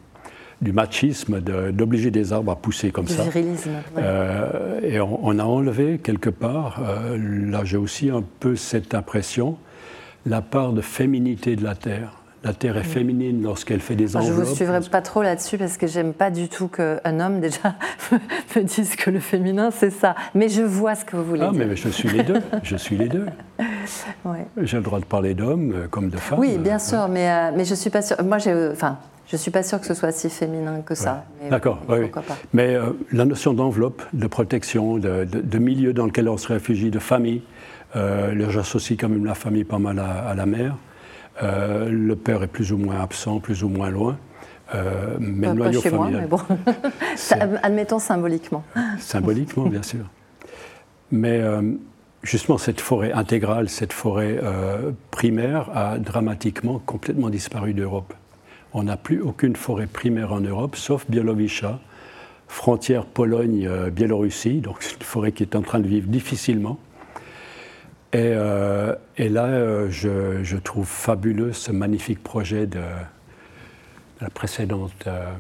du 0.61 0.71
machisme 0.71 1.41
d'obliger 1.41 2.11
des 2.11 2.31
arbres 2.31 2.53
à 2.53 2.55
pousser 2.55 2.91
comme 2.91 3.09
ça. 3.09 3.23
Virilisme. 3.23 3.71
Euh, 3.97 4.79
et 4.81 5.01
on, 5.01 5.19
on, 5.21 5.37
a 5.37 5.43
enlevé 5.43 5.99
quelque 6.01 6.29
part, 6.29 6.81
là 7.17 7.65
j'ai 7.65 7.75
aussi 7.75 8.09
un 8.09 8.23
peu 8.39 8.55
cette 8.55 8.95
impression, 8.95 9.57
la 10.25 10.41
part 10.41 10.73
de 10.73 10.81
féminité 10.81 11.55
de 11.55 11.63
la 11.63 11.75
Terre. 11.75 12.13
La 12.43 12.53
Terre 12.53 12.77
est 12.77 12.81
mm. 12.81 12.83
féminine 12.83 13.41
lorsqu'elle 13.41 13.79
fait 13.79 13.95
des 13.95 14.15
enveloppes. 14.15 14.33
Je 14.35 14.39
ne 14.39 14.45
vous 14.45 14.55
suivrai 14.55 14.79
pas 14.81 15.01
trop 15.01 15.23
là-dessus 15.23 15.57
parce 15.57 15.77
que 15.77 15.87
j'aime 15.87 16.13
pas 16.13 16.29
du 16.29 16.47
tout 16.47 16.67
qu'un 16.67 17.19
homme 17.19 17.39
déjà 17.39 17.75
me 18.55 18.61
dise 18.61 18.95
que 18.95 19.09
le 19.09 19.19
féminin 19.19 19.71
c'est 19.71 19.89
ça. 19.89 20.15
Mais 20.35 20.47
je 20.47 20.61
vois 20.61 20.93
ce 20.93 21.05
que 21.05 21.15
vous 21.15 21.23
voulez 21.23 21.41
ah, 21.43 21.51
dire. 21.51 21.65
mais 21.67 21.75
je 21.75 21.89
suis 21.89 22.09
les 22.09 22.23
deux. 22.23 22.41
Je 22.61 22.75
suis 22.75 22.97
les 22.97 23.07
deux. 23.07 23.25
J'ai 24.61 24.77
le 24.77 24.83
droit 24.83 24.99
de 24.99 25.05
parler 25.05 25.33
d'hommes 25.33 25.73
euh, 25.73 25.87
comme 25.87 26.09
de 26.09 26.17
femmes. 26.17 26.39
Oui, 26.39 26.57
bien 26.57 26.79
sûr, 26.79 27.07
mais, 27.07 27.29
euh, 27.29 27.51
mais 27.55 27.65
je 27.65 27.75
suis 27.75 27.89
pas 27.89 28.01
sûre. 28.01 28.17
Moi, 28.23 28.39
j'ai, 28.39 28.69
enfin, 28.71 28.97
je 29.27 29.37
suis 29.37 29.51
pas 29.51 29.63
sûre 29.63 29.79
que 29.79 29.85
ce 29.85 29.93
soit 29.93 30.11
si 30.11 30.29
féminin 30.29 30.81
que 30.81 30.95
ça. 30.95 31.25
D'accord, 31.49 31.79
oui. 31.89 32.11
Mais 32.53 32.75
euh, 32.75 32.91
la 33.11 33.25
notion 33.25 33.53
d'enveloppe, 33.53 34.03
de 34.13 34.27
protection, 34.27 34.97
de, 34.97 35.25
de, 35.25 35.57
milieu 35.57 35.93
dans 35.93 36.05
lequel 36.05 36.29
on 36.29 36.37
se 36.37 36.47
réfugie, 36.47 36.91
de 36.91 36.99
famille, 36.99 37.41
euh, 37.95 38.49
j'associe 38.49 38.97
quand 38.99 39.09
même 39.09 39.25
la 39.25 39.35
famille 39.35 39.63
pas 39.63 39.79
mal 39.79 39.99
à, 39.99 40.33
la 40.35 40.45
mère. 40.45 40.75
Euh, 41.43 41.89
le 41.89 42.15
père 42.15 42.43
est 42.43 42.47
plus 42.47 42.71
ou 42.71 42.77
moins 42.77 43.01
absent, 43.01 43.39
plus 43.39 43.63
ou 43.63 43.69
moins 43.69 43.89
loin. 43.89 44.17
Euh, 44.73 45.17
le 45.19 45.53
noyau 45.53 45.81
chez. 45.81 45.91
Moi, 45.91 46.09
mais 46.11 46.27
bon. 46.27 46.39
Admettons 47.63 47.99
symboliquement. 47.99 48.63
Symboliquement, 48.99 49.67
bien 49.67 49.83
sûr. 49.83 50.05
Mais 51.11 51.41
justement, 52.23 52.57
cette 52.57 52.81
forêt 52.81 53.11
intégrale, 53.11 53.69
cette 53.69 53.93
forêt 53.93 54.39
primaire 55.11 55.69
a 55.75 55.99
dramatiquement 55.99 56.79
complètement 56.79 57.29
disparu 57.29 57.73
d'Europe. 57.73 58.13
On 58.73 58.83
n'a 58.83 58.97
plus 58.97 59.21
aucune 59.21 59.55
forêt 59.55 59.87
primaire 59.87 60.33
en 60.33 60.41
Europe, 60.41 60.75
sauf 60.75 61.05
Bialowicha, 61.09 61.79
frontière 62.47 63.05
Pologne-Biélorussie, 63.05 64.59
donc 64.59 64.77
c'est 64.79 64.95
une 64.95 65.03
forêt 65.03 65.31
qui 65.31 65.43
est 65.43 65.55
en 65.55 65.61
train 65.61 65.79
de 65.79 65.87
vivre 65.87 66.07
difficilement. 66.07 66.77
Euh, 68.13 68.95
et, 69.17 69.29
là, 69.29 69.45
euh, 69.45 69.89
je, 69.89 70.57
trouve 70.57 70.87
fabuleux 70.87 71.53
ce 71.53 71.71
magnifique 71.71 72.21
projet 72.21 72.67
de, 72.67 72.81
la 74.21 74.29
précédente 74.29 74.93
euh, 75.07 75.31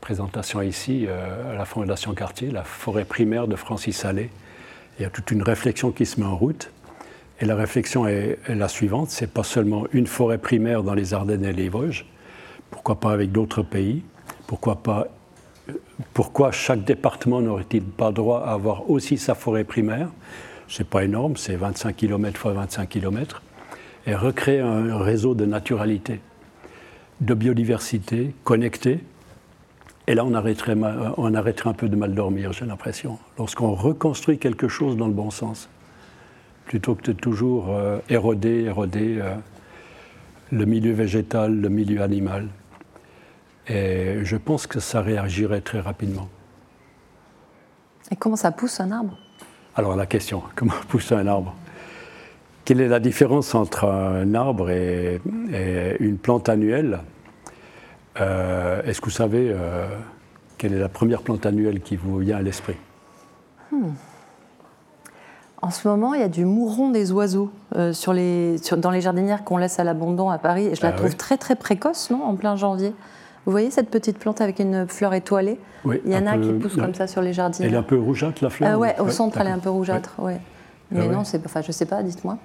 présentation 0.00 0.62
ici 0.62 1.06
à 1.08 1.54
la 1.54 1.64
Fondation 1.64 2.14
Cartier, 2.14 2.50
la 2.50 2.64
forêt 2.64 3.04
primaire 3.04 3.48
de 3.48 3.56
Francis 3.56 4.04
Allais. 4.04 4.30
Il 4.98 5.02
y 5.02 5.04
a 5.04 5.10
toute 5.10 5.30
une 5.30 5.42
réflexion 5.42 5.90
qui 5.90 6.06
se 6.06 6.20
met 6.20 6.26
en 6.26 6.36
route. 6.36 6.70
Et 7.40 7.46
la 7.46 7.56
réflexion 7.56 8.06
est, 8.06 8.38
la 8.48 8.68
suivante 8.68 9.10
c'est 9.10 9.32
pas 9.32 9.42
seulement 9.42 9.86
une 9.92 10.06
forêt 10.06 10.38
primaire 10.38 10.82
dans 10.82 10.94
les 10.94 11.14
Ardennes 11.14 11.44
et 11.44 11.52
les 11.52 11.68
Vosges, 11.68 12.06
pourquoi 12.70 13.00
pas 13.00 13.12
avec 13.12 13.32
d'autres 13.32 13.62
pays? 13.62 14.02
Pourquoi 14.46 14.82
pas 14.82 15.08
pourquoi 16.14 16.50
chaque 16.50 16.84
département 16.84 17.40
n'aurait-il 17.40 17.84
pas 17.84 18.10
droit 18.10 18.42
à 18.44 18.52
avoir 18.52 18.90
aussi 18.90 19.18
sa 19.18 19.34
forêt 19.34 19.64
primaire? 19.64 20.08
C'est 20.70 20.88
pas 20.88 21.04
énorme, 21.04 21.36
c'est 21.36 21.56
25 21.56 21.96
km 21.96 22.40
fois 22.40 22.52
25 22.52 22.88
km, 22.88 23.42
et 24.06 24.14
recréer 24.14 24.60
un 24.60 24.98
réseau 24.98 25.34
de 25.34 25.44
naturalité, 25.44 26.20
de 27.20 27.34
biodiversité 27.34 28.34
connectée. 28.44 29.00
Et 30.06 30.14
là, 30.14 30.24
on 30.24 30.32
arrêterait, 30.32 30.76
on 31.16 31.34
arrêterait 31.34 31.70
un 31.70 31.74
peu 31.74 31.88
de 31.88 31.96
mal 31.96 32.14
dormir, 32.14 32.52
j'ai 32.52 32.64
l'impression, 32.64 33.18
lorsqu'on 33.36 33.74
reconstruit 33.74 34.38
quelque 34.38 34.68
chose 34.68 34.96
dans 34.96 35.08
le 35.08 35.12
bon 35.12 35.30
sens, 35.30 35.68
plutôt 36.66 36.94
que 36.94 37.02
de 37.02 37.12
toujours 37.12 37.70
euh, 37.70 37.98
éroder, 38.08 38.64
éroder 38.64 39.18
euh, 39.20 39.34
le 40.52 40.64
milieu 40.66 40.92
végétal, 40.92 41.60
le 41.60 41.68
milieu 41.68 42.00
animal. 42.00 42.48
Et 43.68 44.24
je 44.24 44.36
pense 44.36 44.66
que 44.66 44.80
ça 44.80 45.00
réagirait 45.00 45.60
très 45.60 45.80
rapidement. 45.80 46.28
Et 48.10 48.16
comment 48.16 48.36
ça 48.36 48.50
pousse 48.50 48.80
un 48.80 48.90
arbre? 48.90 49.16
Alors 49.80 49.96
la 49.96 50.04
question, 50.04 50.42
comment 50.56 50.74
pousse 50.88 51.10
un 51.10 51.26
arbre? 51.26 51.54
Quelle 52.66 52.82
est 52.82 52.88
la 52.88 53.00
différence 53.00 53.54
entre 53.54 53.86
un 53.86 54.34
arbre 54.34 54.68
et, 54.68 55.22
une 55.98 56.18
plante 56.18 56.50
annuelle? 56.50 56.98
Euh, 58.20 58.82
Est-ce 58.82 59.00
que 59.00 59.06
vous 59.06 59.10
savez 59.10 59.50
euh, 59.50 59.88
quelle 60.58 60.74
est 60.74 60.78
la 60.78 60.90
première 60.90 61.22
plante 61.22 61.46
annuelle 61.46 61.80
qui 61.80 61.96
vous 61.96 62.18
vient 62.18 62.36
à 62.36 62.42
l'esprit? 62.42 62.76
Hmm. 63.72 63.92
En 65.62 65.70
ce 65.70 65.88
moment, 65.88 66.12
il 66.12 66.20
y 66.20 66.24
a 66.24 66.28
du 66.28 66.44
mouron 66.44 66.90
des 66.90 67.10
oiseaux 67.10 67.50
euh, 67.74 67.94
sur 67.94 68.12
les, 68.12 68.56
dans 68.76 68.90
les 68.90 69.00
jardinières 69.00 69.44
qu'on 69.44 69.56
laisse 69.56 69.78
à 69.78 69.84
l'abandon 69.84 70.28
à 70.28 70.36
Paris. 70.36 70.66
Et 70.66 70.74
je 70.74 70.82
la 70.82 70.88
ah 70.88 70.92
trouve 70.92 71.16
très 71.16 71.38
très 71.38 71.56
précoce, 71.56 72.10
non 72.10 72.22
En 72.22 72.34
plein 72.34 72.54
janvier? 72.54 72.92
Vous 73.46 73.52
voyez 73.52 73.70
cette 73.70 73.90
petite 73.90 74.18
plante 74.18 74.40
avec 74.40 74.58
une 74.58 74.86
fleur 74.86 75.14
étoilée 75.14 75.58
oui, 75.84 76.00
Il 76.04 76.12
y 76.12 76.16
en 76.16 76.26
a 76.26 76.36
qui 76.38 76.52
poussent 76.52 76.76
comme 76.76 76.94
ça 76.94 77.06
sur 77.06 77.22
les 77.22 77.32
jardinières. 77.32 77.68
Elle 77.68 77.74
est 77.74 77.78
un 77.78 77.82
peu 77.82 77.98
rougeâtre, 77.98 78.44
la 78.44 78.50
fleur 78.50 78.70
euh, 78.70 78.76
Oui, 78.76 78.88
au 78.98 79.08
centre, 79.08 79.40
elle 79.40 79.46
est 79.46 79.52
un 79.52 79.58
peu 79.58 79.70
rougeâtre. 79.70 80.14
Ouais. 80.18 80.40
Mais 80.90 81.06
ah 81.08 81.12
non, 81.12 81.24
c'est, 81.24 81.44
enfin, 81.44 81.62
je 81.62 81.68
ne 81.68 81.72
sais 81.72 81.86
pas, 81.86 82.02
dites-moi. 82.02 82.38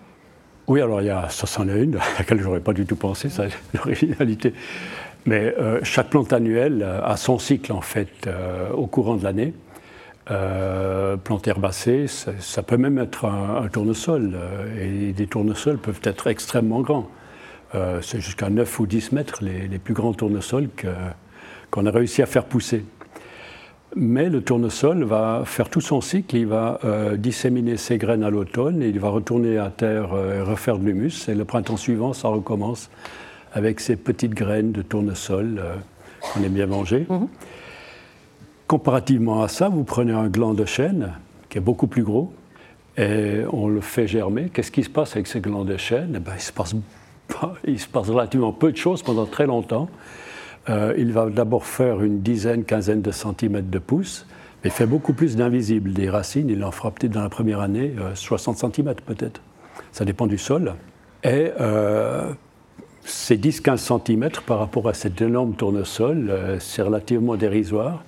Oui, 0.68 0.82
alors 0.82 1.02
il 1.02 1.08
y 1.08 1.10
a, 1.10 1.30
ça 1.30 1.46
c'en 1.48 1.68
est 1.68 1.84
une, 1.84 1.98
à 1.98 2.02
laquelle 2.20 2.40
je 2.40 2.46
n'aurais 2.46 2.60
pas 2.60 2.74
du 2.74 2.86
tout 2.86 2.96
pensé, 2.96 3.30
ça, 3.30 3.44
l'originalité. 3.74 4.54
Mais 5.26 5.54
euh, 5.60 5.80
chaque 5.84 6.10
plante 6.10 6.32
annuelle 6.34 6.86
a 7.04 7.18
son 7.18 7.40
cycle, 7.40 7.74
en 7.74 7.82
fait, 7.82 8.30
au 8.74 8.88
courant 8.88 9.16
de 9.16 9.24
l'année. 9.24 9.54
Euh, 10.32 11.18
plante 11.18 11.48
herbacée, 11.48 12.08
ça, 12.08 12.64
peut 12.64 12.78
même 12.78 12.98
être 12.98 13.26
un, 13.26 13.68
tournesol. 13.68 14.34
Euh, 14.34 15.10
et 15.10 15.14
des 15.14 15.28
tournesols 15.28 15.78
peuvent 15.78 16.02
être 16.04 16.28
extrêmement 16.28 16.82
grands. 16.82 17.08
Euh, 17.76 18.00
c'est 18.02 18.20
jusqu'à 18.22 18.50
9 18.50 18.80
ou 18.80 18.88
10 18.88 19.12
mètres 19.12 19.44
les, 19.44 19.80
plus 19.80 19.94
grands 19.94 20.14
tournesols 20.14 20.70
qu'on 21.72 21.86
a 21.86 21.92
réussi 21.92 22.22
à 22.22 22.26
faire 22.26 22.46
pousser. 22.46 22.86
Mais 23.96 24.30
le 24.30 24.42
tournesol 24.42 25.04
va 25.04 25.44
faire 25.46 25.70
tout 25.70 25.82
son 25.82 26.02
cycle, 26.02 26.36
il 26.36 26.48
va 26.48 26.82
disséminer 27.16 27.78
ses 27.78 27.98
graines 27.98 28.24
à 28.24 28.30
l'automne, 28.30 28.84
et 28.84 28.90
il 28.90 29.00
va 29.00 29.08
retourner 29.08 29.58
à 29.58 29.70
terre 29.70 30.10
et 30.18 30.42
refaire 30.42 30.78
de 30.78 30.86
l'humus, 30.86 31.30
et 31.30 31.34
le 31.34 31.46
printemps 31.46 31.78
suivant, 31.78 32.12
ça 32.12 32.28
recommence 32.28 32.90
avec 33.54 33.80
ces 33.80 33.96
petites 33.96 34.34
graines 34.34 34.74
de 34.74 34.82
tournesol 34.82 35.64
qu'on 36.34 36.44
aime 36.44 36.52
bien 36.52 36.66
manger. 36.66 37.06
Mhm. 37.10 37.28
Comparativement 38.68 39.44
à 39.44 39.48
ça, 39.48 39.70
vous 39.70 39.84
prenez 39.84 40.12
un 40.12 40.28
gland 40.28 40.56
de 40.56 40.66
chêne 40.66 41.14
qui 41.50 41.60
est 41.60 41.62
beaucoup 41.62 41.86
plus 41.86 42.04
gros 42.04 42.34
et 42.98 43.42
on 43.52 43.68
le 43.68 43.80
fait 43.80 44.08
germer. 44.08 44.50
Qu'est-ce 44.50 44.72
qui 44.72 44.84
se 44.84 44.90
passe 44.90 45.16
avec 45.16 45.28
ce 45.28 45.38
gland 45.38 45.66
de 45.66 45.78
chêne? 45.78 46.14
Eh 46.16 46.20
ben, 46.20 46.32
il, 46.36 46.42
se 46.42 46.52
passe, 46.52 46.74
il 47.68 47.80
se 47.80 47.88
passe 47.88 48.10
relativement 48.10 48.52
peu 48.52 48.72
de 48.72 48.78
choses 48.78 49.04
pendant 49.04 49.26
très 49.26 49.46
longtemps. 49.46 49.90
Euh, 50.70 50.94
il 50.98 51.12
va 51.12 51.30
d'abord 51.30 51.66
faire 51.66 52.02
une 52.02 52.22
dizaine, 52.22 52.64
quinzaine 52.64 53.02
de 53.02 53.12
centimètres 53.12 53.70
de 53.70 53.80
pouce, 53.80 54.26
mais 54.64 54.70
fait 54.70 54.88
beaucoup 54.88 55.14
plus 55.14 55.36
d'invisibles. 55.36 55.94
Des 55.94 56.10
racines, 56.10 56.50
il 56.50 56.64
en 56.64 56.72
fera 56.72 56.92
peut-être 56.92 57.12
dans 57.12 57.22
la 57.22 57.30
première 57.30 57.60
année 57.60 57.94
60 58.14 58.56
euh, 58.56 58.60
centimètres 58.60 59.04
peut-être. 59.04 59.42
Ça 59.92 60.06
dépend 60.06 60.28
du 60.28 60.38
sol. 60.38 60.74
Et 61.24 61.52
euh, 61.60 62.32
ces 63.04 63.38
10-15 63.38 63.78
centimètres 63.78 64.42
par 64.42 64.60
rapport 64.60 64.88
à 64.88 64.94
cet 64.94 65.22
énorme 65.22 65.54
tournesol, 65.54 66.58
c'est 66.60 66.82
relativement 66.82 67.36
dérisoire. 67.36 68.04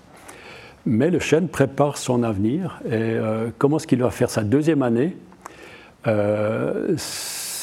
Mais 0.87 1.09
le 1.09 1.19
chêne 1.19 1.49
prépare 1.49 1.97
son 1.97 2.23
avenir. 2.23 2.79
Et 2.85 2.91
euh, 2.93 3.49
comment 3.57 3.75
est-ce 3.75 3.87
qu'il 3.87 4.01
va 4.01 4.09
faire 4.09 4.29
sa 4.29 4.43
deuxième 4.43 4.81
année? 4.81 5.17
Euh, 6.07 6.95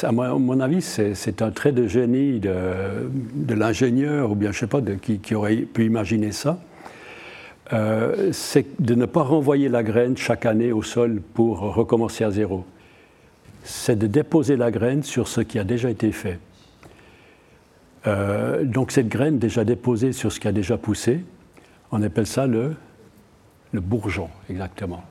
À 0.02 0.12
mon 0.12 0.61
avis, 0.61 0.83
c'est 0.83 1.42
un 1.42 1.50
trait 1.50 1.72
de 1.72 1.87
génie 1.87 2.40
de, 2.40 3.54
l'ingénieur, 3.54 4.30
ou 4.30 4.35
bien 4.35 4.50
je 4.50 4.57
ne 4.57 4.61
sais 4.61 4.66
pas, 4.66 4.80
qui, 4.80 5.35
aurait 5.35 5.57
pu 5.57 5.85
imaginer 5.85 6.33
ça. 6.33 6.59
Euh, 7.72 8.30
c'est 8.33 8.80
de 8.80 8.94
ne 8.94 9.07
pas 9.07 9.22
renvoyer 9.22 9.68
la 9.68 9.83
graine 9.83 10.16
chaque 10.16 10.46
année 10.46 10.72
au 10.72 10.83
sol 10.83 11.22
pour 11.35 11.61
recommencer 11.61 12.24
à 12.24 12.30
zéro. 12.30 12.64
C'est 13.62 13.98
de 13.98 14.07
déposer 14.07 14.57
la 14.57 14.70
graine 14.70 15.02
sur 15.02 15.28
ce 15.28 15.40
qui 15.40 15.59
a 15.59 15.64
déjà 15.64 15.90
été 15.90 16.12
fait. 16.12 16.38
donc 18.64 18.90
cette 18.90 19.09
graine 19.09 19.38
déjà 19.38 19.64
déposée 19.64 20.12
sur 20.12 20.30
ce 20.30 20.40
qui 20.40 20.48
a 20.48 20.52
déjà 20.52 20.76
poussé, 20.76 21.24
on 21.90 22.02
appelle 22.02 22.26
ça 22.26 22.46
le 22.46 22.74
bourgeon, 23.72 24.28
exactement. 24.50 25.04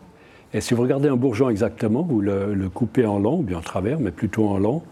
Et 0.54 0.62
si 0.62 0.76
vous 0.76 0.84
regardez 0.84 1.10
un 1.10 1.16
bourgeon 1.16 1.50
exactement, 1.50 2.04
vous 2.04 2.22
le, 2.22 2.70
coupez 2.72 3.06
en 3.06 3.18
long, 3.18 3.38
bien 3.42 3.58
en 3.58 3.62
travers, 3.62 4.00
mais 4.00 4.12
plutôt 4.12 4.48
en 4.48 4.60
long, 4.60 4.84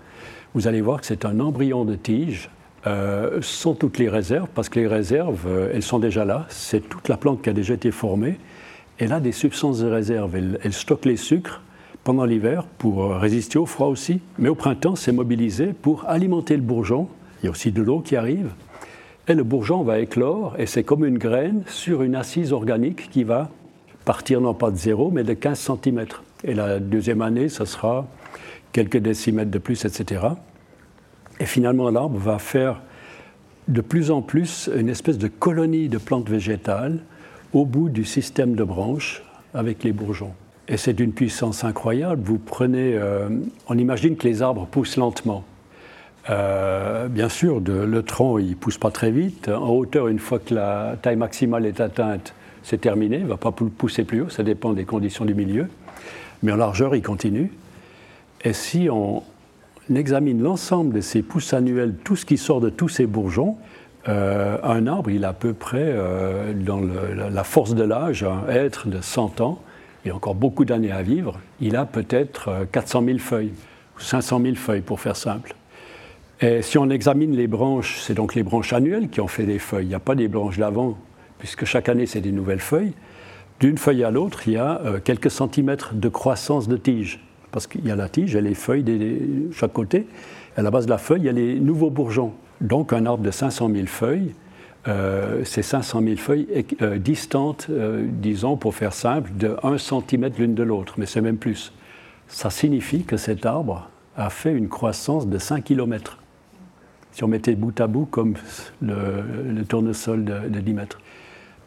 vous 0.55 0.67
allez 0.67 0.81
voir 0.81 1.01
que 1.01 1.05
c'est 1.05 1.23
un 1.23 1.39
embryon 1.39 1.85
de 1.85 1.95
tige 1.95 2.49
euh, 2.87 3.39
sans 3.41 3.75
toutes 3.75 3.99
les 3.99 4.09
réserves, 4.09 4.47
parce 4.55 4.69
que 4.69 4.79
les 4.79 4.87
réserves, 4.87 5.45
euh, 5.47 5.71
elles 5.71 5.83
sont 5.83 5.99
déjà 5.99 6.25
là. 6.25 6.47
C'est 6.49 6.89
toute 6.89 7.09
la 7.09 7.17
plante 7.17 7.43
qui 7.43 7.49
a 7.49 7.53
déjà 7.53 7.75
été 7.75 7.91
formée. 7.91 8.39
Elle 8.97 9.13
a 9.13 9.19
des 9.19 9.31
substances 9.31 9.79
de 9.79 9.87
réserve. 9.87 10.35
Elle, 10.35 10.73
stocke 10.73 11.05
les 11.05 11.15
sucres 11.15 11.61
pendant 12.03 12.25
l'hiver 12.25 12.63
pour 12.79 13.03
euh, 13.03 13.17
résister 13.19 13.59
au 13.59 13.67
froid 13.67 13.87
aussi. 13.87 14.19
Mais 14.39 14.49
au 14.49 14.55
printemps, 14.55 14.95
c'est 14.95 15.11
mobilisé 15.11 15.73
pour 15.79 16.05
alimenter 16.07 16.55
le 16.55 16.63
bourgeon. 16.63 17.07
Il 17.41 17.45
y 17.45 17.47
a 17.49 17.51
aussi 17.51 17.71
de 17.71 17.83
l'eau 17.83 17.99
qui 17.99 18.15
arrive. 18.15 18.49
Et 19.27 19.35
le 19.35 19.43
bourgeon 19.43 19.83
va 19.83 19.99
éclore, 19.99 20.55
et 20.57 20.65
c'est 20.65 20.83
comme 20.83 21.05
une 21.05 21.19
graine 21.19 21.61
sur 21.67 22.01
une 22.01 22.15
assise 22.15 22.51
organique 22.51 23.11
qui 23.11 23.23
va 23.23 23.51
partir 24.05 24.41
non 24.41 24.53
pas 24.53 24.71
de 24.71 24.77
zéro, 24.77 25.11
mais 25.11 25.23
de 25.23 25.33
15 25.33 25.59
cm. 25.83 26.05
Et 26.43 26.53
la 26.53 26.79
deuxième 26.79 27.21
année, 27.21 27.49
ce 27.49 27.65
sera 27.65 28.07
quelques 28.71 28.97
décimètres 28.97 29.51
de 29.51 29.59
plus, 29.59 29.85
etc. 29.85 30.25
Et 31.39 31.45
finalement, 31.45 31.89
l'arbre 31.89 32.17
va 32.17 32.39
faire 32.39 32.81
de 33.67 33.81
plus 33.81 34.11
en 34.11 34.21
plus 34.21 34.69
une 34.75 34.89
espèce 34.89 35.17
de 35.17 35.27
colonie 35.27 35.89
de 35.89 35.97
plantes 35.97 36.29
végétales 36.29 36.99
au 37.53 37.65
bout 37.65 37.89
du 37.89 38.05
système 38.05 38.55
de 38.55 38.63
branches 38.63 39.23
avec 39.53 39.83
les 39.83 39.91
bourgeons. 39.91 40.33
Et 40.67 40.77
c'est 40.77 40.93
d'une 40.93 41.13
puissance 41.13 41.63
incroyable. 41.63 42.21
Vous 42.23 42.37
prenez, 42.37 42.95
euh, 42.95 43.29
on 43.67 43.77
imagine 43.77 44.15
que 44.15 44.27
les 44.27 44.41
arbres 44.41 44.67
poussent 44.67 44.97
lentement. 44.97 45.43
Euh, 46.29 47.07
bien 47.07 47.29
sûr, 47.29 47.59
le 47.59 48.03
tronc, 48.03 48.37
il 48.37 48.55
pousse 48.55 48.77
pas 48.77 48.91
très 48.91 49.11
vite. 49.11 49.49
En 49.49 49.69
hauteur, 49.69 50.07
une 50.07 50.19
fois 50.19 50.39
que 50.39 50.53
la 50.53 50.95
taille 51.01 51.15
maximale 51.15 51.65
est 51.65 51.81
atteinte, 51.81 52.33
c'est 52.63 52.81
terminé, 52.81 53.17
il 53.17 53.23
ne 53.23 53.27
va 53.27 53.37
pas 53.37 53.51
pousser 53.51 54.03
plus 54.03 54.21
haut, 54.21 54.29
ça 54.29 54.43
dépend 54.43 54.73
des 54.73 54.85
conditions 54.85 55.25
du 55.25 55.33
milieu. 55.33 55.67
Mais 56.43 56.51
en 56.51 56.57
largeur, 56.57 56.95
il 56.95 57.01
continue. 57.01 57.51
Et 58.43 58.53
si 58.53 58.89
on 58.89 59.23
examine 59.93 60.41
l'ensemble 60.41 60.93
de 60.93 61.01
ces 61.01 61.21
pousses 61.21 61.53
annuelles, 61.53 61.95
tout 62.03 62.15
ce 62.15 62.25
qui 62.25 62.37
sort 62.37 62.61
de 62.61 62.69
tous 62.69 62.89
ces 62.89 63.05
bourgeons, 63.05 63.57
euh, 64.09 64.57
un 64.63 64.87
arbre, 64.87 65.11
il 65.11 65.25
a 65.25 65.29
à 65.29 65.33
peu 65.33 65.53
près, 65.53 65.77
euh, 65.79 66.53
dans 66.53 66.81
la 66.81 67.43
force 67.43 67.75
de 67.75 67.83
l'âge, 67.83 68.23
un 68.23 68.49
être 68.49 68.87
de 68.87 69.01
100 69.01 69.41
ans, 69.41 69.61
il 70.03 70.11
a 70.11 70.15
encore 70.15 70.33
beaucoup 70.33 70.65
d'années 70.65 70.91
à 70.91 71.03
vivre, 71.03 71.39
il 71.59 71.75
a 71.75 71.85
peut-être 71.85 72.65
400 72.71 73.03
euh, 73.03 73.05
000 73.05 73.19
feuilles, 73.19 73.53
ou 73.97 73.99
500 73.99 74.41
000 74.41 74.55
feuilles 74.55 74.81
pour 74.81 74.99
faire 74.99 75.15
simple. 75.15 75.53
Et 76.39 76.63
si 76.63 76.79
on 76.79 76.89
examine 76.89 77.35
les 77.35 77.45
branches, 77.45 77.99
c'est 78.01 78.15
donc 78.15 78.33
les 78.33 78.41
branches 78.41 78.73
annuelles 78.73 79.09
qui 79.09 79.21
ont 79.21 79.27
fait 79.27 79.43
des 79.43 79.59
feuilles, 79.59 79.85
il 79.85 79.89
n'y 79.89 79.95
a 79.95 79.99
pas 79.99 80.15
des 80.15 80.27
branches 80.27 80.57
d'avant 80.57 80.97
puisque 81.41 81.65
chaque 81.65 81.89
année 81.89 82.05
c'est 82.05 82.21
des 82.21 82.31
nouvelles 82.31 82.59
feuilles, 82.59 82.93
d'une 83.59 83.77
feuille 83.79 84.03
à 84.03 84.11
l'autre, 84.11 84.47
il 84.47 84.53
y 84.53 84.57
a 84.57 84.79
euh, 84.85 84.99
quelques 85.03 85.31
centimètres 85.31 85.95
de 85.95 86.07
croissance 86.07 86.67
de 86.67 86.77
tige. 86.77 87.19
Parce 87.51 87.65
qu'il 87.65 87.85
y 87.85 87.91
a 87.91 87.95
la 87.95 88.09
tige 88.09 88.35
et 88.35 88.41
les 88.41 88.53
feuilles 88.53 88.83
de 88.83 89.51
chaque 89.51 89.73
côté. 89.73 90.07
À 90.55 90.61
la 90.61 90.69
base 90.69 90.85
de 90.85 90.91
la 90.91 90.99
feuille, 90.99 91.21
il 91.21 91.25
y 91.25 91.29
a 91.29 91.33
les 91.33 91.59
nouveaux 91.59 91.89
bourgeons. 91.89 92.33
Donc 92.61 92.93
un 92.93 93.07
arbre 93.07 93.23
de 93.23 93.31
500 93.31 93.71
000 93.73 93.87
feuilles, 93.87 94.33
euh, 94.87 95.41
c'est 95.45 95.63
500 95.63 96.01
000 96.03 96.15
feuilles 96.17 96.47
euh, 96.81 96.97
distantes, 96.99 97.69
disons 97.69 98.55
pour 98.55 98.75
faire 98.75 98.93
simple, 98.93 99.31
de 99.35 99.57
1 99.63 99.79
cm 99.79 100.29
l'une 100.37 100.53
de 100.53 100.63
l'autre, 100.63 100.95
mais 100.97 101.07
c'est 101.07 101.21
même 101.21 101.37
plus. 101.37 101.73
Ça 102.27 102.51
signifie 102.51 103.03
que 103.03 103.17
cet 103.17 103.47
arbre 103.47 103.89
a 104.15 104.29
fait 104.29 104.53
une 104.53 104.69
croissance 104.69 105.27
de 105.27 105.37
5 105.39 105.63
km. 105.63 106.17
Si 107.11 107.23
on 107.23 107.27
mettait 107.27 107.55
bout 107.55 107.79
à 107.79 107.87
bout 107.87 108.05
comme 108.05 108.35
le, 108.81 109.63
tournesol 109.67 110.23
de, 110.23 110.47
de 110.47 110.59
10 110.59 110.73
mètres. 110.73 110.99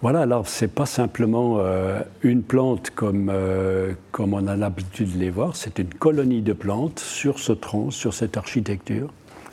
Voilà, 0.05 0.21
alors 0.21 0.47
c'est 0.47 0.69
pas 0.69 0.85
simplement 0.85 1.61
euh, 1.61 1.99
une 2.23 2.43
plante 2.43 2.91
comme, 2.91 3.31
euh, 3.33 3.95
comme 4.13 4.35
on 4.35 4.47
a 4.47 4.55
l'habitude 4.55 5.15
de 5.15 5.19
les 5.19 5.31
voir, 5.31 5.57
c'est 5.57 5.79
une 5.79 5.95
colonie 5.95 6.43
de 6.43 6.53
plantes 6.53 6.99
sur 6.99 7.39
ce 7.39 7.53
tronc, 7.53 7.91
sur 7.91 8.13
cette 8.13 8.37
architecture. 8.37 9.09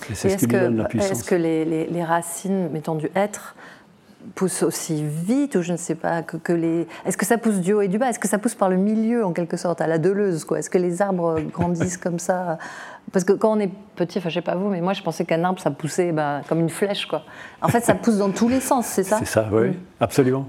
Et 0.09 0.13
c'est 0.13 0.27
ce 0.27 0.35
qui 0.35 0.47
lui 0.47 0.59
donne 0.59 0.75
la 0.75 0.89
puissance. 0.89 1.09
Est-ce 1.09 1.23
que 1.23 1.35
les, 1.35 1.63
les, 1.63 2.03
racines, 2.03 2.67
mettons 2.67 2.95
du 2.95 3.09
hêtre, 3.15 3.55
poussent 4.35 4.63
aussi 4.63 5.03
vite 5.03 5.55
ou 5.55 5.61
je 5.61 5.71
ne 5.71 5.77
sais 5.77 5.95
pas 5.95 6.21
que, 6.21 6.37
que 6.37 6.53
les 6.53 6.87
est-ce 7.05 7.17
que 7.17 7.25
ça 7.25 7.37
pousse 7.37 7.59
du 7.59 7.73
haut 7.73 7.81
et 7.81 7.87
du 7.87 7.97
bas? 7.97 8.09
Est-ce 8.09 8.19
que 8.19 8.27
ça 8.27 8.37
pousse 8.37 8.55
par 8.55 8.69
le 8.69 8.77
milieu 8.77 9.25
en 9.25 9.33
quelque 9.33 9.57
sorte 9.57 9.81
à 9.81 9.87
la 9.87 9.97
Deleuze 9.97 10.43
quoi? 10.45 10.59
Est-ce 10.59 10.69
que 10.69 10.77
les 10.77 11.01
arbres 11.01 11.39
grandissent 11.51 11.97
comme 12.03 12.19
ça? 12.19 12.57
Parce 13.11 13.25
que 13.25 13.33
quand 13.33 13.57
on 13.57 13.59
est 13.59 13.71
petit 13.95 14.19
enfin 14.19 14.29
je 14.29 14.35
sais 14.35 14.41
pas 14.41 14.55
vous 14.55 14.69
mais 14.69 14.81
moi 14.81 14.93
je 14.93 15.01
pensais 15.01 15.25
qu'un 15.25 15.43
arbre 15.43 15.59
ça 15.59 15.71
poussait 15.71 16.11
bah, 16.11 16.41
comme 16.47 16.59
une 16.59 16.69
flèche 16.69 17.05
quoi. 17.05 17.23
En 17.61 17.67
fait 17.67 17.81
ça 17.81 17.95
pousse 17.95 18.17
dans 18.17 18.31
tous 18.31 18.47
les 18.47 18.59
sens 18.59 18.85
c'est 18.85 19.03
ça? 19.03 19.17
C'est 19.19 19.25
ça 19.25 19.49
oui 19.51 19.69
mm. 19.69 19.75
absolument. 19.99 20.47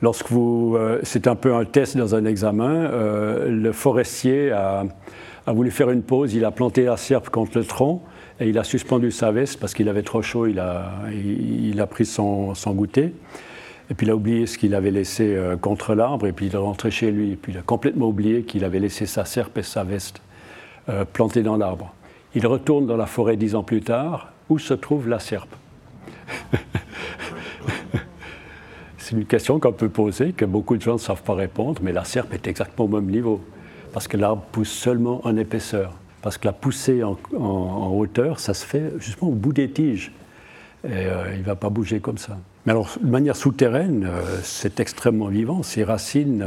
Lorsque 0.00 0.30
vous 0.30 0.76
euh, 0.76 1.00
c'est 1.02 1.26
un 1.26 1.34
peu 1.34 1.54
un 1.54 1.64
test 1.64 1.96
dans 1.96 2.14
un 2.14 2.24
examen 2.24 2.70
euh, 2.70 3.48
le 3.50 3.72
forestier 3.72 4.52
a 4.52 4.84
a 5.46 5.52
voulu 5.52 5.70
faire 5.70 5.90
une 5.90 6.02
pause, 6.02 6.34
il 6.34 6.44
a 6.44 6.50
planté 6.50 6.84
la 6.84 6.98
serpe 6.98 7.30
contre 7.30 7.56
le 7.56 7.64
tronc 7.64 8.02
et 8.40 8.48
il 8.48 8.58
a 8.58 8.64
suspendu 8.64 9.10
sa 9.10 9.32
veste 9.32 9.58
parce 9.58 9.74
qu'il 9.74 9.88
avait 9.88 10.02
trop 10.02 10.22
chaud, 10.22 10.46
il 10.46 10.60
a, 10.60 10.92
il, 11.12 11.80
a 11.80 11.86
pris 11.86 12.06
son, 12.06 12.54
son, 12.54 12.72
goûter. 12.72 13.12
Et 13.90 13.94
puis 13.94 14.06
il 14.06 14.10
a 14.10 14.16
oublié 14.16 14.46
ce 14.46 14.58
qu'il 14.58 14.74
avait 14.74 14.90
laissé 14.90 15.34
euh, 15.34 15.56
contre 15.56 15.94
l'arbre 15.94 16.26
et 16.26 16.32
puis 16.32 16.46
il 16.46 16.54
est 16.54 16.58
rentré 16.58 16.90
chez 16.90 17.10
lui. 17.10 17.32
Et 17.32 17.36
puis 17.36 17.52
il 17.52 17.58
a 17.58 17.62
complètement 17.62 18.08
oublié 18.08 18.42
qu'il 18.42 18.64
avait 18.64 18.78
laissé 18.78 19.06
sa 19.06 19.24
serpe 19.24 19.58
et 19.58 19.62
sa 19.62 19.82
veste 19.82 20.20
euh, 20.88 21.04
plantées 21.04 21.42
dans 21.42 21.56
l'arbre. 21.56 21.92
Il 22.34 22.46
retourne 22.46 22.86
dans 22.86 22.96
la 22.96 23.06
forêt 23.06 23.36
dix 23.36 23.54
ans 23.54 23.64
plus 23.64 23.80
tard. 23.80 24.32
Où 24.48 24.58
se 24.58 24.74
trouve 24.74 25.08
la 25.08 25.18
serpe? 25.18 25.54
C'est 28.98 29.16
une 29.16 29.24
question 29.24 29.58
qu'on 29.58 29.72
peut 29.72 29.88
poser, 29.88 30.32
que 30.32 30.44
beaucoup 30.44 30.76
de 30.76 30.82
gens 30.82 30.94
ne 30.94 30.98
savent 30.98 31.22
pas 31.22 31.34
répondre, 31.34 31.80
mais 31.82 31.92
la 31.92 32.04
serpe 32.04 32.34
est 32.34 32.46
exactement 32.46 32.84
au 32.84 33.00
même 33.00 33.10
niveau. 33.10 33.40
Parce 33.92 34.06
que 34.06 34.16
l'arbre 34.16 34.42
pousse 34.52 34.70
seulement 34.70 35.20
en 35.26 35.36
épaisseur. 35.36 35.92
Parce 36.22 36.38
que 36.38 36.46
la 36.46 36.52
poussée 36.52 37.02
en, 37.02 37.16
hauteur, 37.94 38.40
ça 38.40 38.54
se 38.54 38.66
fait 38.66 38.92
justement 38.98 39.30
au 39.30 39.34
bout 39.34 39.52
des 39.52 39.70
tiges. 39.70 40.12
Et 40.84 40.90
euh, 40.92 41.32
il 41.32 41.40
ne 41.40 41.44
va 41.44 41.56
pas 41.56 41.70
bouger 41.70 42.00
comme 42.00 42.18
ça. 42.18 42.38
Mais 42.66 42.72
alors, 42.72 42.96
de 43.00 43.08
manière 43.08 43.36
souterraine, 43.36 44.08
euh, 44.08 44.38
c'est 44.42 44.80
extrêmement 44.80 45.26
vivant. 45.26 45.62
Ces 45.62 45.84
racines 45.84 46.44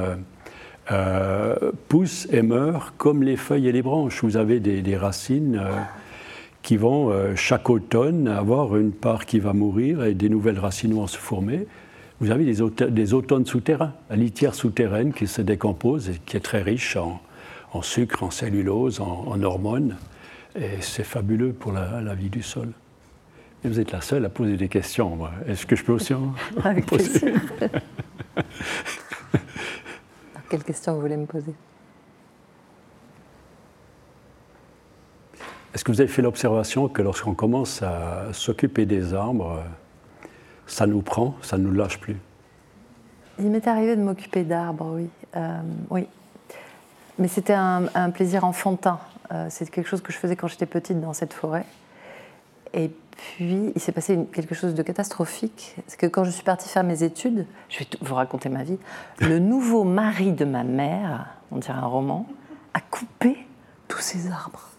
euh, 0.92 1.72
poussent 1.90 2.28
et 2.32 2.42
meurent 2.42 2.94
comme 2.98 3.24
les 3.24 3.38
feuilles 3.38 3.68
et 3.68 3.72
les 3.72 3.82
branches. 3.82 4.24
Vous 4.24 4.38
avez 4.38 4.60
des, 4.60 4.98
racines 4.98 5.62
qui 6.62 6.78
vont, 6.78 7.12
chaque 7.36 7.70
automne, 7.70 8.28
avoir 8.28 8.76
une 8.78 8.92
part 8.92 9.26
qui 9.26 9.40
va 9.40 9.54
mourir 9.54 10.04
et 10.04 10.14
des 10.14 10.30
nouvelles 10.30 10.60
racines 10.60 10.94
vont 10.94 11.08
se 11.08 11.18
former 11.18 11.68
vous 12.22 12.30
avez 12.30 12.46
des, 12.46 12.92
des 12.92 13.14
automnes 13.16 13.48
souterrains, 13.48 13.94
la 14.12 14.16
litière 14.16 14.54
souterraine 14.54 15.12
qui 15.12 15.26
se 15.26 15.42
décompose 15.42 16.10
et 16.10 16.22
qui 16.24 16.38
est 16.38 16.42
très 16.42 16.62
riche 16.62 16.96
en, 16.96 17.20
sucre, 17.82 18.24
en 18.24 18.32
cellulose, 18.32 19.00
en, 19.00 19.42
hormones. 19.42 19.96
Et 20.56 20.82
c'est 20.82 21.06
fabuleux 21.06 21.54
pour 21.54 21.72
la, 21.72 22.14
vie 22.14 22.30
du 22.30 22.42
sol. 22.42 22.74
Et 23.64 23.70
vous 23.70 23.80
êtes 23.80 23.94
la 23.94 24.02
seule 24.02 24.26
à 24.26 24.30
poser 24.30 24.58
des 24.58 24.68
questions. 24.68 25.20
Est-ce 25.48 25.66
que 25.66 25.78
je 25.78 25.86
peux 25.86 25.94
aussi 25.94 26.14
en 26.14 26.34
Avec 26.64 26.86
poser 26.86 27.34
Quelle 30.50 30.64
question 30.64 30.96
vous 30.96 31.02
voulez 31.02 31.16
me 31.16 31.26
poser? 31.26 31.54
Est-ce 35.74 35.86
que 35.86 35.92
vous 35.94 36.02
avez 36.02 36.10
fait 36.10 36.22
l'observation 36.22 36.90
que 36.90 37.02
lorsqu'on 37.02 37.34
commence 37.34 37.82
à 37.82 38.34
s'occuper 38.34 38.86
des 38.86 39.14
arbres, 39.14 39.64
ça 40.68 40.86
nous 40.86 41.02
prend, 41.02 41.38
ça 41.42 41.58
ne 41.58 41.64
nous 41.64 41.72
lâche 41.72 41.98
plus? 41.98 42.18
Il 43.40 43.50
m'est 43.50 43.66
arrivé 43.66 43.96
de 43.96 44.02
m'occuper 44.02 44.44
d'arbres, 44.44 44.92
oui. 44.96 45.08
Euh, 45.38 45.62
oui. 45.90 46.08
Mais 47.22 47.28
c'était 47.28 47.54
un, 47.54 48.10
plaisir 48.10 48.46
enfantin. 48.46 49.00
Euh, 49.32 49.46
c'est 49.52 49.70
quelque 49.70 49.88
chose 49.88 50.02
que 50.02 50.12
je 50.12 50.18
faisais 50.18 50.36
quand 50.36 50.48
j'étais 50.48 50.66
petite 50.66 51.00
dans 51.00 51.14
cette 51.14 51.34
forêt. 51.34 51.66
Et 52.74 52.90
puis, 53.16 53.72
il 53.76 53.80
s'est 53.80 53.92
passé 53.92 54.18
quelque 54.34 54.56
chose 54.56 54.74
de 54.74 54.82
catastrophique. 54.82 55.76
C'est 55.86 56.00
que 56.00 56.08
quand 56.08 56.24
je 56.24 56.32
suis 56.32 56.42
partie 56.42 56.68
faire 56.68 56.84
mes 56.84 57.04
études, 57.04 57.46
je 57.70 57.78
vais 57.78 57.88
vous 58.02 58.16
raconter 58.16 58.50
ma 58.50 58.64
vie, 58.64 58.80
le 59.20 59.38
nouveau 59.38 59.84
mari 59.84 60.32
de 60.32 60.46
ma 60.46 60.64
mère, 60.64 61.28
on 61.52 61.58
dirait 61.58 61.78
un 61.78 61.86
roman, 61.86 62.26
a 62.74 62.80
coupé 62.80 63.38
tous 63.88 64.02
ces 64.02 64.32
arbres. 64.32 64.71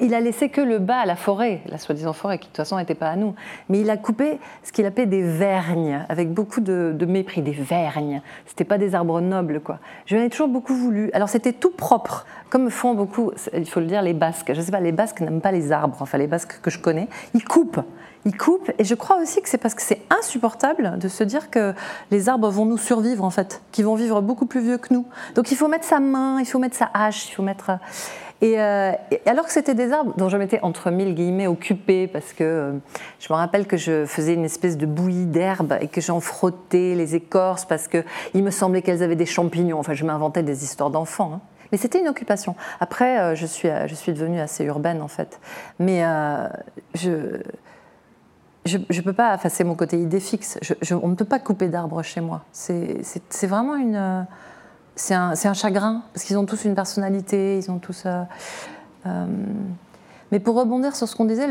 Il 0.00 0.14
a 0.14 0.20
laissé 0.20 0.48
que 0.48 0.60
le 0.60 0.78
bas 0.78 0.98
à 0.98 1.06
la 1.06 1.16
forêt, 1.16 1.60
la 1.66 1.78
soi-disant 1.78 2.12
forêt, 2.12 2.38
qui 2.38 2.46
de 2.46 2.50
toute 2.50 2.56
façon 2.56 2.76
n'était 2.76 2.94
pas 2.94 3.08
à 3.08 3.16
nous. 3.16 3.34
Mais 3.68 3.80
il 3.80 3.90
a 3.90 3.96
coupé 3.96 4.38
ce 4.62 4.72
qu'il 4.72 4.86
appelait 4.86 5.06
des 5.06 5.22
vergnes, 5.22 6.04
avec 6.08 6.32
beaucoup 6.32 6.60
de, 6.60 7.04
mépris, 7.06 7.42
des 7.42 7.52
vergnes. 7.52 8.22
C'était 8.46 8.64
pas 8.64 8.78
des 8.78 8.94
arbres 8.94 9.20
nobles, 9.20 9.60
quoi. 9.60 9.78
Je 10.06 10.16
ai 10.16 10.30
toujours 10.30 10.48
beaucoup 10.48 10.74
voulu. 10.74 11.10
Alors 11.12 11.28
c'était 11.28 11.52
tout 11.52 11.70
propre, 11.70 12.26
comme 12.50 12.70
font 12.70 12.94
beaucoup, 12.94 13.32
il 13.52 13.68
faut 13.68 13.80
le 13.80 13.86
dire, 13.86 14.00
les 14.02 14.14
Basques. 14.14 14.52
Je 14.54 14.60
sais 14.60 14.72
pas, 14.72 14.80
les 14.80 14.92
Basques 14.92 15.20
n'aiment 15.20 15.42
pas 15.42 15.52
les 15.52 15.72
arbres, 15.72 15.96
enfin 16.00 16.18
les 16.18 16.26
Basques 16.26 16.60
que 16.62 16.70
je 16.70 16.78
connais. 16.78 17.08
Ils 17.34 17.44
coupent. 17.44 17.80
Ils 18.26 18.36
coupent, 18.36 18.72
et 18.78 18.84
je 18.84 18.94
crois 18.94 19.20
aussi 19.20 19.42
que 19.42 19.50
c'est 19.50 19.58
parce 19.58 19.74
que 19.74 19.82
c'est 19.82 20.00
insupportable 20.08 20.98
de 20.98 21.08
se 21.08 21.22
dire 21.24 21.50
que 21.50 21.74
les 22.10 22.30
arbres 22.30 22.48
vont 22.48 22.64
nous 22.64 22.78
survivre, 22.78 23.22
en 23.22 23.28
fait, 23.28 23.60
qu'ils 23.70 23.84
vont 23.84 23.96
vivre 23.96 24.22
beaucoup 24.22 24.46
plus 24.46 24.62
vieux 24.62 24.78
que 24.78 24.94
nous. 24.94 25.04
Donc 25.34 25.50
il 25.50 25.56
faut 25.58 25.68
mettre 25.68 25.84
sa 25.84 26.00
main, 26.00 26.40
il 26.40 26.46
faut 26.46 26.58
mettre 26.58 26.74
sa 26.76 26.88
hache, 26.94 27.28
il 27.28 27.32
faut 27.32 27.42
mettre. 27.42 27.72
Euh, 28.42 28.92
et, 29.10 29.20
alors 29.26 29.46
que 29.46 29.52
c'était 29.52 29.74
des 29.74 29.92
arbres 29.92 30.14
dont 30.16 30.28
je 30.28 30.36
m'étais 30.36 30.60
entre 30.62 30.90
mille 30.90 31.14
guillemets 31.14 31.46
occupée, 31.46 32.06
parce 32.06 32.32
que 32.32 32.44
euh, 32.44 32.72
je 33.20 33.32
me 33.32 33.36
rappelle 33.36 33.66
que 33.66 33.76
je 33.76 34.04
faisais 34.06 34.34
une 34.34 34.44
espèce 34.44 34.76
de 34.76 34.86
bouillie 34.86 35.26
d'herbe 35.26 35.76
et 35.80 35.88
que 35.88 36.00
j'en 36.00 36.20
frottais 36.20 36.94
les 36.94 37.14
écorces 37.14 37.64
parce 37.64 37.88
qu'il 37.88 38.42
me 38.42 38.50
semblait 38.50 38.82
qu'elles 38.82 39.02
avaient 39.02 39.16
des 39.16 39.26
champignons. 39.26 39.78
Enfin, 39.78 39.94
je 39.94 40.04
m'inventais 40.04 40.42
des 40.42 40.64
histoires 40.64 40.90
d'enfants. 40.90 41.32
Hein. 41.34 41.40
Mais 41.72 41.78
c'était 41.78 42.00
une 42.00 42.08
occupation. 42.08 42.54
Après, 42.80 43.18
euh, 43.18 43.34
je, 43.34 43.46
suis, 43.46 43.68
je 43.86 43.94
suis 43.94 44.12
devenue 44.12 44.40
assez 44.40 44.64
urbaine 44.64 45.00
en 45.00 45.08
fait. 45.08 45.40
Mais 45.78 46.02
je. 46.94 47.40
Je 48.66 48.78
ne 48.78 49.00
peux 49.02 49.12
pas, 49.12 49.38
c'est 49.50 49.62
mon 49.62 49.74
côté 49.74 50.00
idée 50.00 50.20
fixe, 50.20 50.58
on 50.90 51.08
ne 51.08 51.14
peut 51.14 51.26
pas 51.26 51.38
couper 51.38 51.68
d'arbres 51.68 52.02
chez 52.02 52.22
moi. 52.22 52.44
C'est 52.50 53.46
vraiment 53.46 53.76
une, 53.76 54.26
c'est 54.96 55.14
un, 55.14 55.54
chagrin, 55.54 56.02
parce 56.12 56.24
qu'ils 56.24 56.38
ont 56.38 56.46
tous 56.46 56.64
une 56.64 56.74
personnalité, 56.74 57.58
ils 57.58 57.70
ont 57.70 57.78
tous. 57.78 58.04
Euh, 58.06 58.22
euh, 59.06 59.26
mais 60.30 60.40
pour 60.40 60.56
rebondir 60.56 60.96
sur 60.96 61.08
ce 61.08 61.16
qu'on 61.16 61.24
disait, 61.24 61.48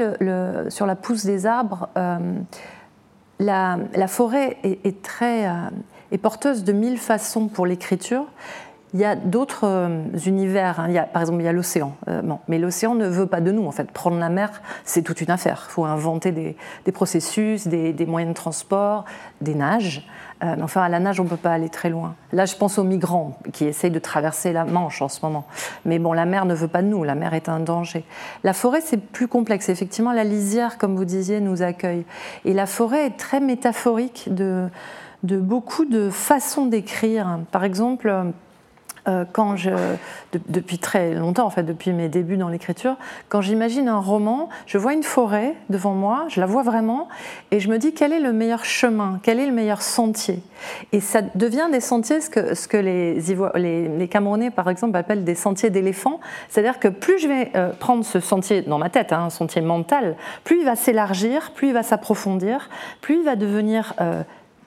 sur 0.69 0.85
la 0.85 0.95
pousse 0.95 1.25
des 1.25 1.45
arbres, 1.45 1.89
euh, 1.97 2.17
la, 3.39 4.07
forêt 4.07 4.57
est, 4.63 4.85
est 4.85 5.01
très 5.01 5.47
est 6.11 6.17
porteuse 6.17 6.63
de 6.63 6.73
mille 6.73 6.97
façons 6.97 7.47
pour 7.47 7.65
l'écriture. 7.65 8.25
Il 8.93 8.99
y 8.99 9.05
a 9.05 9.15
d'autres 9.15 9.89
univers. 10.25 10.79
Hein. 10.79 10.85
Il 10.89 10.93
y 10.93 10.97
a, 10.97 11.03
par 11.03 11.21
exemple, 11.21 11.41
il 11.41 11.45
y 11.45 11.47
a 11.47 11.53
l'océan. 11.53 11.95
bon, 12.23 12.39
mais 12.47 12.59
l'océan 12.59 12.95
ne 12.95 13.07
veut 13.07 13.25
pas 13.25 13.41
de 13.41 13.51
nous. 13.51 13.65
En 13.65 13.71
fait, 13.71 13.91
prendre 13.91 14.17
la 14.17 14.29
mer, 14.29 14.61
c'est 14.85 15.01
toute 15.01 15.21
une 15.21 15.31
affaire. 15.31 15.65
Il 15.69 15.71
faut 15.71 15.85
inventer 15.85 16.31
des, 16.31 16.91
processus, 16.91 17.67
des, 17.67 18.05
moyens 18.05 18.33
de 18.33 18.35
transport, 18.35 19.05
des 19.41 19.55
nages. 19.55 20.07
Euh, 20.43 20.55
enfin, 20.61 20.81
à 20.81 20.89
la 20.89 20.99
nage, 20.99 21.19
on 21.19 21.23
ne 21.23 21.29
peut 21.29 21.37
pas 21.37 21.53
aller 21.53 21.69
très 21.69 21.89
loin. 21.89 22.15
Là, 22.33 22.45
je 22.45 22.55
pense 22.55 22.77
aux 22.77 22.83
migrants 22.83 23.37
qui 23.53 23.65
essayent 23.65 23.91
de 23.91 23.99
traverser 23.99 24.51
la 24.51 24.65
Manche 24.65 25.01
en 25.01 25.07
ce 25.07 25.19
moment. 25.23 25.45
Mais 25.85 25.99
bon, 25.99 26.11
la 26.11 26.25
mer 26.25 26.45
ne 26.45 26.53
veut 26.53 26.67
pas 26.67 26.81
de 26.81 26.87
nous, 26.87 27.03
la 27.03 27.15
mer 27.15 27.33
est 27.33 27.47
un 27.47 27.59
danger. 27.59 28.03
La 28.43 28.53
forêt, 28.53 28.81
c'est 28.81 28.97
plus 28.97 29.27
complexe. 29.27 29.69
Effectivement, 29.69 30.11
la 30.11 30.23
lisière, 30.23 30.77
comme 30.77 30.95
vous 30.95 31.05
disiez, 31.05 31.39
nous 31.39 31.61
accueille. 31.61 32.05
Et 32.45 32.53
la 32.53 32.65
forêt 32.65 33.05
est 33.05 33.17
très 33.17 33.39
métaphorique 33.39 34.27
de, 34.33 34.69
beaucoup 35.23 35.85
de 35.85 36.09
façons 36.09 36.65
d'écrire. 36.65 37.39
Par 37.51 37.63
exemple, 37.63 38.09
euh, 38.09 38.23
quand 39.33 39.55
je, 39.55 39.71
depuis 40.47 40.77
très 40.77 41.13
longtemps, 41.13 41.45
en 41.45 41.49
fait, 41.49 41.63
depuis 41.63 41.91
mes 41.91 42.09
débuts 42.09 42.37
dans 42.37 42.49
l'écriture, 42.49 42.95
quand 43.29 43.41
j'imagine 43.41 43.89
un 43.89 43.99
roman, 43.99 44.49
je 44.65 44.77
vois 44.77 44.93
une 44.93 45.03
forêt 45.03 45.55
devant 45.69 45.93
moi, 45.93 46.25
je 46.29 46.39
la 46.39 46.45
vois 46.45 46.63
vraiment, 46.63 47.09
et 47.51 47.59
je 47.59 47.69
me 47.69 47.77
dis 47.77 47.93
quel 47.93 48.13
est 48.13 48.19
le 48.19 48.33
meilleur 48.33 48.65
chemin, 48.65 49.19
quel 49.23 49.39
est 49.39 49.45
le 49.45 49.51
meilleur 49.51 49.81
sentier? 49.81 50.41
Et 50.91 50.99
ça 50.99 51.21
devient 51.35 51.67
des 51.71 51.79
sentiers, 51.79 52.21
ce 52.21 52.29
que, 52.29 52.53
ce 52.55 52.67
que 52.67 52.77
les, 52.77 54.07
Camerounais, 54.07 54.51
par 54.51 54.69
exemple, 54.69 54.97
appellent 54.97 55.23
des 55.23 55.35
sentiers 55.35 55.69
d'éléphant. 55.69 56.19
C'est-à-dire 56.49 56.79
que 56.79 56.87
plus 56.87 57.19
je 57.19 57.27
vais 57.27 57.51
euh, 57.55 57.71
prendre 57.71 58.05
ce 58.05 58.19
sentier 58.19 58.61
dans 58.61 58.77
ma 58.77 58.89
tête, 58.89 59.11
hein, 59.13 59.25
un 59.25 59.29
sentier 59.29 59.61
mental, 59.61 60.15
plus 60.43 60.59
il 60.59 60.65
va 60.65 60.75
s'élargir, 60.75 61.51
plus 61.51 61.69
il 61.69 61.73
va 61.73 61.83
s'approfondir, 61.83 62.69
plus 63.01 63.17
il 63.17 63.23
va 63.23 63.35
devenir, 63.35 63.93
euh, 64.01 64.23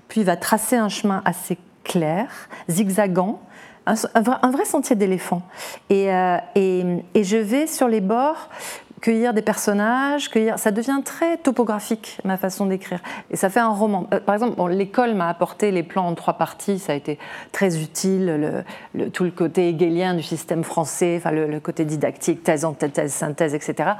plus 0.08 0.20
il 0.20 0.26
va 0.26 0.36
tracer 0.36 0.76
un 0.76 0.88
chemin 0.88 1.22
assez 1.24 1.58
clair, 1.84 2.48
zigzagant, 2.68 3.40
un, 3.86 4.50
vrai, 4.50 4.64
sentier 4.64 4.96
d'éléphant. 4.96 5.42
Euh, 5.90 6.38
et, 6.54 6.84
je 7.14 7.36
vais 7.36 7.66
sur 7.66 7.88
les 7.88 8.00
bords 8.00 8.48
cueillir 9.00 9.34
des 9.34 9.42
personnages, 9.42 10.30
cueillir... 10.30 10.58
ça 10.58 10.70
devient 10.70 11.00
très 11.04 11.36
topographique 11.36 12.18
ma 12.24 12.36
façon 12.36 12.66
d'écrire. 12.66 13.00
Et 13.30 13.36
ça 13.36 13.50
fait 13.50 13.60
un 13.60 13.68
roman. 13.70 14.08
Euh, 14.12 14.20
par 14.20 14.34
exemple, 14.34 14.70
l'école 14.70 15.14
m'a 15.14 15.28
apporté 15.28 15.70
les 15.70 15.82
plans 15.82 16.08
en 16.08 16.14
trois 16.14 16.34
parties, 16.34 16.78
ça 16.78 16.92
a 16.92 16.96
été 16.96 17.18
très 17.52 17.80
utile, 17.80 18.64
le, 18.94 19.10
tout 19.10 19.24
le 19.24 19.30
côté 19.30 19.68
hegelien 19.68 20.14
du 20.14 20.22
système 20.22 20.64
français, 20.64 21.16
enfin 21.18 21.30
le, 21.30 21.60
côté 21.60 21.84
didactique, 21.84 22.42
thèse, 22.42 22.64
antithèse, 22.64 23.12
synthèse, 23.12 23.54
etc. 23.54 23.90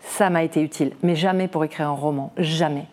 Ça 0.00 0.30
m'a 0.30 0.42
été 0.42 0.62
utile, 0.62 0.92
mais 1.02 1.16
jamais 1.16 1.48
pour 1.48 1.64
écrire 1.64 1.88
un 1.88 1.94
roman, 1.94 2.32
jamais. 2.38 2.86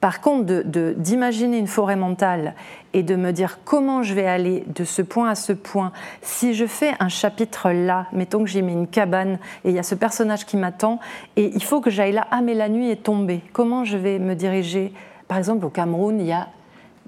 Par 0.00 0.20
contre, 0.20 0.62
d'imaginer 0.96 1.58
une 1.58 1.66
forêt 1.66 1.96
mentale 1.96 2.54
et 2.92 3.02
de 3.02 3.16
me 3.16 3.32
dire 3.32 3.58
comment 3.64 4.04
je 4.04 4.14
vais 4.14 4.26
aller 4.26 4.62
de 4.68 4.84
ce 4.84 5.02
point 5.02 5.28
à 5.28 5.34
ce 5.34 5.52
point, 5.52 5.92
si 6.22 6.54
je 6.54 6.66
fais 6.66 6.92
un 7.00 7.08
chapitre 7.08 7.70
là, 7.70 8.06
mettons 8.12 8.44
que 8.44 8.48
j'ai 8.48 8.62
mis 8.62 8.72
une 8.72 8.86
cabane 8.86 9.38
et 9.64 9.70
il 9.70 9.74
y 9.74 9.78
a 9.78 9.82
ce 9.82 9.96
personnage 9.96 10.46
qui 10.46 10.56
m'attend 10.56 11.00
et 11.34 11.50
il 11.52 11.62
faut 11.64 11.80
que 11.80 11.90
j'aille 11.90 12.12
là, 12.12 12.28
ah 12.30 12.42
mais 12.42 12.54
la 12.54 12.68
nuit 12.68 12.90
est 12.90 13.02
tombée, 13.02 13.42
comment 13.52 13.84
je 13.84 13.96
vais 13.96 14.20
me 14.20 14.34
diriger? 14.34 14.92
Par 15.26 15.36
exemple, 15.36 15.66
au 15.66 15.70
Cameroun, 15.70 16.20
il 16.20 16.26
y 16.26 16.32
a 16.32 16.46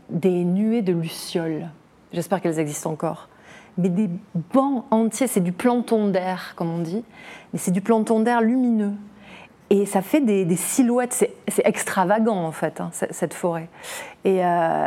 des 0.09 0.45
nuées 0.45 0.83
de 0.83 0.93
lucioles, 0.93 1.69
j'espère 2.13 2.41
qu'elles 2.41 2.59
existent 2.59 2.91
encore, 2.91 3.29
mais 3.79 3.89
des 3.89 4.11
bancs 4.53 4.85
entiers, 4.91 5.29
c'est 5.29 5.41
du 5.41 5.53
planton 5.53 6.09
d'air, 6.09 6.55
comme 6.57 6.71
on 6.71 6.81
dit, 6.81 7.05
mais 7.53 7.61
c'est 7.61 7.71
du 7.71 7.81
planton 7.81 8.19
d'air 8.19 8.41
lumineux 8.41 8.95
et 9.73 9.87
ça 9.87 10.03
fait 10.03 10.21
des, 10.21 10.57
silhouettes, 10.57 11.13
c'est 11.13 11.65
extravagant 11.65 12.45
en 12.45 12.51
fait, 12.51 12.81
hein, 12.81 12.91
cette 12.93 13.35
forêt. 13.35 13.69
Et, 14.25 14.45
euh, 14.45 14.87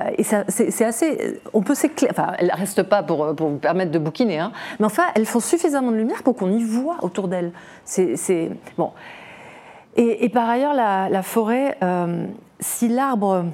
c'est 0.50 0.84
assez. 0.84 1.40
On 1.54 1.62
peut 1.62 1.74
s'éclairer. 1.74 2.12
Enfin, 2.12 2.34
elles 2.38 2.52
ne 2.54 2.58
restent 2.58 2.84
pas 2.84 3.02
pour, 3.02 3.34
pour, 3.34 3.48
vous 3.48 3.58
permettre 3.58 3.92
de 3.92 4.00
bouquiner, 4.00 4.40
hein, 4.40 4.52
mais 4.80 4.86
enfin, 4.86 5.06
elles 5.16 5.26
font 5.26 5.40
suffisamment 5.40 5.92
de 5.92 5.96
lumière 5.96 6.22
pour 6.22 6.36
qu'on 6.36 6.52
y 6.52 6.64
voit 6.64 6.98
autour 7.02 7.30
d'elles. 7.30 7.54
C'est. 7.86 8.52
Bon. 8.78 8.92
Et, 9.96 10.28
par 10.30 10.50
ailleurs, 10.50 10.74
la, 10.74 11.24
forêt, 11.24 11.78
euh, 11.82 12.26
si 12.60 12.90
l'arbre 12.90 13.46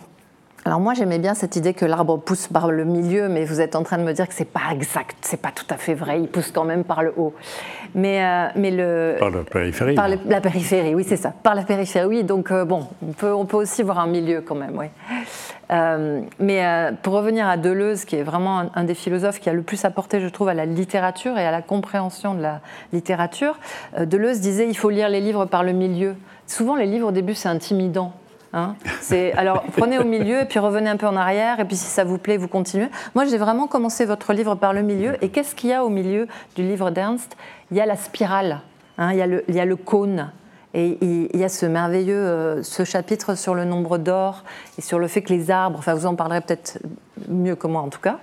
alors 0.69 0.81
moi 0.81 0.93
j'aimais 0.93 1.17
bien 1.17 1.33
cette 1.33 1.55
idée 1.55 1.73
que 1.73 1.83
l'arbre 1.83 2.17
pousse 2.17 2.47
par 2.47 2.69
le 2.69 2.85
milieu, 2.85 3.27
mais 3.27 3.43
vous 3.43 3.59
êtes 3.59 3.75
en 3.75 3.81
train 3.81 3.97
de 3.97 4.03
me 4.03 4.13
dire 4.13 4.27
que 4.27 4.35
c'est 4.35 4.45
pas 4.45 4.71
exact, 4.71 5.17
c'est 5.21 5.41
pas 5.41 5.49
tout 5.49 5.65
à 5.71 5.77
fait 5.77 5.95
vrai, 5.95 6.21
il 6.21 6.27
pousse 6.27 6.51
quand 6.51 6.63
même 6.63 6.83
par 6.83 7.01
le 7.01 7.11
haut. 7.17 7.33
Mais, 7.95 8.23
euh, 8.23 8.49
mais 8.55 8.69
le 8.69 9.15
par 9.17 9.31
la 9.31 9.39
périphérie. 9.39 9.95
Par 9.95 10.07
la 10.07 10.41
périphérie, 10.41 10.93
oui 10.93 11.03
c'est 11.07 11.17
ça. 11.17 11.33
Par 11.41 11.55
la 11.55 11.63
périphérie, 11.63 12.05
oui. 12.05 12.23
Donc 12.23 12.51
euh, 12.51 12.65
bon, 12.65 12.85
on 13.01 13.13
peut, 13.13 13.33
on 13.33 13.45
peut 13.45 13.57
aussi 13.57 13.81
voir 13.81 13.97
un 13.97 14.05
milieu 14.05 14.41
quand 14.41 14.53
même, 14.53 14.77
oui. 14.77 14.85
Euh, 15.71 16.21
mais 16.37 16.63
pour 17.01 17.13
revenir 17.13 17.47
à 17.47 17.57
Deleuze, 17.57 18.05
qui 18.05 18.17
est 18.17 18.23
vraiment 18.23 18.69
un, 18.71 18.83
des 18.83 18.93
philosophes 18.93 19.39
qui 19.39 19.49
a 19.49 19.53
le 19.53 19.63
plus 19.63 19.85
apporté, 19.85 20.21
je 20.21 20.27
trouve, 20.27 20.49
à 20.49 20.53
la 20.53 20.67
littérature 20.67 21.35
et 21.39 21.47
à 21.47 21.51
la 21.51 21.63
compréhension 21.63 22.35
de 22.35 22.43
la 22.43 22.61
littérature, 22.93 23.57
Deleuze 23.99 24.39
disait 24.39 24.67
il 24.69 24.77
faut 24.77 24.91
lire 24.91 25.09
les 25.09 25.19
livres 25.19 25.45
par 25.45 25.63
le 25.63 25.71
milieu. 25.71 26.13
Souvent 26.45 26.75
les 26.75 26.85
livres 26.85 27.07
au 27.07 27.11
début 27.11 27.33
c'est 27.33 27.49
intimidant. 27.49 28.13
Hein. 28.51 28.75
alors 29.37 29.63
prenez 29.77 29.99
au 29.99 30.03
milieu 30.03 30.41
et 30.41 30.45
puis 30.45 30.57
revenez 30.57 30.89
un 30.89 30.97
peu 30.97 31.05
en 31.05 31.15
arrière 31.15 31.59
et 31.59 31.65
puis 31.65 31.75
si 31.75 31.85
ça 31.85 32.03
vous 32.03 32.17
plaît, 32.17 32.37
vous 32.37 32.47
continuez. 32.47 32.87
Moi 33.13 33.25
j'ai 33.25 33.37
vraiment 33.37 33.67
commencé 33.67 34.05
votre 34.05 34.33
livre 34.33 34.55
par 34.55 34.73
le 34.73 34.81
milieu 34.81 35.23
et 35.23 35.29
qu'est-ce 35.29 35.53
qu'il 35.53 35.69
y 35.69 35.73
a 35.73 35.83
au 35.83 35.89
milieu 35.89 36.27
du 36.55 36.63
livre 36.63 36.89
d'Ernst? 36.89 37.37
Il 37.69 37.77
y 37.77 37.81
a 37.81 37.85
la 37.85 37.95
spirale, 37.95 38.61
hein. 38.97 39.11
il, 39.11 39.17
y 39.17 39.21
a 39.21 39.27
le, 39.27 39.43
il 39.47 39.55
y 39.55 39.59
a 39.59 39.65
le 39.65 39.75
cône. 39.75 40.31
Et 40.75 40.99
il 41.01 41.39
y 41.39 41.43
a 41.43 41.49
ce 41.49 41.65
merveilleux 41.65 42.13
euh, 42.13 42.61
ce 42.61 42.83
chapitre 42.83 43.33
sur 43.33 43.55
le 43.55 43.65
nombre 43.65 43.97
d'or 43.97 44.43
et 44.77 44.81
sur 44.81 44.99
le 44.99 45.07
fait 45.07 45.23
que 45.23 45.33
les 45.33 45.49
arbres, 45.49 45.79
enfin 45.79 45.95
vous 45.95 46.05
en 46.05 46.13
parlerez 46.13 46.41
peut-être 46.41 46.77
mieux 47.27 47.55
que 47.55 47.65
moi 47.65 47.81
en 47.81 47.89
tout 47.89 47.99
cas, 47.99 48.19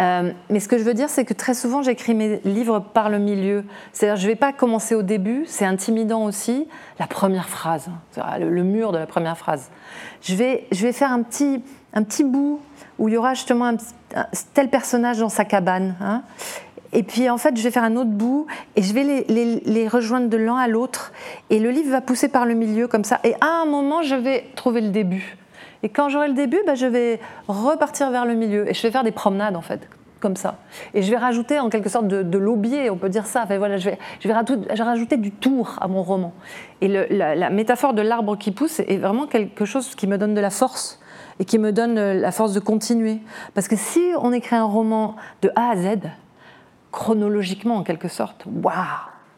euh, 0.00 0.32
mais 0.50 0.60
ce 0.60 0.68
que 0.68 0.78
je 0.78 0.82
veux 0.82 0.94
dire, 0.94 1.08
c'est 1.08 1.24
que 1.24 1.34
très 1.34 1.54
souvent, 1.54 1.82
j'écris 1.82 2.14
mes 2.14 2.40
livres 2.44 2.80
par 2.80 3.08
le 3.08 3.18
milieu. 3.18 3.64
C'est-à-dire, 3.92 4.16
je 4.16 4.26
ne 4.26 4.32
vais 4.32 4.36
pas 4.36 4.52
commencer 4.52 4.94
au 4.94 5.02
début, 5.02 5.44
c'est 5.46 5.64
intimidant 5.64 6.24
aussi, 6.24 6.68
la 6.98 7.06
première 7.06 7.48
phrase, 7.48 7.88
le, 8.40 8.62
mur 8.62 8.92
de 8.92 8.98
la 8.98 9.06
première 9.06 9.38
phrase. 9.38 9.70
Je 10.22 10.34
vais, 10.34 10.66
je 10.72 10.82
vais 10.86 10.92
faire 10.92 11.12
un 11.12 11.22
petit, 11.22 11.62
un 11.92 12.02
petit 12.02 12.24
bout 12.24 12.60
où 12.98 13.08
il 13.08 13.14
y 13.14 13.16
aura 13.16 13.34
justement 13.34 13.66
un, 13.66 13.76
tel 14.54 14.68
personnage 14.68 15.18
dans 15.18 15.28
sa 15.28 15.44
cabane. 15.44 15.94
Hein. 16.00 16.22
Et 16.92 17.02
puis 17.02 17.28
en 17.28 17.38
fait, 17.38 17.56
je 17.56 17.62
vais 17.62 17.72
faire 17.72 17.84
un 17.84 17.96
autre 17.96 18.10
bout 18.10 18.46
et 18.76 18.82
je 18.82 18.94
vais 18.94 19.24
les 19.28 19.88
rejoindre 19.88 20.28
de 20.28 20.36
l'un 20.36 20.56
à 20.56 20.68
l'autre. 20.68 21.12
Et 21.50 21.58
le 21.58 21.70
livre 21.70 21.90
va 21.90 22.00
pousser 22.00 22.28
par 22.28 22.46
le 22.46 22.54
milieu 22.54 22.86
comme 22.86 23.02
ça. 23.02 23.18
Et 23.24 23.34
à 23.40 23.62
un 23.62 23.64
moment, 23.64 24.02
je 24.02 24.14
vais 24.14 24.44
trouver 24.54 24.80
le 24.80 24.90
début. 24.90 25.36
Et 25.84 25.90
quand 25.90 26.08
j'aurai 26.08 26.28
le 26.28 26.34
début, 26.34 26.60
bah, 26.66 26.74
je 26.74 26.86
vais 26.86 27.20
repartir 27.46 28.10
vers 28.10 28.24
le 28.24 28.34
milieu. 28.34 28.68
Et 28.68 28.72
je 28.72 28.82
vais 28.82 28.90
faire 28.90 29.04
des 29.04 29.12
promenades, 29.12 29.54
en 29.54 29.60
fait, 29.60 29.86
comme 30.18 30.34
ça. 30.34 30.56
Et 30.94 31.02
je 31.02 31.10
vais 31.10 31.18
rajouter 31.18 31.60
en 31.60 31.68
quelque 31.68 31.90
sorte 31.90 32.08
de, 32.08 32.22
de 32.22 32.38
l'aubier, 32.38 32.88
on 32.88 32.96
peut 32.96 33.10
dire 33.10 33.26
ça. 33.26 33.42
Enfin, 33.44 33.58
voilà, 33.58 33.76
je, 33.76 33.90
vais, 33.90 34.32
rajouter, 34.32 35.18
du 35.18 35.30
tour 35.30 35.76
à 35.82 35.86
mon 35.86 36.02
roman. 36.02 36.32
Et 36.80 36.88
la, 36.88 37.50
métaphore 37.50 37.92
de 37.92 38.00
l'arbre 38.00 38.36
qui 38.36 38.50
pousse 38.50 38.80
est 38.80 38.96
vraiment 38.96 39.26
quelque 39.26 39.66
chose 39.66 39.94
qui 39.94 40.06
me 40.06 40.16
donne 40.16 40.32
de 40.32 40.40
la 40.40 40.48
force 40.48 41.00
et 41.38 41.44
qui 41.44 41.58
me 41.58 41.70
donne 41.70 41.98
euh, 41.98 42.14
la 42.14 42.32
force 42.32 42.54
de 42.54 42.60
continuer. 42.60 43.18
Parce 43.52 43.68
que 43.68 43.76
si 43.76 44.00
on 44.22 44.32
écrit 44.32 44.56
un 44.56 44.64
roman 44.64 45.16
de 45.42 45.50
A 45.54 45.72
à 45.72 45.76
Z, 45.76 45.98
chronologiquement 46.92 47.76
en 47.76 47.82
quelque 47.82 48.08
sorte, 48.08 48.46
waouh, 48.46 48.72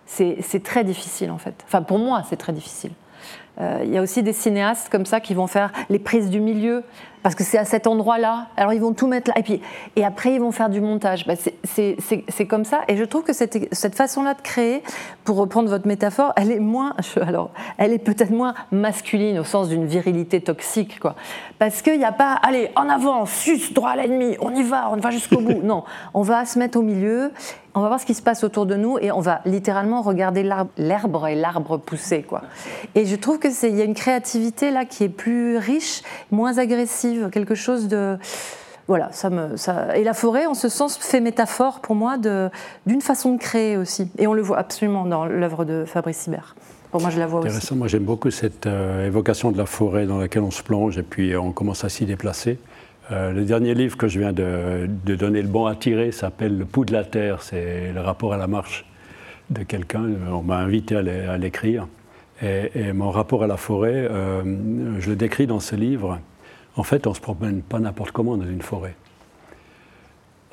c'est 0.05 0.63
très 0.63 0.85
difficile 0.85 1.33
en 1.33 1.39
fait. 1.39 1.65
Enfin, 1.67 1.83
pour 1.83 1.99
moi, 1.99 2.23
c'est 2.29 2.37
très 2.37 2.53
difficile. 2.53 2.93
Euh, 3.61 3.83
il 3.85 3.91
y 3.91 3.99
a 3.99 4.03
aussi 4.03 4.23
des 4.23 4.33
cinéastes 4.33 4.89
comme 4.91 5.07
ça 5.07 5.21
qui 5.21 5.35
vont 5.35 5.47
faire 5.47 5.73
les 5.89 5.99
prises 5.99 6.31
du 6.31 6.41
milieu, 6.41 6.85
parce 7.27 7.35
que 7.35 7.43
c'est 7.43 7.59
à 7.59 7.64
cet 7.64 7.89
endroit-là. 7.89 8.47
Alors 8.57 8.72
ils 8.72 8.81
vont 8.81 8.93
tout 8.93 9.09
mettre 9.09 9.33
là, 9.33 9.35
et 9.37 9.43
puis 9.43 9.61
et 9.97 10.05
après 10.05 10.35
ils 10.35 10.41
vont 10.41 10.53
faire 10.53 10.70
du 10.70 10.81
montage. 10.81 11.27
Bah, 11.27 11.35
c'est 11.64 12.47
comme 12.47 12.64
ça, 12.64 12.83
et 12.87 12.97
je 12.97 13.03
trouve 13.03 13.24
que 13.24 13.33
cette, 13.33 13.74
cette 13.74 13.97
façon-là 13.97 14.35
de 14.35 14.43
créer, 14.43 14.81
pour 15.24 15.37
reprendre 15.37 15.68
votre 15.68 15.89
métaphore, 15.89 16.33
elle 16.37 16.53
est 16.53 16.61
moins, 16.61 16.95
alors 17.20 17.51
elle 17.79 17.93
est 17.93 17.99
peut-être 17.99 18.31
moins 18.31 18.55
masculine 18.70 19.41
au 19.41 19.45
sens 19.45 19.68
d'une 19.68 19.87
virilité 19.87 20.41
toxique, 20.41 21.01
quoi. 21.01 21.16
Parce 21.59 21.83
qu'il 21.83 21.99
n'y 21.99 22.05
a 22.05 22.12
pas, 22.12 22.35
allez, 22.45 22.70
en 22.77 22.89
avant, 22.89 23.27
sus, 23.27 23.72
droit 23.72 23.91
à 23.91 23.97
l'ennemi, 23.97 24.37
on 24.41 24.55
y 24.55 24.62
va, 24.62 24.89
on 24.93 24.97
va 24.97 25.11
jusqu'au 25.11 25.41
bout. 25.41 25.62
Non, 25.64 25.83
on 26.14 26.22
va 26.22 26.45
se 26.45 26.61
mettre 26.61 26.79
au 26.79 26.83
milieu 26.83 27.33
on 27.77 27.83
va 27.83 27.89
voir 27.89 28.01
ce 28.01 28.07
qui 28.07 28.14
se 28.14 28.22
passe 28.22 28.43
autour 28.43 28.64
de 28.64 28.74
nous 28.74 28.97
et 28.99 29.12
on 29.12 29.20
va 29.20 29.43
littéralement 29.45 30.01
regarder 30.01 30.43
l'herbe 30.79 31.27
et 31.29 31.35
l'arbre 31.35 31.77
pousser. 31.77 32.22
Quoi. 32.22 32.41
Et 32.95 33.05
je 33.05 33.14
trouve 33.16 33.39
qu'il 33.39 33.77
y 33.77 33.83
a 33.83 33.85
une 33.85 33.95
créativité 33.95 34.70
là 34.70 34.87
qui 34.87 35.05
est 35.05 35.11
plus 35.11 35.59
riche, 35.59 36.01
moins 36.31 36.57
agressive, 36.57 37.16
quelque 37.33 37.55
chose 37.55 37.89
de... 37.89 38.17
Voilà, 38.89 39.11
ça 39.12 39.31
me, 39.31 39.57
ça... 39.57 39.97
Et 39.97 40.05
la 40.05 40.14
forêt, 40.14 40.47
en 40.47 40.55
ce 40.55 40.69
sens, 40.69 40.97
fait 40.97 41.21
métaphore 41.21 41.81
pour 41.81 41.97
moi 41.97 42.19
d'une 42.19 43.01
façon 43.01 43.35
de 43.35 43.39
créer 43.39 43.77
aussi. 43.77 44.09
Et 44.19 44.27
on 44.27 44.33
le 44.33 44.43
voit 44.43 44.59
absolument 44.59 45.07
dans 45.07 45.27
l'œuvre 45.27 45.64
de 45.64 45.85
Fabrice 45.85 46.27
Hibert. 46.27 46.55
Pour 46.93 47.01
moi, 47.01 47.11
je 47.11 47.19
la 47.19 47.27
vois 47.27 47.41
Intéressant. 47.41 47.75
Moi, 47.75 47.89
j'aime 47.89 48.05
beaucoup 48.05 48.31
cette 48.31 48.67
euh, 48.67 49.07
évocation 49.07 49.51
de 49.51 49.59
la 49.59 49.67
forêt 49.67 50.07
dans 50.07 50.19
laquelle 50.19 50.43
on 50.43 50.53
se 50.53 50.62
plonge 50.62 50.99
et 50.99 51.03
puis 51.03 51.37
on 51.37 51.53
commence 51.53 51.85
à 51.85 51.89
s'y 51.89 52.07
déplacer. 52.07 52.59
Euh, 53.12 53.33
le 53.33 53.45
dernier 53.45 53.75
livre 53.75 53.97
que 53.97 54.09
je 54.09 54.19
viens 54.19 54.33
de, 54.33 54.89
donner 55.14 55.43
le 55.43 55.49
bon 55.49 55.67
à 55.67 55.75
tirer 55.75 56.11
s'appelle 56.12 56.57
Le 56.57 56.64
pouls 56.64 56.85
de 56.85 56.93
la 56.93 57.05
terre. 57.05 57.43
C'est 57.43 57.93
le 57.93 58.01
rapport 58.01 58.33
à 58.33 58.37
la 58.37 58.47
marche 58.47 58.87
de 59.51 59.62
quelqu'un. 59.62 60.05
On 60.33 60.43
m'a 60.43 60.59
invité 60.59 60.97
à 60.97 61.37
l'écrire. 61.37 61.87
Et, 62.43 62.93
mon 62.93 63.11
rapport 63.11 63.45
à 63.45 63.47
la 63.47 63.57
forêt, 63.57 64.09
euh, 64.11 64.43
je 64.99 65.09
le 65.09 65.17
décris 65.17 65.47
dans 65.47 65.61
ce 65.61 65.77
livre. 65.77 66.19
En 66.77 66.83
fait, 66.83 67.07
on 67.07 67.11
ne 67.11 67.14
se 67.14 67.20
promène 67.20 67.62
pas 67.62 67.79
n'importe 67.79 68.12
comment 68.12 68.37
dans 68.37 68.47
une 68.47 68.62
forêt. 68.62 68.95